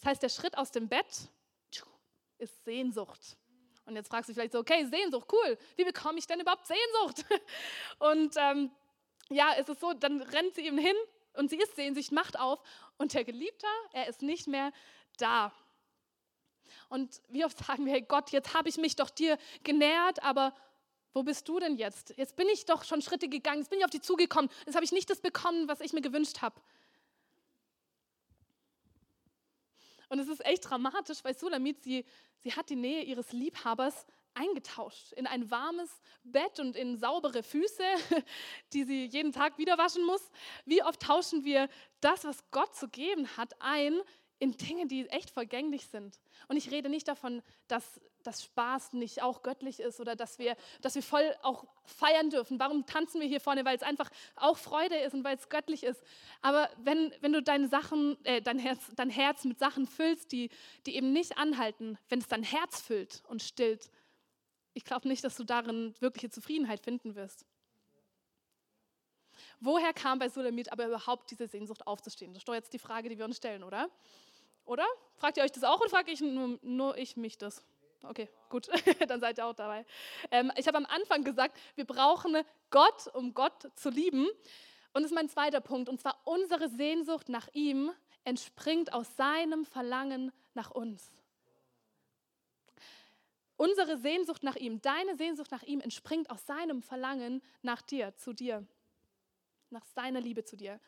Das 0.00 0.10
heißt, 0.10 0.22
der 0.22 0.28
Schritt 0.28 0.56
aus 0.56 0.70
dem 0.70 0.88
Bett 0.88 1.28
ist 2.38 2.64
Sehnsucht. 2.64 3.36
Und 3.84 3.96
jetzt 3.96 4.08
fragst 4.08 4.28
du 4.28 4.34
vielleicht 4.34 4.52
so, 4.52 4.60
okay, 4.60 4.86
Sehnsucht, 4.86 5.28
cool. 5.32 5.58
Wie 5.76 5.84
bekomme 5.84 6.18
ich 6.18 6.26
denn 6.26 6.40
überhaupt 6.40 6.66
Sehnsucht? 6.66 7.24
Und 7.98 8.34
ähm, 8.36 8.70
ja, 9.28 9.54
es 9.58 9.68
ist 9.68 9.80
so, 9.80 9.92
dann 9.92 10.20
rennt 10.20 10.54
sie 10.54 10.66
ihm 10.66 10.78
hin 10.78 10.96
und 11.34 11.50
sie 11.50 11.56
ist 11.56 11.76
Sehnsucht, 11.76 12.12
macht 12.12 12.38
auf 12.38 12.60
und 12.96 13.12
der 13.12 13.24
Geliebte, 13.24 13.66
er 13.92 14.08
ist 14.08 14.22
nicht 14.22 14.46
mehr 14.46 14.72
da. 15.18 15.52
Und 16.88 17.20
wie 17.28 17.44
oft 17.44 17.58
sagen 17.58 17.84
wir, 17.84 17.92
hey 17.92 18.02
Gott, 18.02 18.30
jetzt 18.30 18.54
habe 18.54 18.68
ich 18.68 18.78
mich 18.78 18.96
doch 18.96 19.10
dir 19.10 19.38
genähert, 19.62 20.22
aber 20.22 20.54
Wo 21.14 21.22
bist 21.22 21.48
du 21.48 21.58
denn 21.58 21.76
jetzt? 21.76 22.14
Jetzt 22.16 22.36
bin 22.36 22.48
ich 22.48 22.66
doch 22.66 22.84
schon 22.84 23.02
Schritte 23.02 23.28
gegangen, 23.28 23.60
jetzt 23.60 23.70
bin 23.70 23.78
ich 23.78 23.84
auf 23.84 23.90
dich 23.90 24.02
zugekommen, 24.02 24.50
jetzt 24.66 24.74
habe 24.74 24.84
ich 24.84 24.92
nicht 24.92 25.08
das 25.10 25.20
bekommen, 25.20 25.66
was 25.68 25.80
ich 25.80 25.92
mir 25.92 26.02
gewünscht 26.02 26.42
habe. 26.42 26.60
Und 30.08 30.18
es 30.18 30.28
ist 30.28 30.44
echt 30.44 30.68
dramatisch, 30.68 31.18
weil 31.22 31.36
Sulamit, 31.36 31.82
sie, 31.82 32.04
sie 32.38 32.52
hat 32.52 32.70
die 32.70 32.76
Nähe 32.76 33.02
ihres 33.02 33.32
Liebhabers 33.32 34.06
eingetauscht 34.34 35.12
in 35.12 35.26
ein 35.26 35.50
warmes 35.50 35.90
Bett 36.22 36.60
und 36.60 36.76
in 36.76 36.96
saubere 36.96 37.42
Füße, 37.42 37.82
die 38.72 38.84
sie 38.84 39.06
jeden 39.06 39.32
Tag 39.32 39.58
wieder 39.58 39.76
waschen 39.78 40.04
muss. 40.04 40.30
Wie 40.64 40.82
oft 40.82 41.00
tauschen 41.00 41.44
wir 41.44 41.68
das, 42.00 42.24
was 42.24 42.48
Gott 42.50 42.74
zu 42.74 42.88
geben 42.88 43.26
hat, 43.36 43.54
ein 43.60 44.00
in 44.38 44.52
Dinge, 44.52 44.86
die 44.86 45.08
echt 45.08 45.30
vergänglich 45.30 45.86
sind. 45.88 46.20
Und 46.46 46.56
ich 46.56 46.70
rede 46.70 46.88
nicht 46.88 47.08
davon, 47.08 47.42
dass 47.66 48.00
dass 48.22 48.44
Spaß 48.44 48.92
nicht 48.92 49.22
auch 49.22 49.42
göttlich 49.42 49.80
ist 49.80 50.00
oder 50.00 50.16
dass 50.16 50.38
wir, 50.38 50.56
dass 50.80 50.94
wir 50.94 51.02
voll 51.02 51.34
auch 51.42 51.64
feiern 51.84 52.30
dürfen. 52.30 52.58
Warum 52.58 52.86
tanzen 52.86 53.20
wir 53.20 53.28
hier 53.28 53.40
vorne? 53.40 53.64
Weil 53.64 53.76
es 53.76 53.82
einfach 53.82 54.10
auch 54.36 54.58
Freude 54.58 54.96
ist 54.96 55.14
und 55.14 55.24
weil 55.24 55.36
es 55.36 55.48
göttlich 55.48 55.84
ist. 55.84 56.02
Aber 56.42 56.68
wenn, 56.78 57.12
wenn 57.20 57.32
du 57.32 57.42
deine 57.42 57.68
Sachen, 57.68 58.22
äh, 58.24 58.42
dein, 58.42 58.58
Herz, 58.58 58.90
dein 58.96 59.10
Herz 59.10 59.44
mit 59.44 59.58
Sachen 59.58 59.86
füllst, 59.86 60.32
die, 60.32 60.50
die 60.86 60.96
eben 60.96 61.12
nicht 61.12 61.38
anhalten, 61.38 61.98
wenn 62.08 62.18
es 62.18 62.28
dein 62.28 62.42
Herz 62.42 62.80
füllt 62.80 63.22
und 63.28 63.42
stillt, 63.42 63.90
ich 64.74 64.84
glaube 64.84 65.08
nicht, 65.08 65.24
dass 65.24 65.36
du 65.36 65.44
darin 65.44 65.94
wirkliche 66.00 66.30
Zufriedenheit 66.30 66.80
finden 66.80 67.14
wirst. 67.16 67.44
Woher 69.60 69.92
kam 69.92 70.18
bei 70.18 70.28
Sulamit 70.28 70.70
aber 70.72 70.86
überhaupt 70.86 71.30
diese 71.30 71.48
Sehnsucht 71.48 71.86
aufzustehen? 71.86 72.32
Das 72.32 72.42
ist 72.42 72.48
doch 72.48 72.54
jetzt 72.54 72.72
die 72.72 72.78
Frage, 72.78 73.08
die 73.08 73.18
wir 73.18 73.24
uns 73.24 73.36
stellen, 73.36 73.64
oder? 73.64 73.90
Oder? 74.64 74.86
Fragt 75.16 75.36
ihr 75.36 75.42
euch 75.42 75.52
das 75.52 75.64
auch 75.64 75.80
oder 75.80 75.90
frage 75.90 76.10
ich 76.10 76.20
nur, 76.20 76.58
nur 76.62 76.96
ich 76.98 77.16
mich 77.16 77.38
das? 77.38 77.64
Okay, 78.02 78.28
gut, 78.48 78.68
dann 79.08 79.20
seid 79.20 79.38
ihr 79.38 79.46
auch 79.46 79.54
dabei. 79.54 79.84
Ähm, 80.30 80.52
ich 80.56 80.66
habe 80.68 80.78
am 80.78 80.86
Anfang 80.86 81.24
gesagt, 81.24 81.58
wir 81.74 81.84
brauchen 81.84 82.36
Gott, 82.70 83.08
um 83.14 83.34
Gott 83.34 83.70
zu 83.74 83.90
lieben. 83.90 84.26
Und 84.92 85.02
das 85.02 85.10
ist 85.10 85.14
mein 85.14 85.28
zweiter 85.28 85.60
Punkt. 85.60 85.88
Und 85.88 86.00
zwar 86.00 86.20
unsere 86.24 86.68
Sehnsucht 86.68 87.28
nach 87.28 87.48
ihm 87.52 87.90
entspringt 88.24 88.92
aus 88.92 89.16
seinem 89.16 89.64
Verlangen 89.64 90.32
nach 90.54 90.70
uns. 90.70 91.10
Unsere 93.56 93.98
Sehnsucht 93.98 94.44
nach 94.44 94.54
ihm, 94.54 94.80
deine 94.80 95.16
Sehnsucht 95.16 95.50
nach 95.50 95.64
ihm 95.64 95.80
entspringt 95.80 96.30
aus 96.30 96.46
seinem 96.46 96.80
Verlangen 96.80 97.42
nach 97.62 97.82
dir, 97.82 98.14
zu 98.14 98.32
dir, 98.32 98.64
nach 99.70 99.84
seiner 99.84 100.20
Liebe 100.20 100.44
zu 100.44 100.56
dir. 100.56 100.78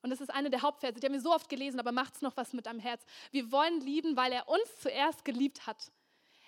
Und 0.00 0.08
das 0.08 0.22
ist 0.22 0.30
eine 0.32 0.48
der 0.48 0.62
Hauptverse, 0.62 0.98
die 0.98 1.06
haben 1.06 1.12
wir 1.12 1.20
so 1.20 1.34
oft 1.34 1.50
gelesen, 1.50 1.80
aber 1.80 1.92
macht 1.92 2.14
es 2.14 2.22
noch 2.22 2.36
was 2.36 2.54
mit 2.54 2.64
deinem 2.64 2.80
Herz. 2.80 3.04
Wir 3.30 3.52
wollen 3.52 3.80
lieben, 3.80 4.16
weil 4.16 4.32
er 4.32 4.48
uns 4.48 4.76
zuerst 4.80 5.24
geliebt 5.24 5.66
hat. 5.66 5.92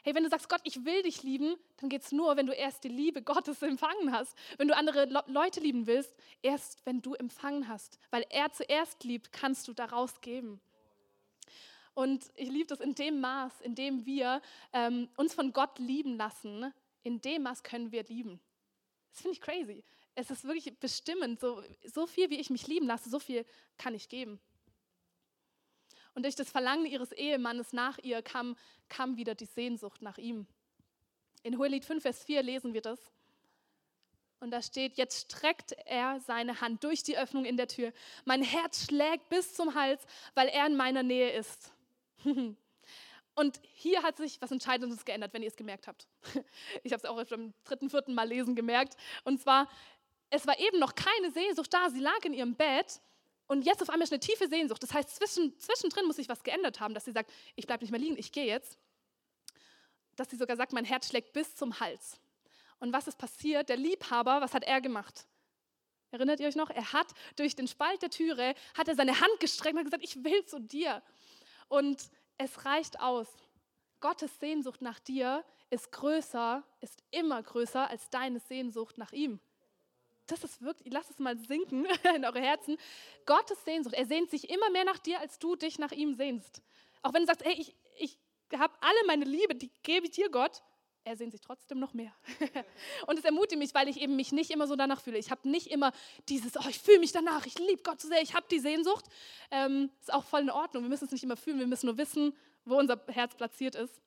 Hey, 0.07 0.15
wenn 0.15 0.23
du 0.23 0.31
sagst, 0.31 0.49
Gott, 0.49 0.61
ich 0.63 0.85
will 0.85 1.03
dich 1.03 1.25
lieben, 1.25 1.57
dann 1.79 1.89
geht 1.89 2.03
es 2.03 2.13
nur, 2.13 2.37
wenn 2.37 2.47
du 2.47 2.53
erst 2.53 2.85
die 2.85 2.89
Liebe 2.89 3.23
Gottes 3.23 3.61
empfangen 3.63 4.13
hast. 4.13 4.37
Wenn 4.57 4.69
du 4.69 4.77
andere 4.77 5.07
Le 5.07 5.25
Leute 5.27 5.59
lieben 5.59 5.89
willst, 5.89 6.15
erst 6.43 6.87
wenn 6.87 7.03
du 7.03 7.15
empfangen 7.15 7.67
hast. 7.67 7.99
Weil 8.13 8.25
er 8.31 8.53
zuerst 8.53 9.03
liebt, 9.03 9.33
kannst 9.33 9.67
du 9.67 9.73
daraus 9.73 10.21
geben. 10.21 10.61
Und 11.95 12.31
ich 12.37 12.49
liebe 12.49 12.69
das 12.69 12.79
in 12.79 12.95
dem 12.95 13.19
Maß, 13.19 13.61
in 13.63 13.75
dem 13.75 14.07
wir 14.07 14.41
ähm, 14.73 15.09
uns 15.17 15.35
von 15.35 15.53
Gott 15.53 15.77
lieben 15.81 16.17
lassen, 16.17 16.73
in 17.03 17.21
dem 17.21 17.43
Maß 17.43 17.65
können 17.65 17.91
wir 17.91 18.05
lieben. 18.05 18.39
Das 19.11 19.23
finde 19.23 19.33
ich 19.33 19.41
crazy. 19.41 19.83
Es 20.15 20.31
ist 20.31 20.45
wirklich 20.45 20.79
bestimmend. 20.79 21.41
So, 21.41 21.65
so 21.83 22.07
viel, 22.07 22.31
wie 22.31 22.39
ich 22.39 22.49
mich 22.49 22.69
lieben 22.69 22.87
lasse, 22.87 23.11
so 23.11 23.19
viel 23.19 23.45
kann 23.77 23.93
ich 23.93 24.09
geben. 24.09 24.39
Und 26.17 26.23
durch 26.23 26.35
das 26.35 26.51
Verlangen 26.51 26.87
ihres 26.87 27.13
Ehemannes 27.13 27.75
nach 27.75 27.99
ihr 27.99 28.23
kam, 28.23 28.57
kam 28.89 29.19
wieder 29.19 29.35
die 29.35 29.45
Sehnsucht 29.45 30.01
nach 30.01 30.17
ihm. 30.17 30.47
In 31.43 31.59
Hohelied 31.59 31.85
5, 31.85 32.03
Vers 32.03 32.25
4 32.25 32.43
lesen 32.43 32.73
wir 32.73 32.81
das. 32.81 32.99
Und 34.41 34.51
da 34.51 34.63
steht, 34.63 34.97
jetzt 34.97 35.31
streckt 35.31 35.73
er 35.85 36.19
seine 36.21 36.63
Hand 36.63 36.83
durch 36.85 37.03
die 37.03 37.19
Öffnung 37.19 37.45
in 37.45 37.59
der 37.59 37.69
Tür. 37.69 37.93
Mein 38.25 38.43
Herz 38.43 38.87
schlägt 38.87 39.29
bis 39.29 39.53
zum 39.53 39.75
Hals, 39.75 40.03
weil 40.35 40.49
er 40.49 40.67
in 40.67 40.75
meiner 40.75 41.03
Nähe 41.03 41.33
ist. 41.33 41.71
Und 43.35 43.61
hier 43.75 44.03
hat 44.03 44.17
sich 44.17 44.41
was 44.41 44.51
Entscheidendes 44.51 45.05
geändert, 45.05 45.35
wenn 45.35 45.43
ihr 45.43 45.49
es 45.49 45.57
gemerkt 45.57 45.87
habt. 45.87 46.09
Ich 46.83 46.95
habe 46.95 47.03
es 47.03 47.05
auch 47.05 47.23
beim 47.25 47.53
dritten, 47.65 47.91
vierten 47.91 48.15
Mal 48.15 48.27
lesen 48.27 48.55
gemerkt. 48.55 48.97
Und 49.25 49.39
zwar, 49.39 49.69
es 50.31 50.47
war 50.47 50.59
eben 50.59 50.79
noch 50.79 50.95
keine 50.95 51.31
Sehnsucht 51.31 51.75
da. 51.75 51.91
Sie 51.91 52.01
lag 52.01 52.25
in 52.25 52.33
ihrem 52.33 52.55
Bett 52.55 53.03
und 53.49 53.63
jetzt 53.63 53.83
auf 53.83 53.91
einmal 53.91 54.05
ist 54.05 54.13
eine 54.13 54.21
tiefe 54.21 54.49
Sehnsucht. 54.49 54.83
Das 54.83 54.93
heißt, 54.93 55.11
zwischen, 55.11 55.57
zwischendrin 55.59 56.07
muss 56.07 56.17
sich 56.17 56.29
was 56.29 56.43
geändert 56.43 56.81
haben, 56.81 56.95
dass 56.95 57.05
sie 57.05 57.13
sagt, 57.13 57.33
ich 57.55 57.67
bleibe 57.67 57.85
nicht 57.85 57.91
mehr 57.91 58.01
liegen, 58.01 58.19
ich 58.19 58.33
gehe 58.33 58.47
jetzt. 58.47 58.79
Dass 60.17 60.31
sie 60.31 60.37
sogar 60.37 60.57
sagt, 60.57 60.73
mein 60.73 60.85
Herz 60.85 61.09
schlägt 61.09 61.33
bis 61.33 61.55
zum 61.55 61.79
Hals. 61.79 62.19
Und 62.81 62.93
was 62.93 63.07
ist 63.07 63.19
passiert? 63.19 63.69
Der 63.69 63.77
Liebhaber, 63.77 64.41
was 64.41 64.53
hat 64.53 64.65
er 64.65 64.81
gemacht? 64.81 65.27
Erinnert 66.11 66.41
ihr 66.41 66.49
euch 66.49 66.57
noch? 66.57 66.71
Er 66.71 66.93
hat 66.93 67.07
durch 67.37 67.55
den 67.55 67.69
Spalt 67.69 68.03
der 68.03 68.11
Türe, 68.11 68.55
hat 68.77 68.89
er 68.89 68.97
seine 68.97 69.21
Hand 69.21 69.41
gestreckt 69.41 69.75
und 69.75 69.81
hat 69.81 69.87
gesagt, 69.87 70.05
ich 70.05 70.25
will 70.25 70.45
zu 70.45 70.61
dir. 70.61 71.03
Und 71.69 72.03
es 72.39 72.65
reicht 72.65 73.01
aus. 73.01 73.29
Gottes 74.01 74.39
Sehnsucht 74.41 74.83
nach 74.83 74.99
dir 74.99 75.45
ist 75.71 75.93
größer, 75.93 76.63
ist 76.81 77.03
immer 77.11 77.43
größer 77.43 77.89
als 77.89 78.11
deine 78.11 78.41
Sehnsucht 78.41 78.99
nach 78.99 79.13
ihm 79.13 79.41
das 80.27 80.45
ist 80.45 80.63
wirklich, 80.63 80.93
lasst 80.93 81.11
es 81.11 81.19
mal 81.19 81.39
sinken 81.39 81.87
in 82.17 82.25
eure 82.25 82.41
Herzen. 82.41 82.77
Gottes 83.25 83.65
Sehnsucht, 83.65 83.95
er 83.95 84.07
sehnt 84.07 84.31
sich 84.31 84.51
immer 84.51 84.71
mehr 84.71 84.85
nach 84.85 84.99
dir, 84.99 85.21
als 85.21 85.39
du 85.39 85.57
dich 85.57 85.79
nach 85.79 85.93
ihm 85.93 86.15
sehnst. 86.15 86.63
Auch 87.03 87.13
wenn 87.13 87.23
du 87.23 87.27
sagst, 87.27 87.45
hey, 87.45 87.55
ich, 87.59 87.75
ich 87.99 88.19
habe 88.59 88.75
alle 88.81 89.07
meine 89.07 89.25
Liebe, 89.25 89.55
die 89.55 89.71
gebe 89.83 90.07
ich 90.07 90.13
dir, 90.13 90.31
Gott, 90.31 90.63
er 91.07 91.17
sehnt 91.17 91.31
sich 91.31 91.41
trotzdem 91.41 91.79
noch 91.79 91.95
mehr. 91.95 92.13
und 93.07 93.19
es 93.19 93.25
ermutigt 93.25 93.59
mich, 93.59 93.73
weil 93.75 93.89
ich 93.89 94.01
eben 94.01 94.17
mich 94.17 94.33
nicht 94.33 94.51
immer 94.51 94.67
so 94.67 94.75
danach 94.75 95.01
fühle. 95.01 95.19
Ich 95.19 95.31
habe 95.31 95.49
nicht 95.49 95.69
immer 95.69 95.93
dieses, 96.29 96.57
oh, 96.57 96.69
ich 96.69 96.81
fühle 96.81 96.99
mich 96.99 97.13
danach, 97.13 97.47
ich 97.47 97.57
liebe 97.59 97.83
Gott 97.83 98.01
so 98.01 98.09
sehr, 98.09 98.21
ich 98.23 98.35
habe 98.35 98.47
die 98.51 98.59
Sehnsucht. 98.59 99.05
Ähm, 99.53 99.91
ist 100.01 100.13
auch 100.13 100.25
voll 100.25 100.41
in 100.41 100.51
Ordnung. 100.51 100.83
Wir 100.83 100.91
müssen 100.91 101.05
es 101.05 101.13
nicht 101.13 101.23
immer 101.23 101.37
fühlen, 101.37 101.61
wir 101.61 101.69
müssen 101.69 101.87
nur 101.87 101.97
wissen, 101.97 102.37
wo 102.65 102.77
unser 102.77 103.01
Herz 103.07 103.37
platziert 103.37 103.77
ist. 103.77 104.03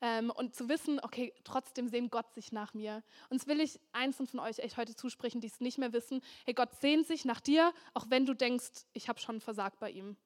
Ähm, 0.00 0.30
und 0.30 0.54
zu 0.54 0.68
wissen, 0.68 1.00
okay, 1.00 1.32
trotzdem 1.44 1.88
sehnt 1.88 2.10
Gott 2.10 2.32
sich 2.34 2.52
nach 2.52 2.74
mir. 2.74 3.02
Und 3.30 3.40
das 3.40 3.48
will 3.48 3.60
ich 3.60 3.80
einzelnen 3.92 4.28
von 4.28 4.40
euch 4.40 4.58
echt 4.58 4.76
heute 4.76 4.94
zusprechen, 4.94 5.40
die 5.40 5.46
es 5.46 5.60
nicht 5.60 5.78
mehr 5.78 5.92
wissen. 5.92 6.20
Hey, 6.44 6.54
Gott 6.54 6.74
sehnt 6.80 7.06
sich 7.06 7.24
nach 7.24 7.40
dir, 7.40 7.72
auch 7.94 8.06
wenn 8.08 8.26
du 8.26 8.34
denkst, 8.34 8.86
ich 8.92 9.08
habe 9.08 9.20
schon 9.20 9.40
versagt 9.40 9.78
bei 9.78 9.90
ihm. 9.90 10.16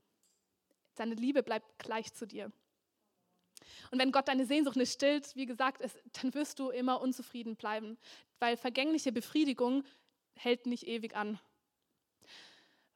Seine 0.95 1.15
Liebe 1.15 1.43
bleibt 1.43 1.79
gleich 1.79 2.13
zu 2.13 2.27
dir. 2.27 2.51
Und 3.91 3.99
wenn 3.99 4.13
Gott 4.13 4.29
deine 4.29 4.47
Sehnsucht 4.47 4.77
nicht 4.77 4.93
stillt, 4.93 5.35
wie 5.37 5.47
gesagt, 5.47 5.81
es, 5.81 5.97
dann 6.21 6.35
wirst 6.35 6.59
du 6.59 6.71
immer 6.71 7.01
unzufrieden 7.01 7.57
bleiben, 7.57 7.99
weil 8.39 8.57
vergängliche 8.57 9.13
Befriedigung 9.13 9.85
hält 10.35 10.67
nicht 10.67 10.87
ewig 10.87 11.17
an. 11.17 11.39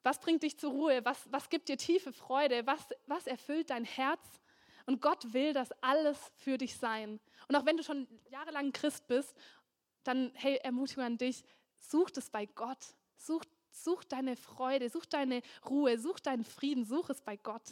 Was 0.03 0.19
bringt 0.19 0.43
dich 0.43 0.59
zur 0.59 0.73
Ruhe? 0.73 1.05
Was, 1.05 1.31
was 1.31 1.49
gibt 1.49 1.69
dir 1.69 1.77
tiefe 1.77 2.13
Freude? 2.13 2.67
Was, 2.67 2.81
was 3.07 3.27
erfüllt 3.27 3.71
dein 3.71 3.85
Herz? 3.85 4.21
Und 4.87 5.01
Gott 5.01 5.33
will 5.33 5.53
das 5.53 5.71
alles 5.83 6.19
für 6.37 6.59
dich 6.59 6.77
sein. 6.77 7.21
Und 7.49 7.57
auch 7.57 7.67
wenn 7.67 7.77
du 7.77 7.83
schon 7.83 8.07
jahrelang 8.31 8.73
Christ 8.73 9.07
bist, 9.07 9.35
dann, 10.05 10.33
hey, 10.35 10.57
Ermutigung 10.63 11.05
an 11.05 11.19
dich, 11.19 11.45
such 11.79 12.11
es 12.17 12.31
bei 12.31 12.47
Gott. 12.47 12.85
Such, 13.17 13.45
such 13.71 14.05
deine 14.05 14.37
Freude, 14.37 14.89
such 14.89 15.07
deine 15.07 15.43
Ruhe, 15.69 15.99
such 15.99 16.21
deinen 16.21 16.45
Frieden, 16.45 16.85
such 16.85 17.11
es 17.11 17.21
bei 17.21 17.37
Gott. 17.37 17.63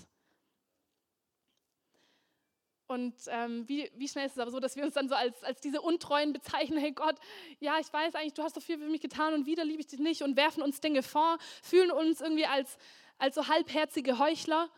Und 2.90 3.14
ähm, 3.28 3.68
wie, 3.68 3.88
wie, 3.94 4.08
schnell 4.08 4.26
ist 4.26 4.32
es 4.32 4.38
aber 4.40 4.50
so, 4.50 4.58
dass 4.58 4.74
wir 4.74 4.82
uns 4.82 4.94
dann 4.94 5.08
so 5.08 5.14
als, 5.14 5.44
als 5.44 5.60
diese 5.60 5.80
Untreuen 5.80 6.32
bezeichnen, 6.32 6.76
hey 6.80 6.90
Gott, 6.90 7.14
ja, 7.60 7.78
ich 7.78 7.92
weiß 7.92 8.16
eigentlich, 8.16 8.34
du 8.34 8.42
hast 8.42 8.56
so 8.56 8.60
viel 8.60 8.78
für 8.78 8.88
mich 8.88 9.00
getan 9.00 9.32
und 9.32 9.46
wieder 9.46 9.64
liebe 9.64 9.80
ich 9.80 9.86
dich 9.86 10.00
nicht 10.00 10.22
und 10.22 10.36
werfen 10.36 10.60
uns 10.60 10.80
Dinge 10.80 11.04
vor, 11.04 11.38
fühlen 11.62 11.92
uns 11.92 12.20
irgendwie 12.20 12.46
als, 12.46 12.78
als 13.16 13.36
so 13.36 13.46
halbherzige 13.46 14.18
Heuchler. 14.18 14.68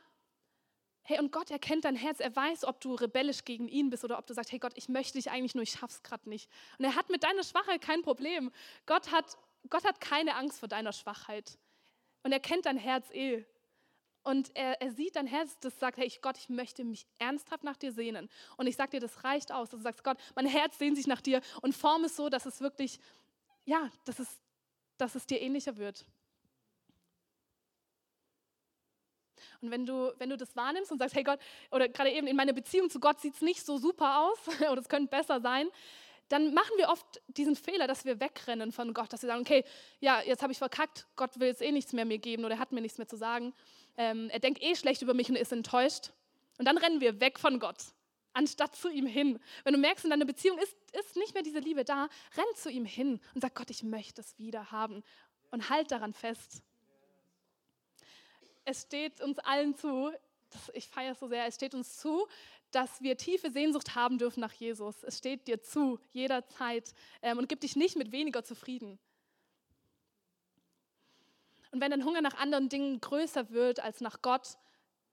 Hey, 1.04 1.18
und 1.18 1.32
Gott 1.32 1.50
erkennt 1.50 1.84
dein 1.84 1.96
Herz. 1.96 2.20
Er 2.20 2.34
weiß, 2.34 2.64
ob 2.64 2.80
du 2.80 2.94
rebellisch 2.94 3.44
gegen 3.44 3.68
ihn 3.68 3.90
bist 3.90 4.04
oder 4.04 4.18
ob 4.18 4.26
du 4.26 4.34
sagst, 4.34 4.52
hey 4.52 4.58
Gott, 4.58 4.72
ich 4.76 4.88
möchte 4.88 5.14
dich 5.14 5.30
eigentlich 5.30 5.54
nur, 5.54 5.62
ich 5.62 5.72
schaff's 5.72 6.02
gerade 6.02 6.28
nicht. 6.28 6.48
Und 6.78 6.84
er 6.84 6.94
hat 6.94 7.10
mit 7.10 7.24
deiner 7.24 7.42
Schwachheit 7.42 7.82
kein 7.82 8.02
Problem. 8.02 8.52
Gott 8.86 9.10
hat, 9.10 9.36
Gott 9.68 9.84
hat 9.84 10.00
keine 10.00 10.36
Angst 10.36 10.60
vor 10.60 10.68
deiner 10.68 10.92
Schwachheit. 10.92 11.58
Und 12.22 12.30
er 12.30 12.38
kennt 12.38 12.66
dein 12.66 12.76
Herz 12.76 13.10
eh. 13.10 13.44
Und 14.22 14.54
er, 14.54 14.80
er 14.80 14.92
sieht 14.92 15.16
dein 15.16 15.26
Herz, 15.26 15.58
das 15.58 15.76
sagt, 15.80 15.96
hey 15.96 16.10
Gott, 16.22 16.38
ich 16.38 16.48
möchte 16.48 16.84
mich 16.84 17.06
ernsthaft 17.18 17.64
nach 17.64 17.76
dir 17.76 17.92
sehnen. 17.92 18.30
Und 18.56 18.68
ich 18.68 18.76
sage 18.76 18.92
dir, 18.92 19.00
das 19.00 19.24
reicht 19.24 19.50
aus, 19.50 19.70
dass 19.70 19.80
du 19.80 19.82
sagst, 19.82 20.04
Gott, 20.04 20.18
mein 20.36 20.46
Herz 20.46 20.78
sehnt 20.78 20.96
sich 20.96 21.08
nach 21.08 21.20
dir 21.20 21.40
und 21.62 21.74
form 21.74 22.04
es 22.04 22.14
so, 22.14 22.28
dass 22.28 22.46
es 22.46 22.60
wirklich, 22.60 23.00
ja, 23.64 23.90
dass 24.04 24.20
es, 24.20 24.28
dass 24.98 25.16
es 25.16 25.26
dir 25.26 25.40
ähnlicher 25.40 25.76
wird. 25.76 26.06
Und 29.62 29.70
wenn 29.70 29.86
du, 29.86 30.12
wenn 30.18 30.28
du 30.28 30.36
das 30.36 30.54
wahrnimmst 30.56 30.90
und 30.90 30.98
sagst, 30.98 31.14
hey 31.14 31.22
Gott, 31.22 31.38
oder 31.70 31.88
gerade 31.88 32.10
eben 32.10 32.26
in 32.26 32.36
meiner 32.36 32.52
Beziehung 32.52 32.90
zu 32.90 32.98
Gott 32.98 33.20
sieht 33.20 33.34
es 33.34 33.42
nicht 33.42 33.64
so 33.64 33.78
super 33.78 34.20
aus 34.20 34.38
oder 34.70 34.80
es 34.80 34.88
könnte 34.88 35.08
besser 35.08 35.40
sein, 35.40 35.68
dann 36.28 36.52
machen 36.54 36.72
wir 36.76 36.88
oft 36.88 37.20
diesen 37.28 37.56
Fehler, 37.56 37.86
dass 37.86 38.04
wir 38.04 38.18
wegrennen 38.18 38.72
von 38.72 38.92
Gott, 38.94 39.12
dass 39.12 39.22
wir 39.22 39.28
sagen, 39.28 39.42
okay, 39.42 39.64
ja, 40.00 40.20
jetzt 40.22 40.42
habe 40.42 40.52
ich 40.52 40.58
verkackt, 40.58 41.06
Gott 41.14 41.38
will 41.38 41.48
jetzt 41.48 41.62
eh 41.62 41.70
nichts 41.70 41.92
mehr 41.92 42.04
mir 42.04 42.18
geben 42.18 42.44
oder 42.44 42.54
er 42.54 42.60
hat 42.60 42.72
mir 42.72 42.80
nichts 42.80 42.98
mehr 42.98 43.06
zu 43.06 43.16
sagen. 43.16 43.54
Ähm, 43.96 44.30
er 44.30 44.40
denkt 44.40 44.62
eh 44.62 44.74
schlecht 44.74 45.02
über 45.02 45.14
mich 45.14 45.28
und 45.28 45.36
ist 45.36 45.52
enttäuscht. 45.52 46.10
Und 46.58 46.66
dann 46.66 46.78
rennen 46.78 47.00
wir 47.00 47.20
weg 47.20 47.38
von 47.38 47.58
Gott. 47.58 47.76
anstatt 48.34 48.74
zu 48.74 48.88
ihm 48.88 49.06
hin. 49.06 49.38
Wenn 49.64 49.74
du 49.74 49.78
merkst, 49.78 50.04
in 50.04 50.10
deiner 50.10 50.24
Beziehung 50.24 50.58
ist, 50.58 50.74
ist 50.98 51.16
nicht 51.16 51.34
mehr 51.34 51.42
diese 51.42 51.58
Liebe 51.58 51.84
da, 51.84 52.08
renn 52.36 52.56
zu 52.56 52.70
ihm 52.70 52.86
hin 52.86 53.20
und 53.34 53.42
sag, 53.42 53.54
Gott, 53.54 53.68
ich 53.68 53.82
möchte 53.82 54.22
es 54.22 54.38
wieder 54.38 54.72
haben 54.72 55.02
und 55.50 55.68
halt 55.68 55.90
daran 55.90 56.14
fest. 56.14 56.62
Es 58.64 58.82
steht 58.82 59.20
uns 59.20 59.38
allen 59.40 59.74
zu, 59.74 60.12
ich 60.72 60.86
feiere 60.88 61.12
es 61.12 61.20
so 61.20 61.28
sehr, 61.28 61.46
es 61.46 61.54
steht 61.54 61.74
uns 61.74 61.98
zu, 61.98 62.26
dass 62.70 63.02
wir 63.02 63.16
tiefe 63.16 63.50
Sehnsucht 63.50 63.94
haben 63.94 64.18
dürfen 64.18 64.40
nach 64.40 64.52
Jesus. 64.52 65.02
Es 65.02 65.18
steht 65.18 65.46
dir 65.46 65.62
zu, 65.62 65.98
jederzeit 66.12 66.94
ähm, 67.20 67.38
und 67.38 67.48
gib 67.48 67.60
dich 67.60 67.76
nicht 67.76 67.96
mit 67.96 68.12
weniger 68.12 68.44
zufrieden. 68.44 68.98
Und 71.70 71.80
wenn 71.80 71.90
dein 71.90 72.04
Hunger 72.04 72.20
nach 72.20 72.34
anderen 72.34 72.68
Dingen 72.68 73.00
größer 73.00 73.50
wird 73.50 73.80
als 73.80 74.00
nach 74.00 74.22
Gott, 74.22 74.56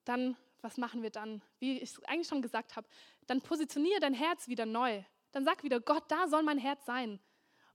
dann 0.06 0.38
was 0.62 0.78
machen 0.78 1.04
wir 1.04 1.10
dann? 1.10 1.42
Wie 1.60 1.80
ich 1.80 1.92
eigentlich 2.08 2.28
schon 2.28 2.42
gesagt 2.42 2.76
habe, 2.76 2.88
dann 3.28 3.42
positioniere 3.42 4.00
dein 4.00 4.14
Herz 4.14 4.48
wieder 4.48 4.66
neu. 4.66 5.04
Dann 5.32 5.46
sag 5.46 5.64
wieder, 5.64 5.80
Gott, 5.80 6.04
da 6.10 6.28
soll 6.28 6.44
mein 6.44 6.58
Herz 6.58 6.86
sein. 6.86 7.20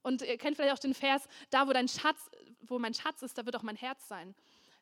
Und 0.02 0.22
ihr 0.22 0.36
kennt 0.36 0.56
vielleicht 0.56 0.74
auch 0.74 0.78
den 0.78 0.94
Vers, 0.94 1.26
da 1.50 1.66
wo 1.66 1.72
dein 1.72 1.88
Schatz, 1.88 2.30
wo 2.60 2.78
mein 2.78 2.92
Schatz 2.92 3.22
ist, 3.22 3.38
da 3.38 3.46
wird 3.46 3.56
auch 3.56 3.62
mein 3.62 3.76
Herz 3.76 4.06
sein. 4.06 4.34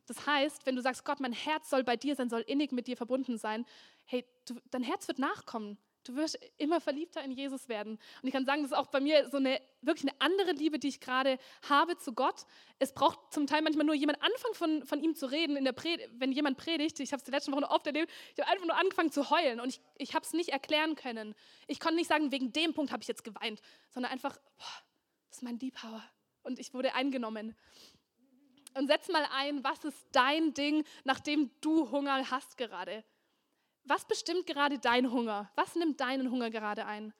Das 0.06 0.26
heißt, 0.26 0.66
wenn 0.66 0.76
du 0.76 0.82
sagst, 0.82 1.04
Gott, 1.04 1.20
mein 1.20 1.32
Herz 1.32 1.70
soll 1.70 1.84
bei 1.84 1.96
dir 1.96 2.16
sein, 2.16 2.28
soll 2.28 2.40
innig 2.42 2.72
mit 2.72 2.86
dir 2.86 2.96
verbunden 2.96 3.38
sein, 3.38 3.64
hey, 4.04 4.24
du, 4.46 4.54
dein 4.70 4.82
Herz 4.82 5.08
wird 5.08 5.18
nachkommen. 5.18 5.78
Du 6.04 6.16
wirst 6.16 6.36
immer 6.58 6.80
verliebter 6.80 7.22
in 7.22 7.30
Jesus 7.30 7.68
werden. 7.68 7.92
Und 7.92 8.26
ich 8.26 8.32
kann 8.32 8.44
sagen, 8.44 8.62
das 8.62 8.72
ist 8.72 8.76
auch 8.76 8.88
bei 8.88 9.00
mir 9.00 9.28
so 9.30 9.36
eine 9.36 9.60
wirklich 9.82 10.10
eine 10.10 10.20
andere 10.20 10.52
Liebe, 10.52 10.80
die 10.80 10.88
ich 10.88 11.00
gerade 11.00 11.38
habe 11.68 11.96
zu 11.96 12.12
Gott. 12.12 12.44
Es 12.80 12.92
braucht 12.92 13.32
zum 13.32 13.46
Teil 13.46 13.62
manchmal 13.62 13.86
nur 13.86 13.94
jemand 13.94 14.20
anfangen 14.20 14.54
von, 14.54 14.84
von 14.84 15.00
ihm 15.00 15.14
zu 15.14 15.26
reden. 15.26 15.56
In 15.56 15.64
der 15.64 15.74
wenn 16.14 16.32
jemand 16.32 16.58
predigt, 16.58 16.98
ich 16.98 17.12
habe 17.12 17.18
es 17.18 17.24
die 17.24 17.30
letzten 17.30 17.52
Wochen 17.52 17.62
oft 17.62 17.86
erlebt, 17.86 18.10
ich 18.34 18.40
habe 18.40 18.50
einfach 18.50 18.66
nur 18.66 18.76
angefangen 18.76 19.12
zu 19.12 19.30
heulen 19.30 19.60
und 19.60 19.68
ich, 19.68 19.80
ich 19.96 20.14
habe 20.14 20.26
es 20.26 20.32
nicht 20.32 20.48
erklären 20.48 20.96
können. 20.96 21.36
Ich 21.68 21.78
konnte 21.78 21.96
nicht 21.96 22.08
sagen, 22.08 22.32
wegen 22.32 22.52
dem 22.52 22.74
Punkt 22.74 22.90
habe 22.90 23.02
ich 23.02 23.08
jetzt 23.08 23.22
geweint, 23.22 23.60
sondern 23.90 24.10
einfach, 24.10 24.36
boah, 24.56 24.82
das 25.28 25.38
ist 25.38 25.42
mein 25.42 25.58
Liebhaber. 25.60 26.02
Und 26.42 26.58
ich 26.58 26.74
wurde 26.74 26.94
eingenommen. 26.94 27.54
Und 28.74 28.86
setz 28.86 29.08
mal 29.08 29.26
ein, 29.32 29.62
was 29.64 29.84
ist 29.84 30.06
dein 30.12 30.54
Ding, 30.54 30.84
nachdem 31.04 31.50
du 31.60 31.90
Hunger 31.90 32.30
hast 32.30 32.56
gerade? 32.56 33.04
Was 33.84 34.04
bestimmt 34.04 34.46
gerade 34.46 34.78
dein 34.78 35.10
Hunger? 35.10 35.50
Was 35.56 35.74
nimmt 35.74 36.00
deinen 36.00 36.30
Hunger 36.30 36.50
gerade 36.50 36.86
ein? 36.86 37.12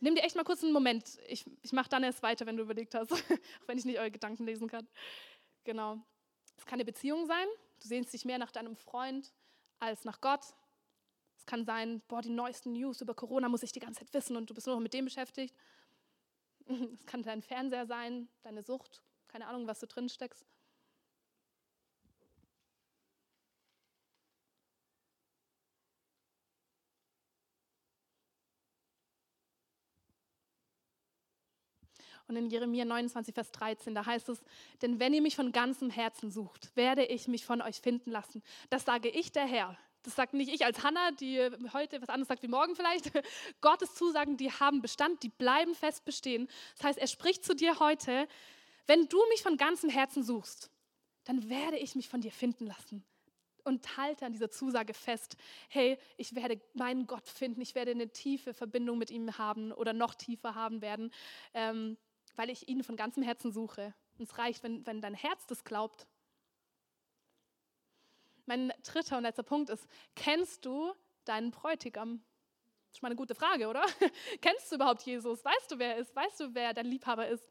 Nimm 0.00 0.14
dir 0.14 0.22
echt 0.22 0.36
mal 0.36 0.44
kurz 0.44 0.62
einen 0.62 0.72
Moment. 0.72 1.18
Ich, 1.26 1.44
ich 1.62 1.72
mache 1.72 1.88
dann 1.88 2.04
erst 2.04 2.22
weiter, 2.22 2.46
wenn 2.46 2.56
du 2.56 2.62
überlegt 2.62 2.94
hast, 2.94 3.12
auch 3.12 3.18
wenn 3.66 3.78
ich 3.78 3.84
nicht 3.84 3.98
eure 3.98 4.10
Gedanken 4.10 4.44
lesen 4.44 4.68
kann. 4.68 4.86
Genau. 5.64 5.98
Es 6.56 6.64
kann 6.64 6.76
eine 6.76 6.84
Beziehung 6.84 7.26
sein. 7.26 7.46
Du 7.80 7.88
sehnst 7.88 8.12
dich 8.12 8.24
mehr 8.24 8.38
nach 8.38 8.52
deinem 8.52 8.76
Freund 8.76 9.32
als 9.80 10.04
nach 10.04 10.20
Gott. 10.20 10.44
Es 11.36 11.46
kann 11.46 11.64
sein, 11.64 12.00
boah, 12.08 12.22
die 12.22 12.30
neuesten 12.30 12.72
News 12.72 13.00
über 13.00 13.14
Corona 13.14 13.48
muss 13.48 13.62
ich 13.62 13.72
die 13.72 13.80
ganze 13.80 14.00
Zeit 14.00 14.14
wissen 14.14 14.36
und 14.36 14.50
du 14.50 14.54
bist 14.54 14.66
nur 14.66 14.76
noch 14.76 14.82
mit 14.82 14.94
dem 14.94 15.04
beschäftigt. 15.04 15.54
Es 16.92 17.06
kann 17.06 17.22
dein 17.22 17.40
Fernseher 17.40 17.86
sein, 17.86 18.28
deine 18.42 18.62
Sucht, 18.62 19.02
keine 19.26 19.46
Ahnung, 19.46 19.66
was 19.66 19.80
du 19.80 19.86
drin 19.86 20.10
steckst. 20.10 20.44
Und 32.28 32.36
in 32.36 32.50
Jeremia 32.50 32.84
29, 32.84 33.34
Vers 33.34 33.50
13, 33.52 33.94
da 33.94 34.04
heißt 34.04 34.28
es, 34.28 34.42
denn 34.82 35.00
wenn 35.00 35.14
ihr 35.14 35.22
mich 35.22 35.34
von 35.34 35.50
ganzem 35.50 35.88
Herzen 35.88 36.30
sucht, 36.30 36.70
werde 36.76 37.04
ich 37.04 37.26
mich 37.26 37.46
von 37.46 37.62
euch 37.62 37.80
finden 37.80 38.10
lassen. 38.10 38.42
Das 38.68 38.84
sage 38.84 39.08
ich 39.08 39.32
der 39.32 39.46
Herr. 39.46 39.78
Das 40.02 40.14
sagt 40.14 40.34
nicht 40.34 40.52
ich 40.52 40.64
als 40.64 40.82
Hannah, 40.82 41.10
die 41.12 41.38
heute 41.72 42.00
was 42.00 42.10
anderes 42.10 42.28
sagt 42.28 42.42
wie 42.42 42.48
morgen 42.48 42.76
vielleicht. 42.76 43.10
Gottes 43.62 43.94
Zusagen, 43.94 44.36
die 44.36 44.52
haben 44.52 44.82
Bestand, 44.82 45.22
die 45.22 45.30
bleiben 45.30 45.74
fest 45.74 46.04
bestehen. 46.04 46.48
Das 46.76 46.84
heißt, 46.84 46.98
er 46.98 47.06
spricht 47.06 47.44
zu 47.44 47.54
dir 47.54 47.78
heute, 47.80 48.28
wenn 48.86 49.08
du 49.08 49.18
mich 49.30 49.42
von 49.42 49.56
ganzem 49.56 49.90
Herzen 49.90 50.22
suchst, 50.22 50.70
dann 51.24 51.48
werde 51.48 51.78
ich 51.78 51.94
mich 51.94 52.08
von 52.08 52.20
dir 52.20 52.32
finden 52.32 52.66
lassen 52.66 53.04
und 53.64 53.96
halte 53.98 54.24
an 54.24 54.32
dieser 54.32 54.50
Zusage 54.50 54.94
fest, 54.94 55.36
hey, 55.68 55.98
ich 56.16 56.34
werde 56.34 56.60
meinen 56.74 57.06
Gott 57.06 57.28
finden, 57.28 57.60
ich 57.60 57.74
werde 57.74 57.90
eine 57.90 58.08
tiefe 58.08 58.54
Verbindung 58.54 58.98
mit 58.98 59.10
ihm 59.10 59.36
haben 59.38 59.72
oder 59.72 59.92
noch 59.92 60.14
tiefer 60.14 60.54
haben 60.54 60.80
werden. 60.80 61.12
Ähm, 61.54 61.96
weil 62.38 62.50
ich 62.50 62.68
ihn 62.68 62.84
von 62.84 62.96
ganzem 62.96 63.24
Herzen 63.24 63.50
suche. 63.50 63.92
Und 64.16 64.28
es 64.28 64.38
reicht, 64.38 64.62
wenn, 64.62 64.86
wenn 64.86 65.00
dein 65.00 65.14
Herz 65.14 65.44
das 65.46 65.64
glaubt. 65.64 66.06
Mein 68.46 68.72
dritter 68.84 69.16
und 69.16 69.24
letzter 69.24 69.42
Punkt 69.42 69.70
ist, 69.70 69.86
kennst 70.14 70.64
du 70.64 70.92
deinen 71.24 71.50
Bräutigam? 71.50 72.22
Das 72.86 72.98
ist 72.98 73.02
mal 73.02 73.08
eine 73.08 73.16
gute 73.16 73.34
Frage, 73.34 73.66
oder? 73.68 73.84
kennst 74.40 74.70
du 74.70 74.76
überhaupt 74.76 75.02
Jesus? 75.02 75.44
Weißt 75.44 75.72
du, 75.72 75.78
wer 75.80 75.96
er 75.96 76.00
ist? 76.00 76.14
Weißt 76.14 76.38
du, 76.38 76.54
wer 76.54 76.72
dein 76.72 76.86
Liebhaber 76.86 77.26
ist? 77.26 77.50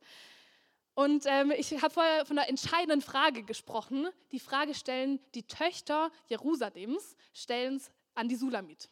Und 0.96 1.26
ähm, 1.28 1.52
ich 1.52 1.74
habe 1.82 1.94
vorher 1.94 2.26
von 2.26 2.40
einer 2.40 2.48
entscheidenden 2.48 3.02
Frage 3.02 3.44
gesprochen. 3.44 4.08
Die 4.32 4.40
Frage 4.40 4.74
stellen 4.74 5.20
die 5.36 5.44
Töchter 5.44 6.12
Jerusalems, 6.28 7.18
stellen 7.34 7.82
an 8.16 8.30
die 8.30 8.36
Sulamit. 8.36 8.90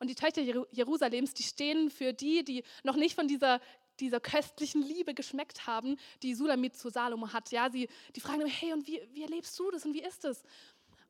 Und 0.00 0.08
die 0.08 0.14
Töchter 0.14 0.40
Jerusalems, 0.40 1.34
die 1.34 1.44
stehen 1.44 1.90
für 1.90 2.12
die, 2.12 2.44
die 2.44 2.64
noch 2.82 2.96
nicht 2.96 3.14
von 3.14 3.28
dieser 3.28 3.60
dieser 4.00 4.20
köstlichen 4.20 4.82
Liebe 4.82 5.14
geschmeckt 5.14 5.66
haben, 5.66 5.96
die 6.22 6.34
Sulamit 6.34 6.76
zu 6.76 6.90
Salomo 6.90 7.32
hat. 7.32 7.50
Ja, 7.50 7.70
sie, 7.70 7.88
die 8.14 8.20
fragen 8.20 8.42
immer, 8.42 8.50
hey, 8.50 8.72
und 8.72 8.86
wie, 8.86 9.00
wie 9.12 9.22
erlebst 9.22 9.58
du 9.58 9.70
das 9.70 9.84
und 9.84 9.94
wie 9.94 10.02
ist 10.02 10.24
es? 10.24 10.42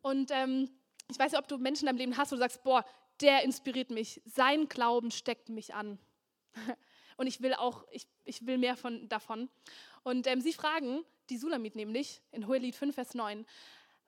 Und 0.03 0.31
ähm, 0.31 0.71
ich 1.11 1.19
weiß 1.19 1.33
nicht, 1.33 1.41
ob 1.41 1.49
du 1.49 1.59
Menschen 1.59 1.83
in 1.83 1.87
deinem 1.87 1.99
Leben 1.99 2.17
hast, 2.17 2.33
wo 2.33 2.37
du 2.37 2.41
sagst, 2.41 2.63
boah, 2.63 2.85
der 3.21 3.43
inspiriert 3.45 3.91
mich, 3.91 4.21
sein 4.25 4.69
Glauben 4.69 5.11
steckt 5.11 5.49
mich 5.49 5.75
an. 5.75 5.99
Und 7.17 7.29
ich 7.29 7.41
will 7.41 7.55
auch, 7.55 7.87
ich, 7.93 8.09
ich 8.25 8.45
will 8.45 8.59
mehr 8.59 8.77
von, 8.77 9.09
davon. 9.09 9.49
Und 10.03 10.27
ähm, 10.27 10.41
sie 10.41 10.53
fragen, 10.53 11.05
die 11.31 11.39
Sulamit 11.39 11.77
nämlich, 11.77 12.21
in 12.33 12.47
Hohelied 12.49 12.75
5, 12.75 12.95
Vers 12.95 13.15
9, 13.15 13.47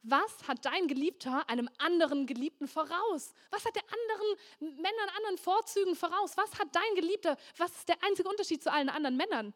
was 0.09 0.47
hat 0.47 0.65
dein 0.65 0.87
Geliebter 0.87 1.49
einem 1.49 1.69
anderen 1.79 2.27
Geliebten 2.27 2.69
voraus? 2.69 3.35
Was 3.51 3.65
hat 3.65 3.75
der 3.75 3.83
anderen 3.83 4.77
Männern, 4.77 5.09
anderen 5.17 5.39
Vorzügen 5.39 5.97
voraus? 5.97 6.37
Was 6.37 6.59
hat 6.59 6.69
dein 6.73 6.95
Geliebter? 6.95 7.37
Was 7.57 7.73
ist 7.73 7.89
der 7.89 8.03
einzige 8.03 8.29
Unterschied 8.29 8.63
zu 8.63 8.73
allen 8.73 8.89
anderen 8.89 9.17
Männern? 9.17 9.53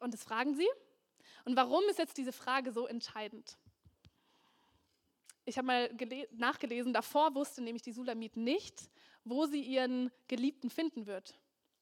Und 0.00 0.12
das 0.12 0.24
fragen 0.24 0.54
sie. 0.54 0.68
Und 1.44 1.56
warum 1.56 1.84
ist 1.84 1.98
jetzt 1.98 2.16
diese 2.18 2.32
Frage 2.32 2.72
so 2.72 2.86
entscheidend? 2.86 3.56
Ich 5.44 5.56
habe 5.56 5.66
mal 5.66 5.96
nachgelesen, 6.32 6.92
davor 6.92 7.34
wusste 7.36 7.62
nämlich 7.62 7.82
die 7.82 7.92
Sulamit 7.92 8.36
nicht, 8.36 8.90
wo 9.22 9.46
sie 9.46 9.62
ihren 9.62 10.10
Geliebten 10.26 10.70
finden 10.70 11.06
wird. 11.06 11.38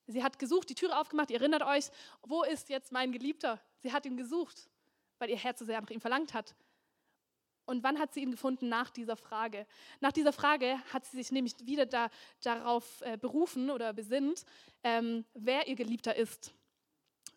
Sie 0.07 0.23
hat 0.23 0.39
gesucht, 0.39 0.69
die 0.69 0.75
Türe 0.75 0.99
aufgemacht, 0.99 1.31
ihr 1.31 1.39
erinnert 1.39 1.63
euch, 1.63 1.87
wo 2.23 2.43
ist 2.43 2.69
jetzt 2.69 2.93
mein 2.93 3.11
Geliebter? 3.11 3.59
Sie 3.79 3.91
hat 3.91 4.05
ihn 4.05 4.19
gesucht, 4.19 4.69
weil 5.19 5.31
ihr 5.31 5.39
Herz 5.39 5.61
so 5.61 5.65
sehr 5.65 5.81
nach 5.81 5.89
ihm 5.89 6.01
verlangt 6.01 6.35
hat. 6.35 6.55
Und 7.67 7.83
wann 7.83 7.99
hat 7.99 8.13
sie 8.13 8.21
ihn 8.21 8.31
gefunden? 8.31 8.69
Nach 8.69 8.91
dieser 8.91 9.17
Frage. 9.17 9.67
Nach 10.01 10.13
dieser 10.13 10.33
Frage 10.33 10.79
hat 10.93 11.05
sie 11.07 11.17
sich 11.17 11.33
nämlich 11.33 11.55
wieder 11.65 11.87
da, 11.87 12.11
darauf 12.43 13.01
äh, 13.03 13.17
berufen 13.17 13.71
oder 13.71 13.93
besinnt, 13.93 14.45
ähm, 14.83 15.25
wer 15.35 15.67
ihr 15.67 15.75
Geliebter 15.75 16.15
ist. 16.15 16.53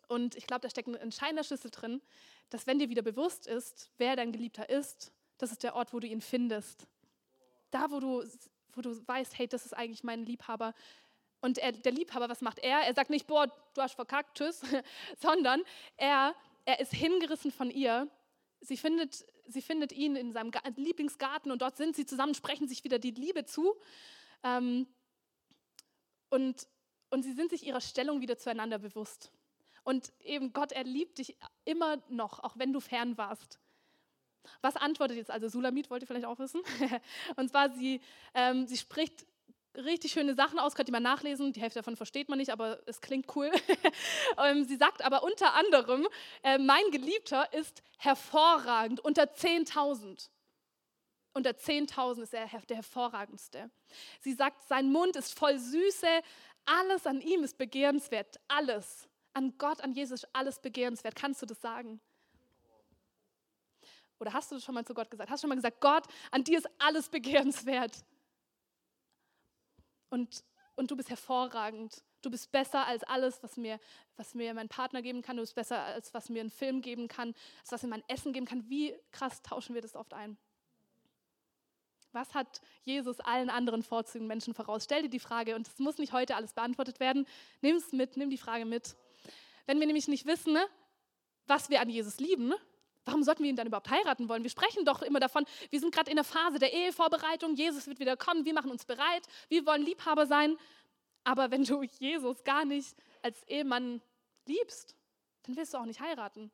Und 0.08 0.36
ich 0.36 0.48
glaube, 0.48 0.62
da 0.62 0.70
steckt 0.70 0.88
ein 0.88 0.96
entscheidender 0.96 1.44
Schlüssel 1.44 1.72
drin, 1.72 2.02
dass 2.50 2.68
wenn 2.68 2.80
dir 2.80 2.90
wieder 2.90 3.02
bewusst 3.02 3.48
ist, 3.48 3.90
wer 3.98 4.16
dein 4.16 4.32
Geliebter 4.32 4.70
ist, 4.70 5.12
das 5.38 5.52
ist 5.52 5.64
der 5.64 5.76
Ort, 5.76 5.94
wo 5.94 6.00
du 6.00 6.08
ihn 6.08 6.22
findest. 6.22 6.88
Da, 7.72 7.92
wo 7.92 8.00
du, 8.00 8.24
wo 8.74 8.82
du 8.82 9.08
weißt, 9.08 9.38
hey, 9.38 9.48
das 9.48 9.66
ist 9.66 9.74
eigentlich 9.74 10.04
mein 10.04 10.24
Liebhaber. 10.24 10.74
Und 11.42 11.58
er, 11.58 11.72
der 11.72 11.92
Liebhaber, 11.92 12.30
was 12.30 12.42
macht 12.42 12.60
er? 12.60 12.80
Er 12.80 12.94
sagt 12.94 13.10
nicht, 13.10 13.28
boah, 13.28 13.48
du 13.74 13.82
hast 13.82 13.96
verkackt, 13.96 14.38
tschüss, 14.38 14.62
sondern 15.20 15.62
er, 15.98 16.34
er 16.66 16.80
ist 16.80 16.94
hingerissen 16.94 17.52
von 17.52 17.70
ihr. 17.70 18.08
Sie 18.62 18.78
findet 18.78 19.26
sie 19.48 19.62
findet 19.62 19.92
ihn 19.92 20.16
in 20.16 20.34
seinem 20.34 20.52
Lieblingsgarten 20.76 21.52
und 21.52 21.62
dort 21.62 21.78
sind 21.78 21.96
sie 21.96 22.06
zusammen, 22.06 22.36
sprechen 22.36 22.68
sich 22.68 22.84
wieder 22.84 23.00
die 23.00 23.12
Liebe 23.12 23.46
zu. 23.46 23.76
Ähm, 24.44 24.88
und, 26.30 26.68
und 27.10 27.24
sie 27.24 27.34
sind 27.34 27.52
sich 27.52 27.66
ihrer 27.66 27.82
Stellung 27.82 28.22
wieder 28.22 28.38
zueinander 28.38 28.80
bewusst. 28.80 29.32
Und 29.84 30.12
eben 30.20 30.52
Gott, 30.52 30.74
er 30.74 30.84
liebt 30.84 31.18
dich 31.18 31.38
immer 31.64 32.02
noch, 32.10 32.40
auch 32.40 32.58
wenn 32.58 32.74
du 32.74 32.80
fern 32.80 33.18
warst. 33.18 33.60
Was 34.62 34.76
antwortet 34.76 35.18
jetzt 35.18 35.32
also 35.32 35.48
Sulamit, 35.48 35.90
wollt 35.90 36.04
ihr 36.04 36.08
vielleicht 36.08 36.26
auch 36.26 36.40
wissen? 36.40 36.62
und 37.36 37.50
zwar, 37.50 37.74
sie, 37.74 38.02
ähm, 38.34 38.68
sie 38.68 38.78
spricht 38.78 39.26
richtig 39.78 40.12
schöne 40.12 40.34
Sachen 40.36 40.60
aus, 40.60 40.76
könnt 40.76 40.90
ihr 40.90 40.92
mal 40.92 41.00
nachlesen. 41.00 41.54
Die 41.54 41.62
Hälfte 41.62 41.80
davon 41.80 41.96
versteht 41.96 42.30
man 42.30 42.40
nicht, 42.40 42.52
aber 42.52 42.80
es 42.86 43.02
klingt 43.02 43.36
cool. 43.36 43.52
Ähm, 44.40 44.66
sie 44.66 44.76
sagt 44.76 45.04
aber 45.04 45.24
unter 45.24 45.56
anderem, 45.56 46.08
äh, 46.44 46.60
mein 46.60 46.84
Geliebter 46.92 47.52
ist 47.54 47.82
hervorragend 47.98 49.00
unter 49.00 49.24
10.000. 49.24 50.30
Unter 51.34 51.52
10.000 51.52 52.22
ist 52.22 52.34
er 52.34 52.48
der 52.70 52.76
hervorragendste. 52.78 53.72
Sie 54.22 54.34
sagt, 54.34 54.68
sein 54.68 54.92
Mund 54.92 55.16
ist 55.16 55.38
voll 55.38 55.58
Süße, 55.58 56.08
alles 56.66 57.08
an 57.08 57.22
ihm 57.22 57.44
ist 57.44 57.58
begehrenswert, 57.58 58.40
alles. 58.48 59.08
An 59.34 59.58
Gott, 59.58 59.82
an 59.82 59.94
Jesus 59.94 60.26
alles 60.34 60.60
begehrenswert. 60.60 61.16
Kannst 61.16 61.42
du 61.42 61.46
das 61.46 61.62
sagen? 61.62 62.00
Oder 64.20 64.34
hast 64.34 64.52
du 64.52 64.56
das 64.56 64.64
schon 64.64 64.76
mal 64.76 64.86
zu 64.86 64.94
Gott 64.94 65.10
gesagt? 65.10 65.30
Hast 65.30 65.42
du 65.42 65.46
schon 65.46 65.50
mal 65.50 65.56
gesagt, 65.56 65.80
Gott, 65.80 66.06
an 66.32 66.44
dir 66.44 66.58
ist 66.58 66.70
alles 66.80 67.10
begehrenswert? 67.10 68.04
Und, 70.10 70.44
und 70.76 70.92
du 70.92 70.96
bist 70.96 71.10
hervorragend. 71.10 72.04
Du 72.22 72.32
bist 72.32 72.52
besser 72.52 72.86
als 72.86 73.04
alles, 73.04 73.42
was 73.44 73.58
mir, 73.58 73.80
was 74.16 74.34
mir 74.34 74.54
mein 74.54 74.70
Partner 74.70 75.02
geben 75.02 75.22
kann. 75.22 75.38
Du 75.38 75.44
bist 75.44 75.56
besser 75.56 75.80
als 75.80 76.14
was 76.14 76.30
mir 76.30 76.42
ein 76.42 76.50
Film 76.50 76.82
geben 76.82 77.08
kann, 77.08 77.34
als 77.62 77.72
was 77.72 77.84
mir 77.84 77.90
mein 77.90 78.04
Essen 78.08 78.34
geben 78.34 78.46
kann. 78.46 78.70
Wie 78.70 78.96
krass 79.12 79.42
tauschen 79.42 79.76
wir 79.76 79.82
das 79.82 79.96
oft 79.96 80.14
ein? 80.14 80.38
Was 82.12 82.34
hat 82.34 82.62
Jesus 82.84 83.20
allen 83.20 83.50
anderen 83.50 83.84
Vorzügen 83.84 84.28
Menschen 84.28 84.54
voraus? 84.54 84.86
Stell 84.86 85.04
dir 85.04 85.10
die 85.10 85.20
Frage, 85.20 85.56
und 85.56 85.68
es 85.68 85.78
muss 85.78 85.98
nicht 85.98 86.14
heute 86.14 86.36
alles 86.36 86.54
beantwortet 86.54 87.00
werden. 87.00 87.28
Nimm 87.62 87.76
es 87.76 87.92
mit, 87.92 88.18
nimm 88.18 88.30
die 88.30 88.38
Frage 88.38 88.66
mit. 88.66 88.96
Wenn 89.68 89.80
wir 89.80 89.86
nämlich 89.86 90.08
nicht 90.08 90.26
wissen, 90.26 90.54
ne, 90.54 90.66
was 91.46 91.70
wir 91.70 91.82
an 91.82 91.90
Jesus 91.90 92.20
lieben, 92.20 92.48
ne, 92.48 92.58
warum 93.08 93.24
sollten 93.24 93.44
wir 93.44 93.50
ihn 93.50 93.56
dann 93.56 93.68
überhaupt 93.68 93.90
heiraten 93.90 94.30
wollen? 94.30 94.44
Wir 94.44 94.50
sprechen 94.50 94.86
doch 94.86 95.02
immer 95.02 95.20
davon, 95.20 95.46
wir 95.70 95.80
sind 95.80 95.94
gerade 95.94 96.12
in 96.12 96.18
der 96.18 96.26
Phase 96.26 96.60
der 96.60 96.74
Ehevorbereitung, 96.74 97.56
Jesus 97.56 97.88
wird 97.88 98.00
wieder 98.00 98.18
kommen, 98.18 98.46
wir 98.46 98.54
machen 98.54 98.70
uns 98.70 98.86
bereit, 98.86 99.24
wir 99.50 99.66
wollen 99.66 99.82
Liebhaber 99.82 100.28
sein. 100.28 100.58
Aber 101.24 101.52
wenn 101.52 101.64
du 101.64 101.84
Jesus 102.00 102.44
gar 102.44 102.66
nicht 102.66 102.96
als 103.22 103.42
Ehemann 103.44 104.02
liebst, 104.46 104.96
dann 105.44 105.56
willst 105.56 105.74
du 105.74 105.78
auch 105.78 105.86
nicht 105.86 106.00
heiraten. 106.00 106.52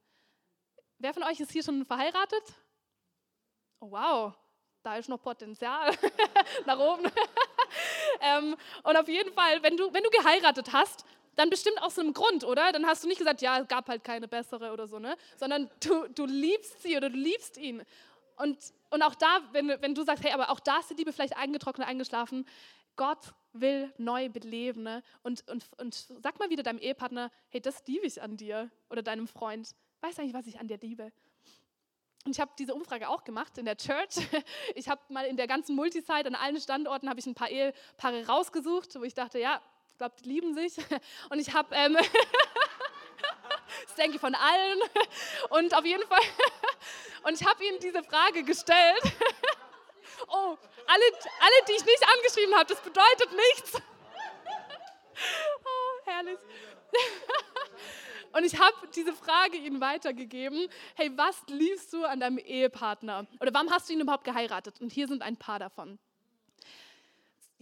Wer 1.00 1.14
von 1.14 1.24
euch 1.24 1.40
ist 1.40 1.52
hier 1.52 1.64
schon 1.64 1.86
verheiratet? 1.86 2.44
Oh, 3.80 3.92
wow, 3.92 4.34
da 4.84 4.96
ist 4.96 5.10
noch 5.10 5.22
Potenzial 5.22 5.92
nach 6.66 6.80
oben. 6.80 7.04
ähm, 8.22 8.56
und 8.84 8.98
auf 8.98 9.08
jeden 9.08 9.34
Fall, 9.34 9.62
wenn 9.64 9.76
du, 9.76 9.92
wenn 9.94 10.04
du 10.04 10.10
geheiratet 10.10 10.72
hast, 10.72 11.06
dann 11.36 11.50
bestimmt 11.50 11.82
aus 11.82 11.98
einem 11.98 12.14
Grund, 12.14 12.44
oder? 12.44 12.72
Dann 12.72 12.86
hast 12.86 13.04
du 13.04 13.08
nicht 13.08 13.18
gesagt, 13.18 13.42
ja, 13.42 13.60
es 13.60 13.68
gab 13.68 13.88
halt 13.88 14.04
keine 14.04 14.28
bessere 14.28 14.72
oder 14.72 14.88
so, 14.88 15.00
ne? 15.00 15.16
Sondern 15.38 15.70
du, 15.80 16.08
du 16.10 16.26
liebst 16.26 16.82
sie 16.82 16.96
oder 16.98 17.10
du 17.10 17.18
liebst 17.18 17.58
ihn. 17.58 17.84
Und, 18.36 18.58
und 18.90 19.02
auch 19.04 19.16
da, 19.16 19.42
wenn, 19.52 19.70
wenn 19.70 19.96
du 19.96 20.04
sagst, 20.04 20.24
hey, 20.24 20.32
aber 20.32 20.50
auch 20.50 20.60
da 20.60 20.80
ist 20.80 20.90
die 20.90 20.96
Liebe 20.96 21.14
vielleicht 21.14 21.38
eingetrocknet, 21.38 21.88
eingeschlafen, 21.88 22.46
Gott 22.96 23.34
will 23.54 23.92
neu 23.98 24.30
beleben. 24.30 24.84
Ne? 24.84 25.04
Und, 25.22 25.48
und, 25.50 25.66
und 25.78 25.94
sag 26.22 26.40
mal 26.40 26.50
wieder 26.50 26.64
deinem 26.64 26.80
Ehepartner, 26.80 27.32
hey, 27.50 27.62
das 27.62 27.86
liebe 27.88 28.06
ich 28.06 28.22
an 28.22 28.38
dir 28.38 28.70
oder 28.90 29.02
deinem 29.02 29.28
Freund. 29.28 29.76
Weißt 30.02 30.18
du 30.18 30.22
eigentlich, 30.22 30.34
was 30.34 30.48
ich 30.48 30.60
an 30.60 30.68
dir 30.68 30.78
liebe? 30.78 31.12
Und 32.26 32.32
ich 32.32 32.40
habe 32.40 32.52
diese 32.58 32.74
Umfrage 32.74 33.10
auch 33.10 33.24
gemacht 33.24 33.58
in 33.58 33.66
der 33.66 33.78
Church. 33.78 34.16
Ich 34.76 34.90
habe 34.90 35.02
mal 35.10 35.26
in 35.26 35.38
der 35.38 35.48
ganzen 35.48 35.76
Multisite 35.76 36.26
an 36.26 36.36
allen 36.36 36.60
Standorten 36.60 37.10
habe 37.10 37.20
ich 37.20 37.26
ein 37.26 37.36
paar 37.36 37.50
Ehepaare 37.50 38.26
rausgesucht, 38.28 38.96
wo 38.96 39.04
ich 39.04 39.14
dachte, 39.14 39.40
ja, 39.40 39.62
ich 39.94 39.98
glaube, 40.00 40.16
die 40.24 40.28
lieben 40.28 40.56
sich. 40.56 40.76
Und 41.30 41.40
ich 41.40 41.54
habe, 41.54 41.74
ähm, 41.76 41.96
denke 43.98 44.18
von 44.18 44.34
allen. 44.34 44.80
Und 45.50 45.76
auf 45.76 45.86
jeden 45.86 46.08
Fall, 46.08 46.22
und 47.24 47.40
ich 47.40 47.48
habe 47.48 47.64
ihnen 47.64 47.80
diese 47.80 48.04
Frage 48.04 48.44
gestellt. 48.44 49.04
Oh, 50.28 50.58
alle, 50.88 51.06
alle, 51.40 51.66
die 51.68 51.74
ich 51.74 51.86
nicht 51.86 52.04
angeschrieben 52.18 52.56
habe, 52.56 52.66
das 52.66 52.82
bedeutet 52.82 53.30
nichts. 53.32 53.82
Oh, 55.64 56.06
herrlich. 56.06 56.40
Und 58.34 58.44
ich 58.44 58.60
habe 58.60 58.76
diese 58.94 59.14
Frage 59.14 59.58
ihnen 59.58 59.80
weitergegeben. 59.80 60.68
Hey, 60.96 61.12
was 61.16 61.42
liebst 61.48 61.94
du 61.94 62.04
an 62.04 62.20
deinem 62.20 62.40
Ehepartner? 62.40 63.26
Oder 63.40 63.54
warum 63.54 63.72
hast 63.72 63.88
du 63.88 63.94
ihn 63.94 64.02
überhaupt 64.02 64.26
geheiratet? 64.26 64.82
Und 64.82 64.92
hier 64.92 65.08
sind 65.08 65.22
ein 65.22 65.38
paar 65.38 65.60
davon. 65.60 65.98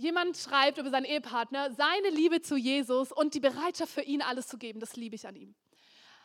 Jemand 0.02 0.36
schreibt 0.36 0.80
über 0.80 0.90
seinen 0.90 1.06
Ehepartner, 1.06 1.76
seine 1.76 2.10
Liebe 2.10 2.42
zu 2.42 2.58
Jesus 2.58 3.12
und 3.12 3.36
die 3.36 3.40
Bereitschaft 3.40 3.94
für 3.94 4.02
ihn 4.02 4.24
alles 4.24 4.48
zu 4.48 4.58
geben, 4.58 4.80
das 4.80 4.96
liebe 4.96 5.16
ich 5.16 5.28
an 5.28 5.36
ihm. 5.36 5.54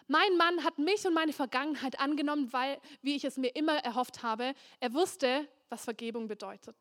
Mein 0.08 0.38
Mann 0.38 0.64
hat 0.64 0.78
mich 0.78 1.06
und 1.06 1.12
meine 1.12 1.34
Vergangenheit 1.34 2.00
angenommen, 2.00 2.50
weil, 2.54 2.80
wie 3.02 3.16
ich 3.16 3.24
es 3.24 3.36
mir 3.36 3.54
immer 3.54 3.76
erhofft 3.84 4.22
habe, 4.22 4.54
er 4.80 4.94
wusste, 4.94 5.46
was 5.68 5.84
Vergebung 5.84 6.26
bedeutet. 6.26 6.74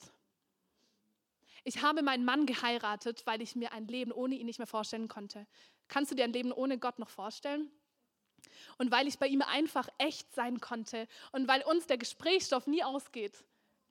Ich 1.65 1.81
habe 1.81 2.01
meinen 2.01 2.23
Mann 2.23 2.45
geheiratet, 2.45 3.23
weil 3.25 3.41
ich 3.41 3.57
mir 3.57 3.73
ein 3.73 3.87
Leben 3.87 4.13
ohne 4.13 4.35
ihn 4.35 4.45
nicht 4.45 4.59
mehr 4.59 4.67
vorstellen 4.67 5.09
konnte. 5.09 5.47
Kannst 5.89 6.11
du 6.11 6.15
dir 6.15 6.23
ein 6.23 6.31
Leben 6.31 6.53
ohne 6.53 6.77
Gott 6.77 6.97
noch 6.97 7.09
vorstellen? 7.09 7.69
Und 8.77 8.89
weil 8.91 9.07
ich 9.07 9.19
bei 9.19 9.27
ihm 9.27 9.41
einfach 9.41 9.89
echt 9.97 10.33
sein 10.33 10.61
konnte 10.61 11.09
und 11.33 11.49
weil 11.49 11.61
uns 11.63 11.87
der 11.87 11.97
Gesprächsstoff 11.97 12.67
nie 12.67 12.85
ausgeht. 12.85 13.43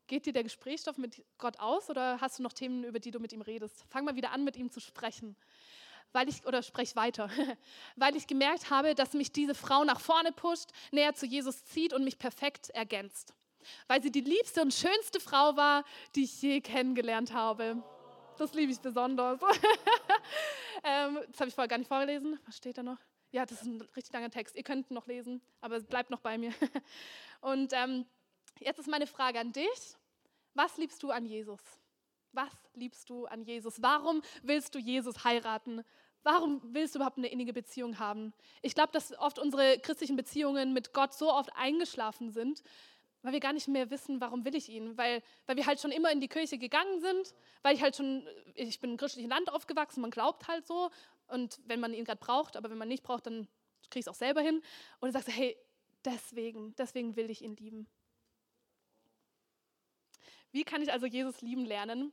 Geht 0.06 0.26
dir 0.26 0.32
der 0.32 0.42
Gesprächsstoff 0.42 0.98
mit 0.98 1.24
Gott 1.38 1.58
aus 1.58 1.88
oder 1.88 2.20
hast 2.20 2.38
du 2.38 2.42
noch 2.42 2.52
Themen, 2.52 2.84
über 2.84 2.98
die 2.98 3.10
du 3.10 3.20
mit 3.20 3.32
ihm 3.32 3.40
redest? 3.40 3.84
Fang 3.88 4.04
mal 4.04 4.16
wieder 4.16 4.32
an, 4.32 4.44
mit 4.44 4.56
ihm 4.56 4.70
zu 4.70 4.80
sprechen. 4.80 5.36
Weil 6.12 6.28
ich, 6.28 6.46
oder 6.46 6.62
sprech 6.62 6.94
weiter, 6.94 7.30
weil 7.96 8.14
ich 8.14 8.26
gemerkt 8.26 8.70
habe, 8.70 8.94
dass 8.94 9.14
mich 9.14 9.32
diese 9.32 9.54
Frau 9.54 9.82
nach 9.84 10.00
vorne 10.00 10.30
pusht, 10.32 10.70
näher 10.92 11.14
zu 11.14 11.26
Jesus 11.26 11.64
zieht 11.64 11.92
und 11.92 12.04
mich 12.04 12.18
perfekt 12.18 12.70
ergänzt. 12.70 13.34
Weil 13.88 14.02
sie 14.02 14.12
die 14.12 14.20
liebste 14.20 14.60
und 14.60 14.74
schönste 14.74 15.20
Frau 15.20 15.56
war, 15.56 15.84
die 16.14 16.24
ich 16.24 16.42
je 16.42 16.60
kennengelernt 16.60 17.32
habe. 17.32 17.82
Das 18.36 18.52
liebe 18.52 18.72
ich 18.72 18.80
besonders. 18.80 19.40
ähm, 20.84 21.18
das 21.28 21.40
habe 21.40 21.48
ich 21.48 21.54
vorher 21.54 21.68
gar 21.68 21.78
nicht 21.78 21.88
vorgelesen. 21.88 22.38
Was 22.44 22.58
steht 22.58 22.76
da 22.76 22.82
noch? 22.82 22.98
Ja, 23.30 23.46
das 23.46 23.62
ist 23.62 23.66
ein 23.66 23.80
richtig 23.96 24.12
langer 24.12 24.30
Text. 24.30 24.54
Ihr 24.54 24.62
könnt 24.62 24.90
noch 24.90 25.06
lesen, 25.06 25.40
aber 25.60 25.76
es 25.76 25.86
bleibt 25.86 26.10
noch 26.10 26.20
bei 26.20 26.36
mir. 26.36 26.52
Und 27.40 27.72
ähm, 27.72 28.06
jetzt 28.60 28.78
ist 28.78 28.88
meine 28.88 29.06
Frage 29.06 29.40
an 29.40 29.52
dich. 29.52 29.96
Was 30.54 30.76
liebst 30.76 31.02
du 31.02 31.10
an 31.10 31.26
Jesus? 31.26 31.60
Was 32.32 32.52
liebst 32.74 33.10
du 33.10 33.26
an 33.26 33.42
Jesus? 33.42 33.80
Warum 33.82 34.22
willst 34.42 34.74
du 34.74 34.78
Jesus 34.78 35.24
heiraten? 35.24 35.84
Warum 36.24 36.60
willst 36.64 36.94
du 36.94 36.98
überhaupt 36.98 37.18
eine 37.18 37.28
innige 37.28 37.52
Beziehung 37.52 37.98
haben? 37.98 38.32
Ich 38.62 38.74
glaube, 38.74 38.92
dass 38.92 39.16
oft 39.18 39.38
unsere 39.38 39.78
christlichen 39.78 40.16
Beziehungen 40.16 40.72
mit 40.72 40.92
Gott 40.92 41.12
so 41.12 41.30
oft 41.30 41.50
eingeschlafen 41.54 42.30
sind, 42.30 42.62
weil 43.22 43.32
wir 43.32 43.40
gar 43.40 43.52
nicht 43.52 43.68
mehr 43.68 43.90
wissen, 43.90 44.20
warum 44.20 44.44
will 44.44 44.54
ich 44.54 44.68
ihn, 44.68 44.96
weil, 44.96 45.22
weil 45.46 45.56
wir 45.56 45.66
halt 45.66 45.80
schon 45.80 45.92
immer 45.92 46.10
in 46.10 46.20
die 46.20 46.28
Kirche 46.28 46.58
gegangen 46.58 47.00
sind, 47.00 47.34
weil 47.62 47.74
ich 47.74 47.82
halt 47.82 47.96
schon, 47.96 48.26
ich 48.54 48.80
bin 48.80 48.92
im 48.92 48.96
christlichen 48.96 49.30
Land 49.30 49.50
aufgewachsen, 49.52 50.00
man 50.00 50.10
glaubt 50.10 50.48
halt 50.48 50.66
so 50.66 50.90
und 51.28 51.60
wenn 51.66 51.80
man 51.80 51.94
ihn 51.94 52.04
gerade 52.04 52.20
braucht, 52.20 52.56
aber 52.56 52.70
wenn 52.70 52.78
man 52.78 52.88
nicht 52.88 53.02
braucht, 53.02 53.26
dann 53.26 53.48
kriege 53.90 54.00
ich 54.00 54.06
es 54.06 54.08
auch 54.08 54.14
selber 54.14 54.40
hin 54.40 54.56
und 54.56 54.62
dann 55.02 55.12
sagst 55.12 55.28
du, 55.28 55.32
hey, 55.32 55.56
deswegen, 56.04 56.74
deswegen 56.76 57.16
will 57.16 57.30
ich 57.30 57.42
ihn 57.42 57.56
lieben. 57.56 57.86
Wie 60.54 60.62
kann 60.62 60.82
ich 60.82 60.92
also 60.92 61.04
Jesus 61.04 61.40
lieben 61.40 61.64
lernen? 61.64 62.12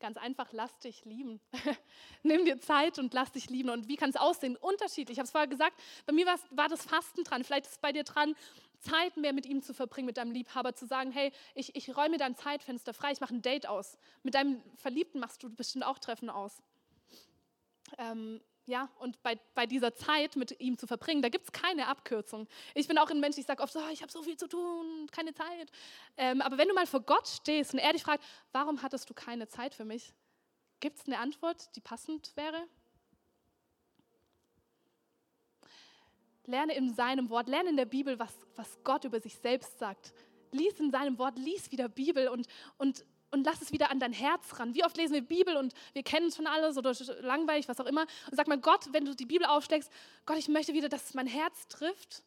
Ganz 0.00 0.16
einfach, 0.16 0.48
lass 0.52 0.78
dich 0.78 1.04
lieben. 1.04 1.38
Nimm 2.22 2.46
dir 2.46 2.58
Zeit 2.58 2.98
und 2.98 3.12
lass 3.12 3.30
dich 3.32 3.50
lieben. 3.50 3.68
Und 3.68 3.88
wie 3.88 3.96
kann 3.96 4.08
es 4.08 4.16
aussehen? 4.16 4.56
Unterschiedlich. 4.56 5.16
Ich 5.16 5.18
habe 5.18 5.26
es 5.26 5.32
vorher 5.32 5.48
gesagt, 5.48 5.78
bei 6.06 6.14
mir 6.14 6.24
war 6.24 6.68
das 6.70 6.82
Fasten 6.82 7.24
dran. 7.24 7.44
Vielleicht 7.44 7.66
ist 7.66 7.72
es 7.72 7.78
bei 7.78 7.92
dir 7.92 8.04
dran, 8.04 8.34
Zeit 8.80 9.18
mehr 9.18 9.34
mit 9.34 9.44
ihm 9.44 9.60
zu 9.60 9.74
verbringen, 9.74 10.06
mit 10.06 10.16
deinem 10.16 10.32
Liebhaber, 10.32 10.74
zu 10.74 10.86
sagen, 10.86 11.12
hey, 11.12 11.30
ich, 11.54 11.76
ich 11.76 11.94
räume 11.94 12.16
dein 12.16 12.36
Zeitfenster 12.36 12.94
frei, 12.94 13.12
ich 13.12 13.20
mache 13.20 13.34
ein 13.34 13.42
Date 13.42 13.66
aus. 13.66 13.98
Mit 14.22 14.34
deinem 14.34 14.62
Verliebten 14.78 15.20
machst 15.20 15.42
du 15.42 15.54
bestimmt 15.54 15.84
auch 15.84 15.98
Treffen 15.98 16.30
aus. 16.30 16.62
Ähm, 17.98 18.40
ja, 18.66 18.88
und 18.98 19.22
bei, 19.22 19.38
bei 19.54 19.66
dieser 19.66 19.94
Zeit 19.94 20.36
mit 20.36 20.58
ihm 20.60 20.78
zu 20.78 20.86
verbringen, 20.86 21.20
da 21.20 21.28
gibt 21.28 21.44
es 21.44 21.52
keine 21.52 21.86
Abkürzung. 21.86 22.48
Ich 22.74 22.88
bin 22.88 22.96
auch 22.96 23.10
ein 23.10 23.20
Mensch, 23.20 23.36
ich 23.36 23.44
sage 23.44 23.62
oft 23.62 23.72
so, 23.72 23.78
oh, 23.78 23.92
ich 23.92 24.00
habe 24.00 24.10
so 24.10 24.22
viel 24.22 24.36
zu 24.36 24.48
tun, 24.48 25.06
keine 25.12 25.34
Zeit. 25.34 25.70
Ähm, 26.16 26.40
aber 26.40 26.56
wenn 26.56 26.68
du 26.68 26.74
mal 26.74 26.86
vor 26.86 27.00
Gott 27.00 27.28
stehst 27.28 27.74
und 27.74 27.78
er 27.78 27.92
dich 27.92 28.02
fragt, 28.02 28.24
warum 28.52 28.82
hattest 28.82 29.08
du 29.10 29.14
keine 29.14 29.48
Zeit 29.48 29.74
für 29.74 29.84
mich? 29.84 30.14
Gibt 30.80 30.98
es 30.98 31.06
eine 31.06 31.18
Antwort, 31.18 31.74
die 31.76 31.80
passend 31.80 32.34
wäre? 32.36 32.66
Lerne 36.46 36.74
in 36.74 36.94
seinem 36.94 37.30
Wort, 37.30 37.48
lerne 37.48 37.70
in 37.70 37.76
der 37.76 37.86
Bibel, 37.86 38.18
was, 38.18 38.34
was 38.56 38.82
Gott 38.82 39.04
über 39.04 39.20
sich 39.20 39.36
selbst 39.36 39.78
sagt. 39.78 40.14
Lies 40.52 40.78
in 40.78 40.90
seinem 40.90 41.18
Wort, 41.18 41.38
lies 41.38 41.70
wieder 41.70 41.88
Bibel 41.88 42.28
und, 42.28 42.46
und, 42.78 43.04
und 43.34 43.44
lass 43.44 43.60
es 43.60 43.72
wieder 43.72 43.90
an 43.90 43.98
dein 43.98 44.12
Herz 44.12 44.58
ran. 44.60 44.74
Wie 44.74 44.84
oft 44.84 44.96
lesen 44.96 45.14
wir 45.14 45.22
Bibel 45.22 45.56
und 45.56 45.74
wir 45.92 46.04
kennen 46.04 46.30
schon 46.30 46.46
alles 46.46 46.78
oder 46.78 46.94
langweilig, 47.20 47.68
was 47.68 47.80
auch 47.80 47.86
immer. 47.86 48.02
Und 48.30 48.36
sag 48.36 48.46
mal, 48.46 48.58
Gott, 48.58 48.92
wenn 48.92 49.04
du 49.04 49.14
die 49.14 49.26
Bibel 49.26 49.46
aufschlägst, 49.46 49.90
Gott, 50.24 50.38
ich 50.38 50.48
möchte 50.48 50.72
wieder, 50.72 50.88
dass 50.88 51.08
es 51.08 51.14
mein 51.14 51.26
Herz 51.26 51.66
trifft 51.66 52.22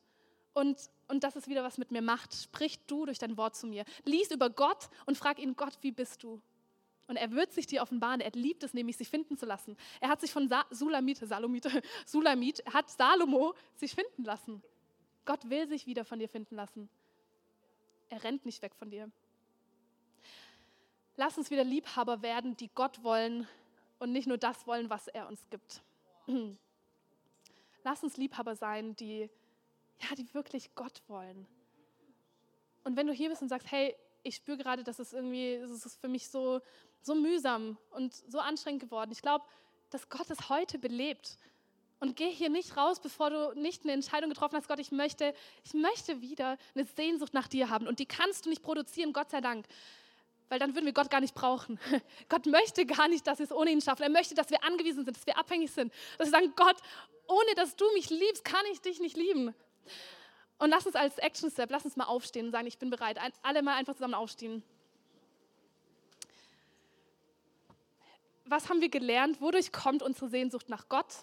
und, 0.53 0.77
und 1.07 1.23
dass 1.23 1.37
es 1.37 1.47
wieder 1.47 1.63
was 1.63 1.77
mit 1.77 1.91
mir 1.91 2.01
macht. 2.01 2.35
Sprich 2.35 2.79
du 2.87 3.05
durch 3.05 3.19
dein 3.19 3.37
Wort 3.37 3.55
zu 3.55 3.67
mir. 3.67 3.85
Lies 4.03 4.31
über 4.31 4.49
Gott 4.49 4.89
und 5.05 5.17
frag 5.17 5.39
ihn, 5.39 5.55
Gott, 5.55 5.77
wie 5.81 5.91
bist 5.91 6.23
du? 6.23 6.41
Und 7.07 7.15
er 7.15 7.31
wird 7.31 7.53
sich 7.53 7.67
dir 7.67 7.81
offenbaren. 7.81 8.19
Er 8.19 8.31
liebt 8.31 8.63
es 8.63 8.73
nämlich, 8.73 8.97
sich 8.97 9.07
finden 9.07 9.37
zu 9.37 9.45
lassen. 9.45 9.77
Er 10.01 10.09
hat 10.09 10.19
sich 10.19 10.31
von 10.31 10.49
Sa 10.49 10.65
Sulamit, 10.71 11.19
Salomit, 11.19 11.69
Sulamit, 12.05 12.61
hat 12.73 12.89
Salomo 12.89 13.55
sich 13.75 13.95
finden 13.95 14.25
lassen. 14.25 14.61
Gott 15.23 15.49
will 15.49 15.69
sich 15.69 15.85
wieder 15.87 16.03
von 16.03 16.19
dir 16.19 16.27
finden 16.27 16.55
lassen. 16.55 16.89
Er 18.09 18.23
rennt 18.25 18.45
nicht 18.45 18.61
weg 18.61 18.75
von 18.75 18.89
dir. 18.89 19.09
Lass 21.19 21.35
uns 21.35 21.49
wieder 21.49 21.63
Liebhaber 21.63 22.21
werden, 22.21 22.55
die 22.57 22.69
Gott 22.75 23.03
wollen 23.03 23.47
und 23.97 24.11
nicht 24.11 24.27
nur 24.27 24.37
das 24.37 24.67
wollen, 24.67 24.91
was 24.91 25.07
er 25.07 25.27
uns 25.27 25.43
gibt. 25.49 25.81
Lass 27.83 28.03
uns 28.03 28.17
Liebhaber 28.17 28.55
sein, 28.55 28.95
die, 28.95 29.29
ja, 29.99 30.15
die 30.15 30.31
wirklich 30.35 30.75
Gott 30.75 31.01
wollen. 31.07 31.47
Und 32.83 32.95
wenn 32.95 33.07
du 33.07 33.13
hier 33.13 33.29
bist 33.29 33.41
und 33.41 33.49
sagst, 33.49 33.71
hey, 33.71 33.95
ich 34.21 34.35
spüre 34.35 34.57
gerade, 34.57 34.83
dass 34.83 34.99
es 34.99 35.11
irgendwie, 35.11 35.53
es 35.53 35.85
ist 35.85 35.99
für 35.99 36.07
mich 36.07 36.29
so, 36.29 36.61
so 37.01 37.15
mühsam 37.15 37.77
und 37.89 38.13
so 38.13 38.39
anstrengend 38.39 38.83
geworden. 38.83 39.11
Ich 39.11 39.23
glaube, 39.23 39.43
dass 39.89 40.09
Gott 40.09 40.29
es 40.29 40.49
heute 40.49 40.77
belebt. 40.77 41.39
Und 41.99 42.15
geh 42.15 42.29
hier 42.29 42.49
nicht 42.49 42.77
raus, 42.77 42.99
bevor 42.99 43.31
du 43.31 43.59
nicht 43.59 43.83
eine 43.83 43.93
Entscheidung 43.93 44.29
getroffen 44.29 44.55
hast, 44.55 44.67
Gott, 44.67 44.79
ich 44.79 44.91
möchte, 44.91 45.33
ich 45.63 45.73
möchte 45.73 46.21
wieder 46.21 46.59
eine 46.75 46.85
Sehnsucht 46.85 47.33
nach 47.33 47.47
dir 47.47 47.71
haben. 47.71 47.87
Und 47.87 47.97
die 47.97 48.05
kannst 48.05 48.45
du 48.45 48.51
nicht 48.51 48.61
produzieren, 48.61 49.13
Gott 49.13 49.31
sei 49.31 49.41
Dank. 49.41 49.65
Weil 50.49 50.59
dann 50.59 50.75
würden 50.75 50.85
wir 50.85 50.93
Gott 50.93 51.09
gar 51.09 51.21
nicht 51.21 51.33
brauchen. 51.33 51.79
Gott 52.29 52.45
möchte 52.45 52.85
gar 52.85 53.07
nicht, 53.07 53.27
dass 53.27 53.39
wir 53.39 53.45
es 53.45 53.51
ohne 53.51 53.71
ihn 53.71 53.81
schaffen. 53.81 54.03
Er 54.03 54.09
möchte, 54.09 54.35
dass 54.35 54.49
wir 54.49 54.63
angewiesen 54.63 55.05
sind, 55.05 55.15
dass 55.15 55.25
wir 55.25 55.37
abhängig 55.37 55.71
sind. 55.71 55.93
Dass 56.17 56.27
wir 56.27 56.31
sagen, 56.31 56.53
Gott, 56.55 56.77
ohne 57.27 57.55
dass 57.55 57.75
du 57.75 57.85
mich 57.93 58.09
liebst, 58.09 58.45
kann 58.45 58.65
ich 58.71 58.81
dich 58.81 58.99
nicht 58.99 59.17
lieben. 59.17 59.53
Und 60.59 60.69
lass 60.69 60.85
uns 60.85 60.95
als 60.95 61.17
Action 61.17 61.51
Step, 61.51 61.69
lass 61.69 61.85
uns 61.85 61.95
mal 61.95 62.05
aufstehen 62.05 62.47
und 62.47 62.51
sagen, 62.51 62.67
ich 62.67 62.77
bin 62.77 62.89
bereit. 62.89 63.19
Alle 63.43 63.61
mal 63.61 63.75
einfach 63.75 63.93
zusammen 63.93 64.15
aufstehen. 64.15 64.63
Was 68.45 68.69
haben 68.69 68.79
wir 68.79 68.89
gelernt? 68.89 69.41
Wodurch 69.41 69.71
kommt 69.71 70.01
unsere 70.01 70.29
Sehnsucht 70.29 70.69
nach 70.69 70.87
Gott? 70.87 71.13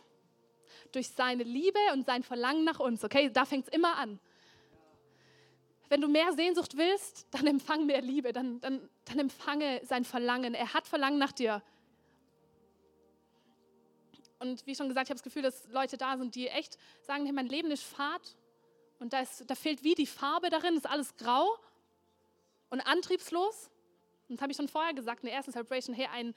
Durch 0.92 1.08
seine 1.08 1.42
Liebe 1.42 1.78
und 1.92 2.04
sein 2.04 2.22
Verlangen 2.22 2.64
nach 2.64 2.78
uns. 2.78 3.02
Okay, 3.02 3.30
da 3.32 3.44
fängt 3.44 3.66
es 3.66 3.72
immer 3.72 3.96
an. 3.96 4.20
Wenn 5.88 6.00
du 6.00 6.08
mehr 6.08 6.32
Sehnsucht 6.32 6.76
willst, 6.76 7.26
dann 7.30 7.46
empfang 7.46 7.86
mehr 7.86 8.00
Liebe, 8.00 8.32
dann, 8.32 8.60
dann, 8.60 8.88
dann 9.04 9.18
empfange 9.18 9.80
sein 9.84 10.04
Verlangen. 10.04 10.54
Er 10.54 10.74
hat 10.74 10.86
Verlangen 10.86 11.18
nach 11.18 11.32
dir. 11.32 11.62
Und 14.38 14.66
wie 14.66 14.74
schon 14.74 14.88
gesagt, 14.88 15.06
ich 15.06 15.10
habe 15.10 15.18
das 15.18 15.22
Gefühl, 15.22 15.42
dass 15.42 15.66
Leute 15.68 15.96
da 15.96 16.16
sind, 16.16 16.34
die 16.34 16.48
echt 16.48 16.78
sagen, 17.02 17.24
hey, 17.24 17.32
mein 17.32 17.46
Leben 17.46 17.70
ist 17.70 17.82
fad 17.82 18.36
und 18.98 19.12
da, 19.12 19.20
ist, 19.20 19.48
da 19.48 19.54
fehlt 19.54 19.82
wie 19.84 19.94
die 19.94 20.06
Farbe 20.06 20.50
darin, 20.50 20.76
ist 20.76 20.88
alles 20.88 21.16
grau 21.16 21.48
und 22.70 22.80
antriebslos. 22.80 23.70
Und 24.28 24.36
das 24.36 24.42
habe 24.42 24.52
ich 24.52 24.56
schon 24.56 24.68
vorher 24.68 24.94
gesagt 24.94 25.22
in 25.22 25.26
der 25.26 25.36
ersten 25.36 25.52
Celebration, 25.52 25.94
hey, 25.94 26.08
ein, 26.12 26.34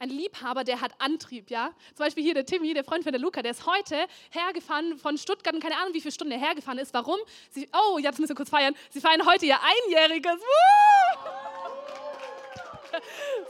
ein 0.00 0.08
Liebhaber, 0.08 0.64
der 0.64 0.80
hat 0.80 0.92
Antrieb, 0.98 1.50
ja. 1.50 1.72
Zum 1.94 2.06
Beispiel 2.06 2.24
hier 2.24 2.34
der 2.34 2.46
Timmy, 2.46 2.72
der 2.72 2.84
Freund 2.84 3.04
von 3.04 3.12
der 3.12 3.20
Luca, 3.20 3.42
der 3.42 3.50
ist 3.52 3.66
heute 3.66 4.06
hergefahren 4.30 4.98
von 4.98 5.18
Stuttgart 5.18 5.54
und 5.54 5.62
keine 5.62 5.76
Ahnung, 5.76 5.92
wie 5.92 6.00
viele 6.00 6.12
Stunden 6.12 6.32
er 6.32 6.40
hergefahren 6.40 6.78
ist. 6.78 6.94
Warum? 6.94 7.18
Sie, 7.50 7.68
oh, 7.72 7.98
jetzt 7.98 8.18
müssen 8.18 8.30
wir 8.30 8.36
kurz 8.36 8.48
feiern. 8.48 8.74
Sie 8.88 9.00
feiern 9.00 9.26
heute 9.26 9.44
ihr 9.44 9.58
Einjähriges. 9.60 10.32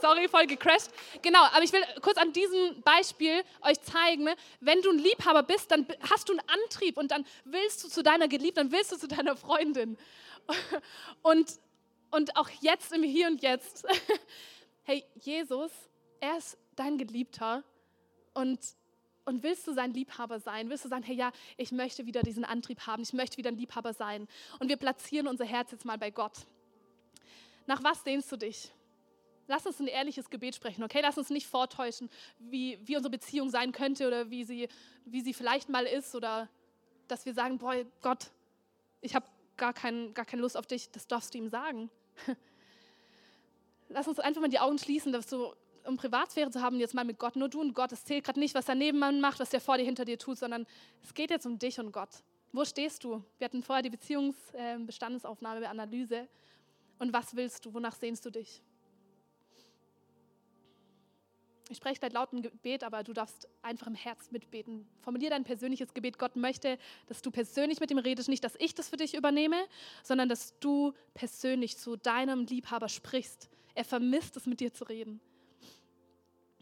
Sorry, 0.01 0.29
voll 0.29 0.47
gecrashed. 0.47 0.91
Genau, 1.23 1.39
aber 1.39 1.63
ich 1.63 1.73
will 1.73 1.83
kurz 2.03 2.19
an 2.19 2.33
diesem 2.33 2.83
Beispiel 2.83 3.45
euch 3.63 3.81
zeigen, 3.83 4.29
wenn 4.59 4.83
du 4.83 4.91
ein 4.91 4.99
Liebhaber 4.99 5.45
bist, 5.45 5.71
dann 5.71 5.87
hast 6.11 6.29
du 6.29 6.33
einen 6.33 6.43
Antrieb 6.49 6.99
und 6.99 7.13
dann 7.13 7.25
willst 7.45 7.85
du 7.85 7.89
zu 7.89 8.03
deiner 8.03 8.27
Geliebten, 8.27 8.57
dann 8.57 8.73
willst 8.73 8.91
du 8.91 8.97
zu 8.97 9.07
deiner 9.07 9.37
Freundin. 9.37 9.97
Und, 11.23 11.61
und 12.11 12.37
auch 12.37 12.49
jetzt 12.61 12.93
im 12.93 13.05
Hier 13.05 13.29
und 13.29 13.41
Jetzt. 13.41 13.87
Hey, 14.83 15.05
Jesus 15.21 15.71
er 16.21 16.37
ist 16.37 16.59
dein 16.77 16.99
Geliebter 16.99 17.65
und, 18.35 18.59
und 19.25 19.43
willst 19.43 19.67
du 19.67 19.73
sein 19.73 19.93
Liebhaber 19.93 20.41
sein? 20.41 20.71
Willst 20.71 20.85
du 20.85 20.89
sagen, 20.89 21.03
hey 21.03 21.17
ja, 21.17 21.33
ich 21.57 21.73
möchte 21.73 22.07
wieder 22.07 22.23
diesen 22.23 22.45
Antrieb 22.45 22.87
haben, 22.87 23.03
ich 23.03 23.13
möchte 23.13 23.37
wieder 23.37 23.51
ein 23.51 23.57
Liebhaber 23.57 23.93
sein. 23.93 24.29
Und 24.59 24.69
wir 24.69 24.77
platzieren 24.77 25.27
unser 25.27 25.45
Herz 25.45 25.73
jetzt 25.73 25.85
mal 25.85 25.99
bei 25.99 26.11
Gott. 26.11 26.47
Nach 27.67 27.83
was 27.83 28.05
sehnst 28.05 28.31
du 28.33 28.37
dich? 28.37 28.73
Lass 29.47 29.67
uns 29.67 29.81
ein 29.81 29.89
ehrliches 29.89 30.31
Gebet 30.31 30.55
sprechen, 30.55 30.85
okay? 30.85 31.01
Lass 31.03 31.19
uns 31.19 31.31
nicht 31.31 31.47
vortäuschen, 31.47 32.09
wie, 32.39 32.79
wie 32.87 32.97
unsere 32.97 33.11
Beziehung 33.11 33.51
sein 33.51 33.73
könnte 33.73 34.07
oder 34.07 34.31
wie 34.31 34.45
sie, 34.45 34.69
wie 35.05 35.23
sie 35.23 35.35
vielleicht 35.35 35.69
mal 35.69 35.87
ist 35.87 36.15
oder 36.15 36.49
dass 37.09 37.27
wir 37.27 37.35
sagen, 37.35 37.59
boah, 37.59 37.75
Gott, 38.01 38.31
ich 39.01 39.15
habe 39.15 39.27
gar, 39.57 39.73
kein, 39.73 40.15
gar 40.15 40.25
keine 40.25 40.43
Lust 40.43 40.57
auf 40.57 40.67
dich, 40.67 40.91
das 40.91 41.09
darfst 41.09 41.35
du 41.35 41.39
ihm 41.39 41.49
sagen. 41.49 41.91
Lass 43.89 44.07
uns 44.07 44.21
einfach 44.21 44.41
mal 44.41 44.49
die 44.49 44.61
Augen 44.61 44.79
schließen, 44.79 45.13
dass 45.13 45.27
du 45.27 45.53
um 45.87 45.97
Privatsphäre 45.97 46.51
zu 46.51 46.61
haben, 46.61 46.79
jetzt 46.79 46.95
mal 46.95 47.05
mit 47.05 47.19
Gott 47.19 47.37
nur 47.37 47.49
du 47.49 47.61
und 47.61 47.75
Gott. 47.75 47.93
Es 47.93 48.05
zählt 48.05 48.25
gerade 48.25 48.41
nicht, 48.41 48.55
was 48.55 48.67
der 48.67 48.75
Nebenmann 48.75 49.21
macht, 49.21 49.41
was 49.41 49.51
der 49.51 49.61
vor 49.61 49.79
dir, 49.79 49.85
hinter 49.85 50.05
dir 50.05 50.19
tut, 50.19 50.39
sondern 50.39 50.67
es 51.03 51.15
geht 51.15 51.31
jetzt 51.31 51.47
um 51.47 51.59
dich 51.59 51.79
und 51.81 51.93
Gott. 51.93 52.11
Wo 52.53 52.65
stehst 52.65 53.05
du? 53.05 53.23
Wir 53.39 53.45
hatten 53.45 53.63
vorher 53.63 53.83
die 53.83 53.91
Beziehungsbestandesaufnahme, 53.91 55.61
ähm, 55.61 55.71
Analyse. 55.71 56.29
Und 56.99 57.13
was 57.13 57.35
willst 57.37 57.65
du? 57.65 57.73
Wonach 57.73 57.95
sehnst 57.95 58.27
du 58.27 58.31
dich? 58.31 58.63
Ich 61.71 61.77
spreche 61.77 62.01
gleich 62.01 62.13
laut 62.13 62.33
ein 62.33 62.43
Gebet, 62.43 62.83
aber 62.83 63.05
du 63.05 63.13
darfst 63.13 63.49
einfach 63.63 63.87
im 63.87 63.95
Herz 63.95 64.33
mitbeten. 64.33 64.89
Formulier 65.03 65.31
dein 65.31 65.45
persönliches 65.45 65.95
Gebet. 65.95 66.19
Gott 66.19 66.35
möchte, 66.35 66.79
dass 67.07 67.23
du 67.23 67.31
persönlich 67.31 67.79
mit 67.79 67.93
ihm 67.93 67.99
redest. 67.99 68.29
Nicht, 68.29 68.43
dass 68.43 68.57
ich 68.59 68.75
das 68.75 68.89
für 68.89 68.97
dich 68.97 69.15
übernehme, 69.15 69.57
sondern 70.03 70.29
dass 70.29 70.59
du 70.59 70.93
persönlich 71.15 71.79
zu 71.79 71.95
deinem 71.95 72.45
Liebhaber 72.45 72.89
sprichst. 72.89 73.49
Er 73.77 73.85
vermisst 73.85 74.37
es, 74.37 74.47
mit 74.47 74.59
dir 74.59 74.75
zu 74.75 74.83
reden. 74.83 75.21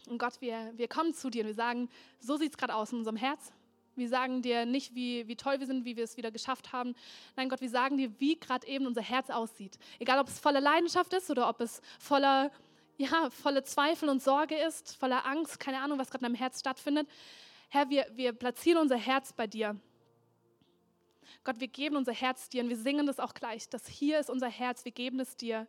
Und 0.07 0.17
Gott, 0.17 0.39
wir, 0.41 0.71
wir 0.75 0.87
kommen 0.87 1.13
zu 1.13 1.29
dir 1.29 1.41
und 1.41 1.47
wir 1.47 1.55
sagen, 1.55 1.89
so 2.19 2.37
sieht 2.37 2.51
es 2.51 2.57
gerade 2.57 2.75
aus 2.75 2.91
in 2.91 2.99
unserem 2.99 3.17
Herz. 3.17 3.51
Wir 3.95 4.07
sagen 4.07 4.41
dir 4.41 4.65
nicht, 4.65 4.95
wie, 4.95 5.27
wie 5.27 5.35
toll 5.35 5.59
wir 5.59 5.67
sind, 5.67 5.83
wie 5.83 5.97
wir 5.97 6.05
es 6.05 6.15
wieder 6.15 6.31
geschafft 6.31 6.71
haben. 6.71 6.95
Nein, 7.35 7.49
Gott, 7.49 7.59
wir 7.59 7.69
sagen 7.69 7.97
dir, 7.97 8.17
wie 8.19 8.39
gerade 8.39 8.65
eben 8.65 8.87
unser 8.87 9.01
Herz 9.01 9.29
aussieht. 9.29 9.77
Egal, 9.99 10.19
ob 10.19 10.29
es 10.29 10.39
voller 10.39 10.61
Leidenschaft 10.61 11.13
ist 11.13 11.29
oder 11.29 11.49
ob 11.49 11.59
es 11.59 11.81
voller, 11.99 12.49
ja, 12.97 13.29
voller 13.29 13.63
Zweifel 13.63 14.07
und 14.07 14.23
Sorge 14.23 14.55
ist, 14.55 14.95
voller 14.95 15.25
Angst, 15.25 15.59
keine 15.59 15.81
Ahnung, 15.81 15.99
was 15.99 16.09
gerade 16.09 16.25
in 16.25 16.31
deinem 16.31 16.39
Herz 16.39 16.61
stattfindet. 16.61 17.09
Herr, 17.67 17.89
wir, 17.89 18.07
wir 18.15 18.31
platzieren 18.31 18.81
unser 18.81 18.97
Herz 18.97 19.33
bei 19.33 19.47
dir. 19.47 19.75
Gott, 21.43 21.59
wir 21.59 21.67
geben 21.67 21.95
unser 21.95 22.13
Herz 22.13 22.49
dir 22.49 22.63
und 22.63 22.69
wir 22.69 22.77
singen 22.77 23.05
das 23.05 23.19
auch 23.19 23.33
gleich. 23.33 23.69
Das 23.69 23.87
hier 23.87 24.19
ist 24.19 24.29
unser 24.29 24.49
Herz, 24.49 24.85
wir 24.85 24.91
geben 24.91 25.19
es 25.19 25.35
dir. 25.35 25.67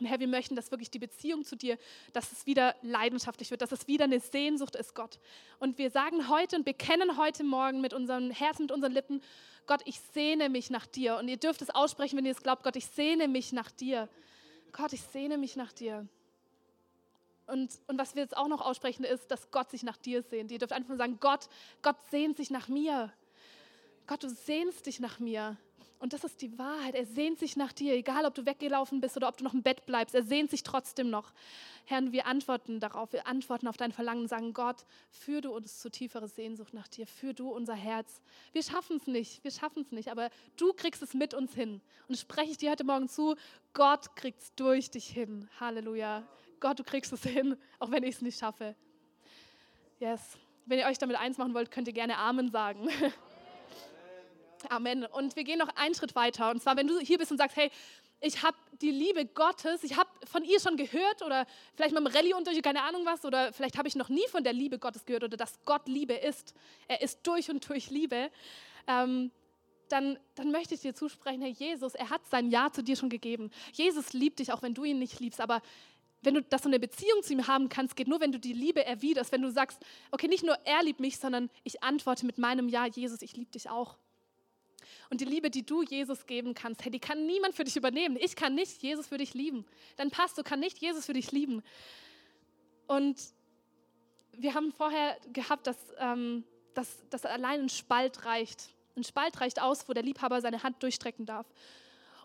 Und 0.00 0.06
Herr, 0.06 0.18
wir 0.18 0.28
möchten, 0.28 0.56
dass 0.56 0.70
wirklich 0.70 0.90
die 0.90 0.98
Beziehung 0.98 1.44
zu 1.44 1.56
dir, 1.56 1.78
dass 2.12 2.32
es 2.32 2.46
wieder 2.46 2.74
leidenschaftlich 2.82 3.50
wird, 3.50 3.60
dass 3.60 3.72
es 3.72 3.86
wieder 3.86 4.04
eine 4.04 4.18
Sehnsucht 4.18 4.74
ist, 4.74 4.94
Gott. 4.94 5.18
Und 5.58 5.78
wir 5.78 5.90
sagen 5.90 6.28
heute 6.28 6.56
und 6.56 6.64
bekennen 6.64 7.18
heute 7.18 7.44
Morgen 7.44 7.80
mit 7.80 7.92
unserem 7.92 8.30
Herzen, 8.30 8.62
mit 8.62 8.72
unseren 8.72 8.92
Lippen, 8.92 9.22
Gott, 9.66 9.82
ich 9.84 10.00
sehne 10.14 10.48
mich 10.48 10.70
nach 10.70 10.86
dir. 10.86 11.16
Und 11.16 11.28
ihr 11.28 11.36
dürft 11.36 11.62
es 11.62 11.70
aussprechen, 11.70 12.16
wenn 12.16 12.24
ihr 12.24 12.32
es 12.32 12.42
glaubt, 12.42 12.62
Gott, 12.62 12.76
ich 12.76 12.86
sehne 12.86 13.28
mich 13.28 13.52
nach 13.52 13.70
dir. 13.70 14.08
Gott, 14.72 14.92
ich 14.92 15.02
sehne 15.02 15.36
mich 15.36 15.56
nach 15.56 15.72
dir. 15.72 16.08
Und, 17.46 17.70
und 17.86 17.98
was 17.98 18.14
wir 18.14 18.22
jetzt 18.22 18.36
auch 18.36 18.48
noch 18.48 18.60
aussprechen, 18.60 19.04
ist, 19.04 19.30
dass 19.30 19.50
Gott 19.50 19.70
sich 19.70 19.82
nach 19.82 19.96
dir 19.96 20.22
sehnt. 20.22 20.50
Ihr 20.50 20.58
dürft 20.58 20.72
einfach 20.72 20.96
sagen, 20.96 21.18
Gott, 21.20 21.48
Gott 21.82 21.96
sehnt 22.10 22.36
sich 22.36 22.50
nach 22.50 22.68
mir. 22.68 23.12
Gott, 24.06 24.22
du 24.22 24.28
sehnst 24.30 24.86
dich 24.86 24.98
nach 24.98 25.18
mir. 25.18 25.56
Und 26.00 26.14
das 26.14 26.24
ist 26.24 26.40
die 26.40 26.58
Wahrheit. 26.58 26.94
Er 26.94 27.04
sehnt 27.04 27.38
sich 27.38 27.56
nach 27.56 27.74
dir, 27.74 27.92
egal 27.92 28.24
ob 28.24 28.34
du 28.34 28.46
weggelaufen 28.46 29.02
bist 29.02 29.18
oder 29.18 29.28
ob 29.28 29.36
du 29.36 29.44
noch 29.44 29.52
im 29.52 29.62
Bett 29.62 29.84
bleibst. 29.84 30.14
Er 30.14 30.22
sehnt 30.22 30.50
sich 30.50 30.62
trotzdem 30.62 31.10
noch. 31.10 31.30
Herr, 31.84 32.10
wir 32.10 32.26
antworten 32.26 32.80
darauf. 32.80 33.12
Wir 33.12 33.26
antworten 33.26 33.68
auf 33.68 33.76
dein 33.76 33.92
Verlangen 33.92 34.22
und 34.22 34.28
sagen, 34.28 34.54
Gott, 34.54 34.86
führ 35.10 35.42
du 35.42 35.54
uns 35.54 35.78
zu 35.78 35.90
tieferer 35.90 36.26
Sehnsucht 36.26 36.72
nach 36.72 36.88
dir. 36.88 37.06
Führ 37.06 37.34
du 37.34 37.50
unser 37.50 37.74
Herz. 37.74 38.22
Wir 38.52 38.62
schaffen 38.62 38.96
es 38.96 39.06
nicht. 39.06 39.44
Wir 39.44 39.50
schaffen 39.50 39.82
es 39.82 39.92
nicht. 39.92 40.10
Aber 40.10 40.30
du 40.56 40.72
kriegst 40.72 41.02
es 41.02 41.12
mit 41.12 41.34
uns 41.34 41.54
hin. 41.54 41.82
Und 42.08 42.16
spreche 42.16 42.52
ich 42.52 42.56
dir 42.56 42.70
heute 42.70 42.84
Morgen 42.84 43.10
zu, 43.10 43.36
Gott 43.74 44.16
kriegt 44.16 44.40
es 44.40 44.54
durch 44.54 44.90
dich 44.90 45.06
hin. 45.06 45.50
Halleluja. 45.60 46.26
Gott, 46.60 46.78
du 46.78 46.84
kriegst 46.84 47.12
es 47.12 47.24
hin, 47.24 47.58
auch 47.78 47.90
wenn 47.90 48.04
ich 48.04 48.14
es 48.14 48.22
nicht 48.22 48.38
schaffe. 48.38 48.74
Yes. 49.98 50.38
Wenn 50.64 50.78
ihr 50.78 50.86
euch 50.86 50.96
damit 50.96 51.16
eins 51.16 51.36
machen 51.36 51.52
wollt, 51.52 51.70
könnt 51.70 51.88
ihr 51.88 51.94
gerne 51.94 52.16
Amen 52.16 52.50
sagen. 52.50 52.88
Amen. 54.68 55.04
Und 55.04 55.36
wir 55.36 55.44
gehen 55.44 55.58
noch 55.58 55.68
einen 55.76 55.94
Schritt 55.94 56.14
weiter. 56.14 56.50
Und 56.50 56.62
zwar, 56.62 56.76
wenn 56.76 56.86
du 56.86 56.98
hier 57.00 57.18
bist 57.18 57.30
und 57.30 57.38
sagst, 57.38 57.56
hey, 57.56 57.70
ich 58.20 58.42
habe 58.42 58.56
die 58.82 58.90
Liebe 58.90 59.24
Gottes, 59.24 59.82
ich 59.82 59.96
habe 59.96 60.10
von 60.30 60.44
ihr 60.44 60.60
schon 60.60 60.76
gehört 60.76 61.22
oder 61.22 61.46
vielleicht 61.74 61.94
mal 61.94 62.00
im 62.00 62.06
Rallye-Unterricht, 62.06 62.62
keine 62.62 62.82
Ahnung 62.82 63.02
was, 63.04 63.24
oder 63.24 63.52
vielleicht 63.52 63.78
habe 63.78 63.88
ich 63.88 63.96
noch 63.96 64.08
nie 64.08 64.26
von 64.28 64.44
der 64.44 64.52
Liebe 64.52 64.78
Gottes 64.78 65.06
gehört 65.06 65.24
oder 65.24 65.36
dass 65.36 65.58
Gott 65.64 65.88
Liebe 65.88 66.14
ist. 66.14 66.54
Er 66.86 67.00
ist 67.00 67.26
durch 67.26 67.50
und 67.50 67.66
durch 67.68 67.90
Liebe. 67.90 68.30
Ähm, 68.86 69.30
dann, 69.88 70.18
dann 70.34 70.52
möchte 70.52 70.74
ich 70.74 70.80
dir 70.80 70.94
zusprechen, 70.94 71.40
Herr 71.40 71.50
Jesus, 71.50 71.94
er 71.94 72.10
hat 72.10 72.20
sein 72.30 72.50
Ja 72.50 72.70
zu 72.70 72.82
dir 72.82 72.96
schon 72.96 73.08
gegeben. 73.08 73.50
Jesus 73.72 74.12
liebt 74.12 74.38
dich, 74.38 74.52
auch 74.52 74.62
wenn 74.62 74.74
du 74.74 74.84
ihn 74.84 74.98
nicht 74.98 75.18
liebst, 75.18 75.40
aber 75.40 75.62
wenn 76.22 76.34
du 76.34 76.42
das 76.42 76.62
so 76.62 76.68
eine 76.68 76.78
Beziehung 76.78 77.22
zu 77.22 77.32
ihm 77.32 77.46
haben 77.46 77.68
kannst, 77.68 77.96
geht 77.96 78.06
nur, 78.06 78.20
wenn 78.20 78.32
du 78.32 78.38
die 78.38 78.52
Liebe 78.52 78.84
erwiderst, 78.84 79.32
wenn 79.32 79.42
du 79.42 79.50
sagst, 79.50 79.80
okay, 80.10 80.28
nicht 80.28 80.44
nur 80.44 80.54
er 80.64 80.82
liebt 80.82 81.00
mich, 81.00 81.18
sondern 81.18 81.50
ich 81.64 81.82
antworte 81.82 82.26
mit 82.26 82.38
meinem 82.38 82.68
Ja, 82.68 82.86
Jesus, 82.86 83.22
ich 83.22 83.36
liebe 83.36 83.50
dich 83.50 83.70
auch. 83.70 83.96
Und 85.10 85.20
die 85.20 85.24
Liebe, 85.24 85.50
die 85.50 85.64
du 85.64 85.82
Jesus 85.82 86.26
geben 86.26 86.54
kannst, 86.54 86.84
hey, 86.84 86.90
die 86.90 87.00
kann 87.00 87.26
niemand 87.26 87.54
für 87.54 87.64
dich 87.64 87.76
übernehmen. 87.76 88.16
Ich 88.20 88.36
kann 88.36 88.54
nicht 88.54 88.82
Jesus 88.82 89.06
für 89.06 89.18
dich 89.18 89.34
lieben. 89.34 89.64
Dein 89.96 90.10
Pastor 90.10 90.44
kann 90.44 90.60
nicht 90.60 90.78
Jesus 90.78 91.06
für 91.06 91.12
dich 91.12 91.32
lieben. 91.32 91.62
Und 92.86 93.18
wir 94.32 94.54
haben 94.54 94.72
vorher 94.72 95.16
gehabt, 95.32 95.66
dass, 95.66 95.76
ähm, 95.98 96.44
dass, 96.74 96.88
dass 97.10 97.24
allein 97.24 97.60
ein 97.60 97.68
Spalt 97.68 98.24
reicht. 98.24 98.70
Ein 98.96 99.04
Spalt 99.04 99.40
reicht 99.40 99.60
aus, 99.60 99.88
wo 99.88 99.92
der 99.92 100.02
Liebhaber 100.02 100.40
seine 100.40 100.62
Hand 100.62 100.82
durchstrecken 100.82 101.26
darf. 101.26 101.46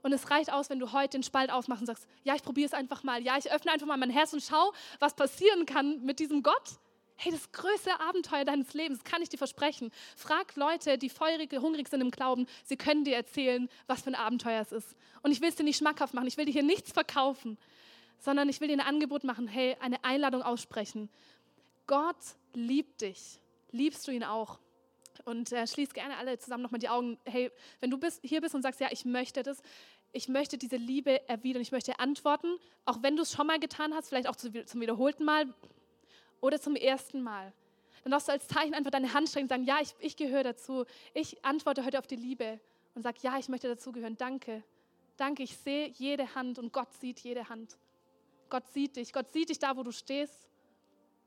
Und 0.02 0.14
es 0.14 0.30
reicht 0.30 0.52
aus, 0.54 0.70
wenn 0.70 0.80
du 0.80 0.92
heute 0.92 1.18
den 1.18 1.24
Spalt 1.24 1.52
aufmachst 1.52 1.82
und 1.82 1.88
sagst, 1.88 2.08
ja, 2.24 2.36
ich 2.36 2.44
probiere 2.44 2.68
es 2.68 2.74
einfach 2.74 3.04
mal. 3.04 3.24
Ja, 3.24 3.38
ich 3.38 3.52
öffne 3.52 3.72
einfach 3.72 3.88
mal 3.88 3.98
mein 3.98 4.12
Herz 4.12 4.34
und 4.34 4.44
schau, 4.44 4.72
was 5.00 5.16
passieren 5.16 5.66
kann 5.66 6.04
mit 6.06 6.20
diesem 6.20 6.44
Gott. 6.44 6.80
Hey, 7.18 7.32
das 7.32 7.52
größte 7.52 8.00
Abenteuer 8.02 8.44
deines 8.44 8.74
Lebens, 8.74 9.04
kann 9.04 9.22
ich 9.22 9.30
dir 9.30 9.38
versprechen. 9.38 9.92
Frag 10.18 10.56
Leute, 10.56 10.98
die 10.98 11.10
feurig, 11.10 11.52
hungrig 11.54 11.88
sind 11.88 12.02
im 12.02 12.12
Glauben, 12.12 12.46
sie 12.66 12.76
können 12.76 13.06
dir 13.06 13.16
erzählen, 13.16 13.70
was 13.88 14.02
für 14.02 14.10
ein 14.10 14.16
Abenteuer 14.16 14.62
es 14.62 14.72
ist. 14.72 14.96
Und 15.24 15.32
ich 15.32 15.40
will 15.42 15.50
es 15.50 15.56
dir 15.56 15.64
nicht 15.64 15.78
schmackhaft 15.78 16.14
machen, 16.14 16.28
ich 16.28 16.38
will 16.38 16.46
dir 16.46 16.52
hier 16.52 16.64
nichts 16.64 16.92
verkaufen, 16.92 17.58
sondern 18.20 18.50
ich 18.50 18.60
will 18.60 18.68
dir 18.68 18.76
ein 18.76 18.82
Angebot 18.82 19.24
machen, 19.24 19.48
hey, 19.48 19.78
eine 19.80 20.04
Einladung 20.04 20.42
aussprechen. 20.42 21.10
Gott 21.88 22.18
liebt 22.54 23.02
dich. 23.02 23.40
Liebst 23.72 24.08
du 24.08 24.12
ihn 24.12 24.24
auch? 24.24 24.60
Und 25.24 25.52
äh, 25.54 25.66
schließ 25.66 25.94
gerne 25.94 26.18
alle 26.18 26.38
zusammen 26.38 26.64
nochmal 26.64 26.80
die 26.80 26.90
Augen. 26.90 27.18
Hey, 27.24 27.52
wenn 27.80 27.90
du 27.90 27.98
bist, 27.98 28.20
hier 28.24 28.42
bist 28.42 28.56
und 28.56 28.62
sagst, 28.62 28.82
ja, 28.82 28.90
ich 28.92 29.06
möchte 29.06 29.42
das, 29.44 29.62
ich 30.12 30.28
möchte 30.28 30.58
diese 30.58 30.76
Liebe 30.76 31.28
erwidern, 31.30 31.62
ich 31.62 31.72
möchte 31.72 32.00
antworten, 32.00 32.58
auch 32.84 33.02
wenn 33.02 33.16
du 33.16 33.24
es 33.24 33.32
schon 33.32 33.48
mal 33.48 33.60
getan 33.60 33.94
hast, 33.94 34.10
vielleicht 34.10 34.28
auch 34.28 34.36
zum 34.36 34.82
wiederholten 34.82 35.24
Mal 35.24 35.48
oder 36.42 36.60
zum 36.60 36.76
ersten 36.76 37.22
Mal. 37.22 37.54
Dann 38.04 38.12
darfst 38.12 38.28
du 38.28 38.32
als 38.34 38.48
Zeichen 38.48 38.74
einfach 38.74 38.92
deine 38.92 39.14
Hand 39.14 39.30
strecken 39.30 39.46
und 39.46 39.50
sagen, 39.50 39.64
ja, 39.64 39.80
ich, 39.82 39.96
ich 40.00 40.16
gehöre 40.16 40.44
dazu. 40.44 40.86
Ich 41.14 41.44
antworte 41.44 41.86
heute 41.86 41.98
auf 41.98 42.08
die 42.08 42.16
Liebe 42.16 42.60
und 42.94 43.02
sage, 43.02 43.18
ja, 43.22 43.38
ich 43.40 43.50
möchte 43.50 43.68
dazugehören. 43.68 44.16
Danke. 44.18 44.64
Danke, 45.18 45.44
ich 45.44 45.58
sehe 45.58 45.88
jede 45.88 46.36
Hand 46.36 46.60
und 46.60 46.72
Gott 46.72 46.94
sieht 46.94 47.20
jede 47.22 47.50
Hand. 47.50 47.78
Gott 48.50 48.68
sieht 48.68 48.96
dich. 48.96 49.12
Gott 49.12 49.32
sieht 49.32 49.50
dich 49.50 49.60
da, 49.60 49.76
wo 49.76 49.84
du 49.84 49.92
stehst. 49.92 50.48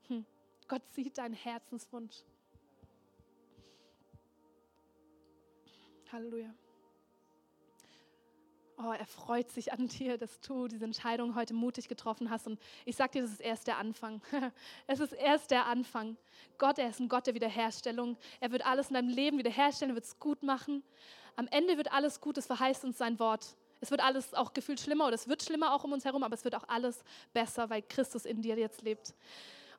Hm. 0.07 0.25
Gott 0.67 0.83
sieht 0.93 1.17
deinen 1.17 1.33
Herzenswunsch. 1.33 2.23
Halleluja. 6.11 6.53
Oh, 8.89 8.91
er 8.91 9.05
freut 9.05 9.51
sich 9.51 9.71
an 9.71 9.87
dir, 9.87 10.17
dass 10.17 10.41
du 10.41 10.67
diese 10.67 10.83
Entscheidung 10.83 11.35
heute 11.35 11.53
mutig 11.53 11.87
getroffen 11.87 12.31
hast. 12.31 12.47
Und 12.47 12.59
ich 12.85 12.95
sage 12.95 13.11
dir, 13.11 13.21
das 13.21 13.33
ist 13.33 13.41
erst 13.41 13.67
der 13.67 13.77
Anfang. 13.77 14.19
es 14.87 14.99
ist 14.99 15.13
erst 15.13 15.51
der 15.51 15.67
Anfang. 15.67 16.17
Gott, 16.57 16.79
er 16.79 16.89
ist 16.89 16.99
ein 16.99 17.07
Gott 17.07 17.27
der 17.27 17.35
Wiederherstellung. 17.35 18.17
Er 18.39 18.51
wird 18.51 18.65
alles 18.65 18.87
in 18.87 18.95
deinem 18.95 19.09
Leben 19.09 19.37
wiederherstellen, 19.37 19.91
er 19.91 19.95
wird 19.95 20.05
es 20.05 20.17
gut 20.17 20.41
machen. 20.41 20.81
Am 21.35 21.47
Ende 21.51 21.77
wird 21.77 21.91
alles 21.91 22.19
gut, 22.19 22.37
das 22.37 22.47
verheißt 22.47 22.83
uns 22.83 22.97
sein 22.97 23.19
Wort. 23.19 23.55
Es 23.79 23.91
wird 23.91 24.03
alles 24.03 24.33
auch 24.33 24.53
gefühlt 24.53 24.79
schlimmer 24.79 25.05
oder 25.05 25.13
es 25.13 25.27
wird 25.27 25.43
schlimmer 25.43 25.75
auch 25.75 25.83
um 25.83 25.91
uns 25.91 26.03
herum, 26.03 26.23
aber 26.23 26.33
es 26.33 26.43
wird 26.43 26.55
auch 26.55 26.67
alles 26.67 27.03
besser, 27.31 27.69
weil 27.69 27.83
Christus 27.83 28.25
in 28.25 28.41
dir 28.41 28.57
jetzt 28.57 28.81
lebt. 28.81 29.13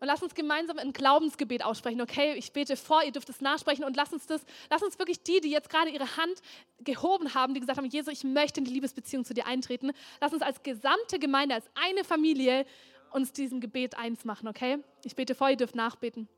Und 0.00 0.06
lass 0.06 0.22
uns 0.22 0.34
gemeinsam 0.34 0.78
ein 0.78 0.94
Glaubensgebet 0.94 1.62
aussprechen. 1.62 2.00
Okay, 2.00 2.34
ich 2.34 2.52
bete 2.52 2.74
vor, 2.76 3.02
ihr 3.04 3.12
dürft 3.12 3.28
es 3.28 3.42
nachsprechen 3.42 3.84
und 3.84 3.96
lass 3.96 4.12
uns 4.12 4.26
das, 4.26 4.42
lass 4.70 4.82
uns 4.82 4.98
wirklich 4.98 5.22
die, 5.22 5.40
die 5.42 5.50
jetzt 5.50 5.68
gerade 5.68 5.90
ihre 5.90 6.16
Hand 6.16 6.40
gehoben 6.78 7.34
haben, 7.34 7.52
die 7.52 7.60
gesagt 7.60 7.76
haben, 7.76 7.86
Jesus, 7.86 8.12
ich 8.12 8.24
möchte 8.24 8.60
in 8.60 8.64
die 8.64 8.72
Liebesbeziehung 8.72 9.26
zu 9.26 9.34
dir 9.34 9.46
eintreten, 9.46 9.92
lass 10.20 10.32
uns 10.32 10.40
als 10.40 10.62
gesamte 10.62 11.18
Gemeinde, 11.18 11.54
als 11.54 11.66
eine 11.74 12.02
Familie 12.02 12.64
uns 13.12 13.32
diesem 13.32 13.60
Gebet 13.60 13.96
eins 13.96 14.24
machen, 14.24 14.48
okay? 14.48 14.78
Ich 15.04 15.16
bete 15.16 15.34
vor, 15.34 15.50
ihr 15.50 15.56
dürft 15.56 15.74
nachbeten. 15.74 16.28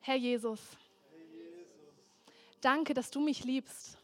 Herr 0.00 0.16
Jesus, 0.16 0.60
danke, 2.60 2.94
dass 2.94 3.12
du 3.12 3.20
mich 3.20 3.44
liebst. 3.44 3.96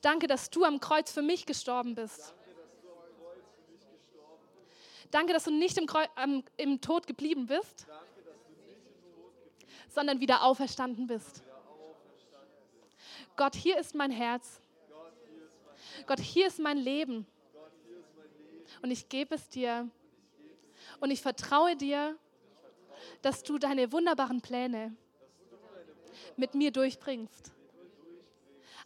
Danke, 0.00 0.26
dass 0.26 0.50
du 0.50 0.64
am 0.64 0.80
Kreuz 0.80 1.12
für 1.12 1.22
mich 1.22 1.46
gestorben 1.46 1.94
bist. 1.94 2.34
Danke, 5.10 5.32
dass 5.32 5.44
du 5.44 5.50
nicht 5.50 5.78
im, 5.78 5.86
Kreu 5.86 6.04
ähm, 6.16 6.44
im 6.56 6.80
Tod 6.80 7.06
geblieben 7.06 7.46
bist, 7.46 7.86
sondern 9.88 10.20
wieder 10.20 10.42
auferstanden 10.42 11.06
bist. 11.06 11.42
Gott, 13.36 13.54
hier 13.54 13.78
ist 13.78 13.94
mein 13.94 14.10
Herz. 14.10 14.60
Gott, 16.06 16.20
hier 16.20 16.46
ist 16.46 16.58
mein 16.58 16.76
Leben. 16.76 17.26
Und 18.82 18.90
ich 18.90 19.08
gebe 19.08 19.34
es 19.34 19.48
dir. 19.48 19.88
Und 21.00 21.10
ich 21.10 21.22
vertraue 21.22 21.76
dir, 21.76 22.16
dass 23.22 23.42
du 23.42 23.58
deine 23.58 23.92
wunderbaren 23.92 24.40
Pläne 24.40 24.94
mit 26.36 26.54
mir 26.54 26.70
durchbringst. 26.70 27.52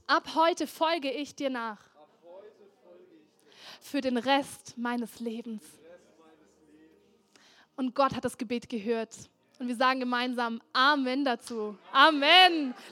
Ab 0.07 0.35
heute 0.35 0.67
folge 0.67 1.11
ich 1.11 1.35
dir 1.35 1.51
nach. 1.51 1.81
Für 3.81 4.01
den 4.01 4.17
Rest 4.17 4.77
meines 4.77 5.21
Lebens. 5.21 5.63
Und 7.77 7.95
Gott 7.95 8.15
hat 8.15 8.25
das 8.25 8.37
Gebet 8.37 8.69
gehört. 8.69 9.15
Und 9.59 9.69
wir 9.69 9.77
sagen 9.77 10.01
gemeinsam 10.01 10.61
Amen 10.73 11.25
dazu. 11.25 11.77
Amen. 11.93 12.75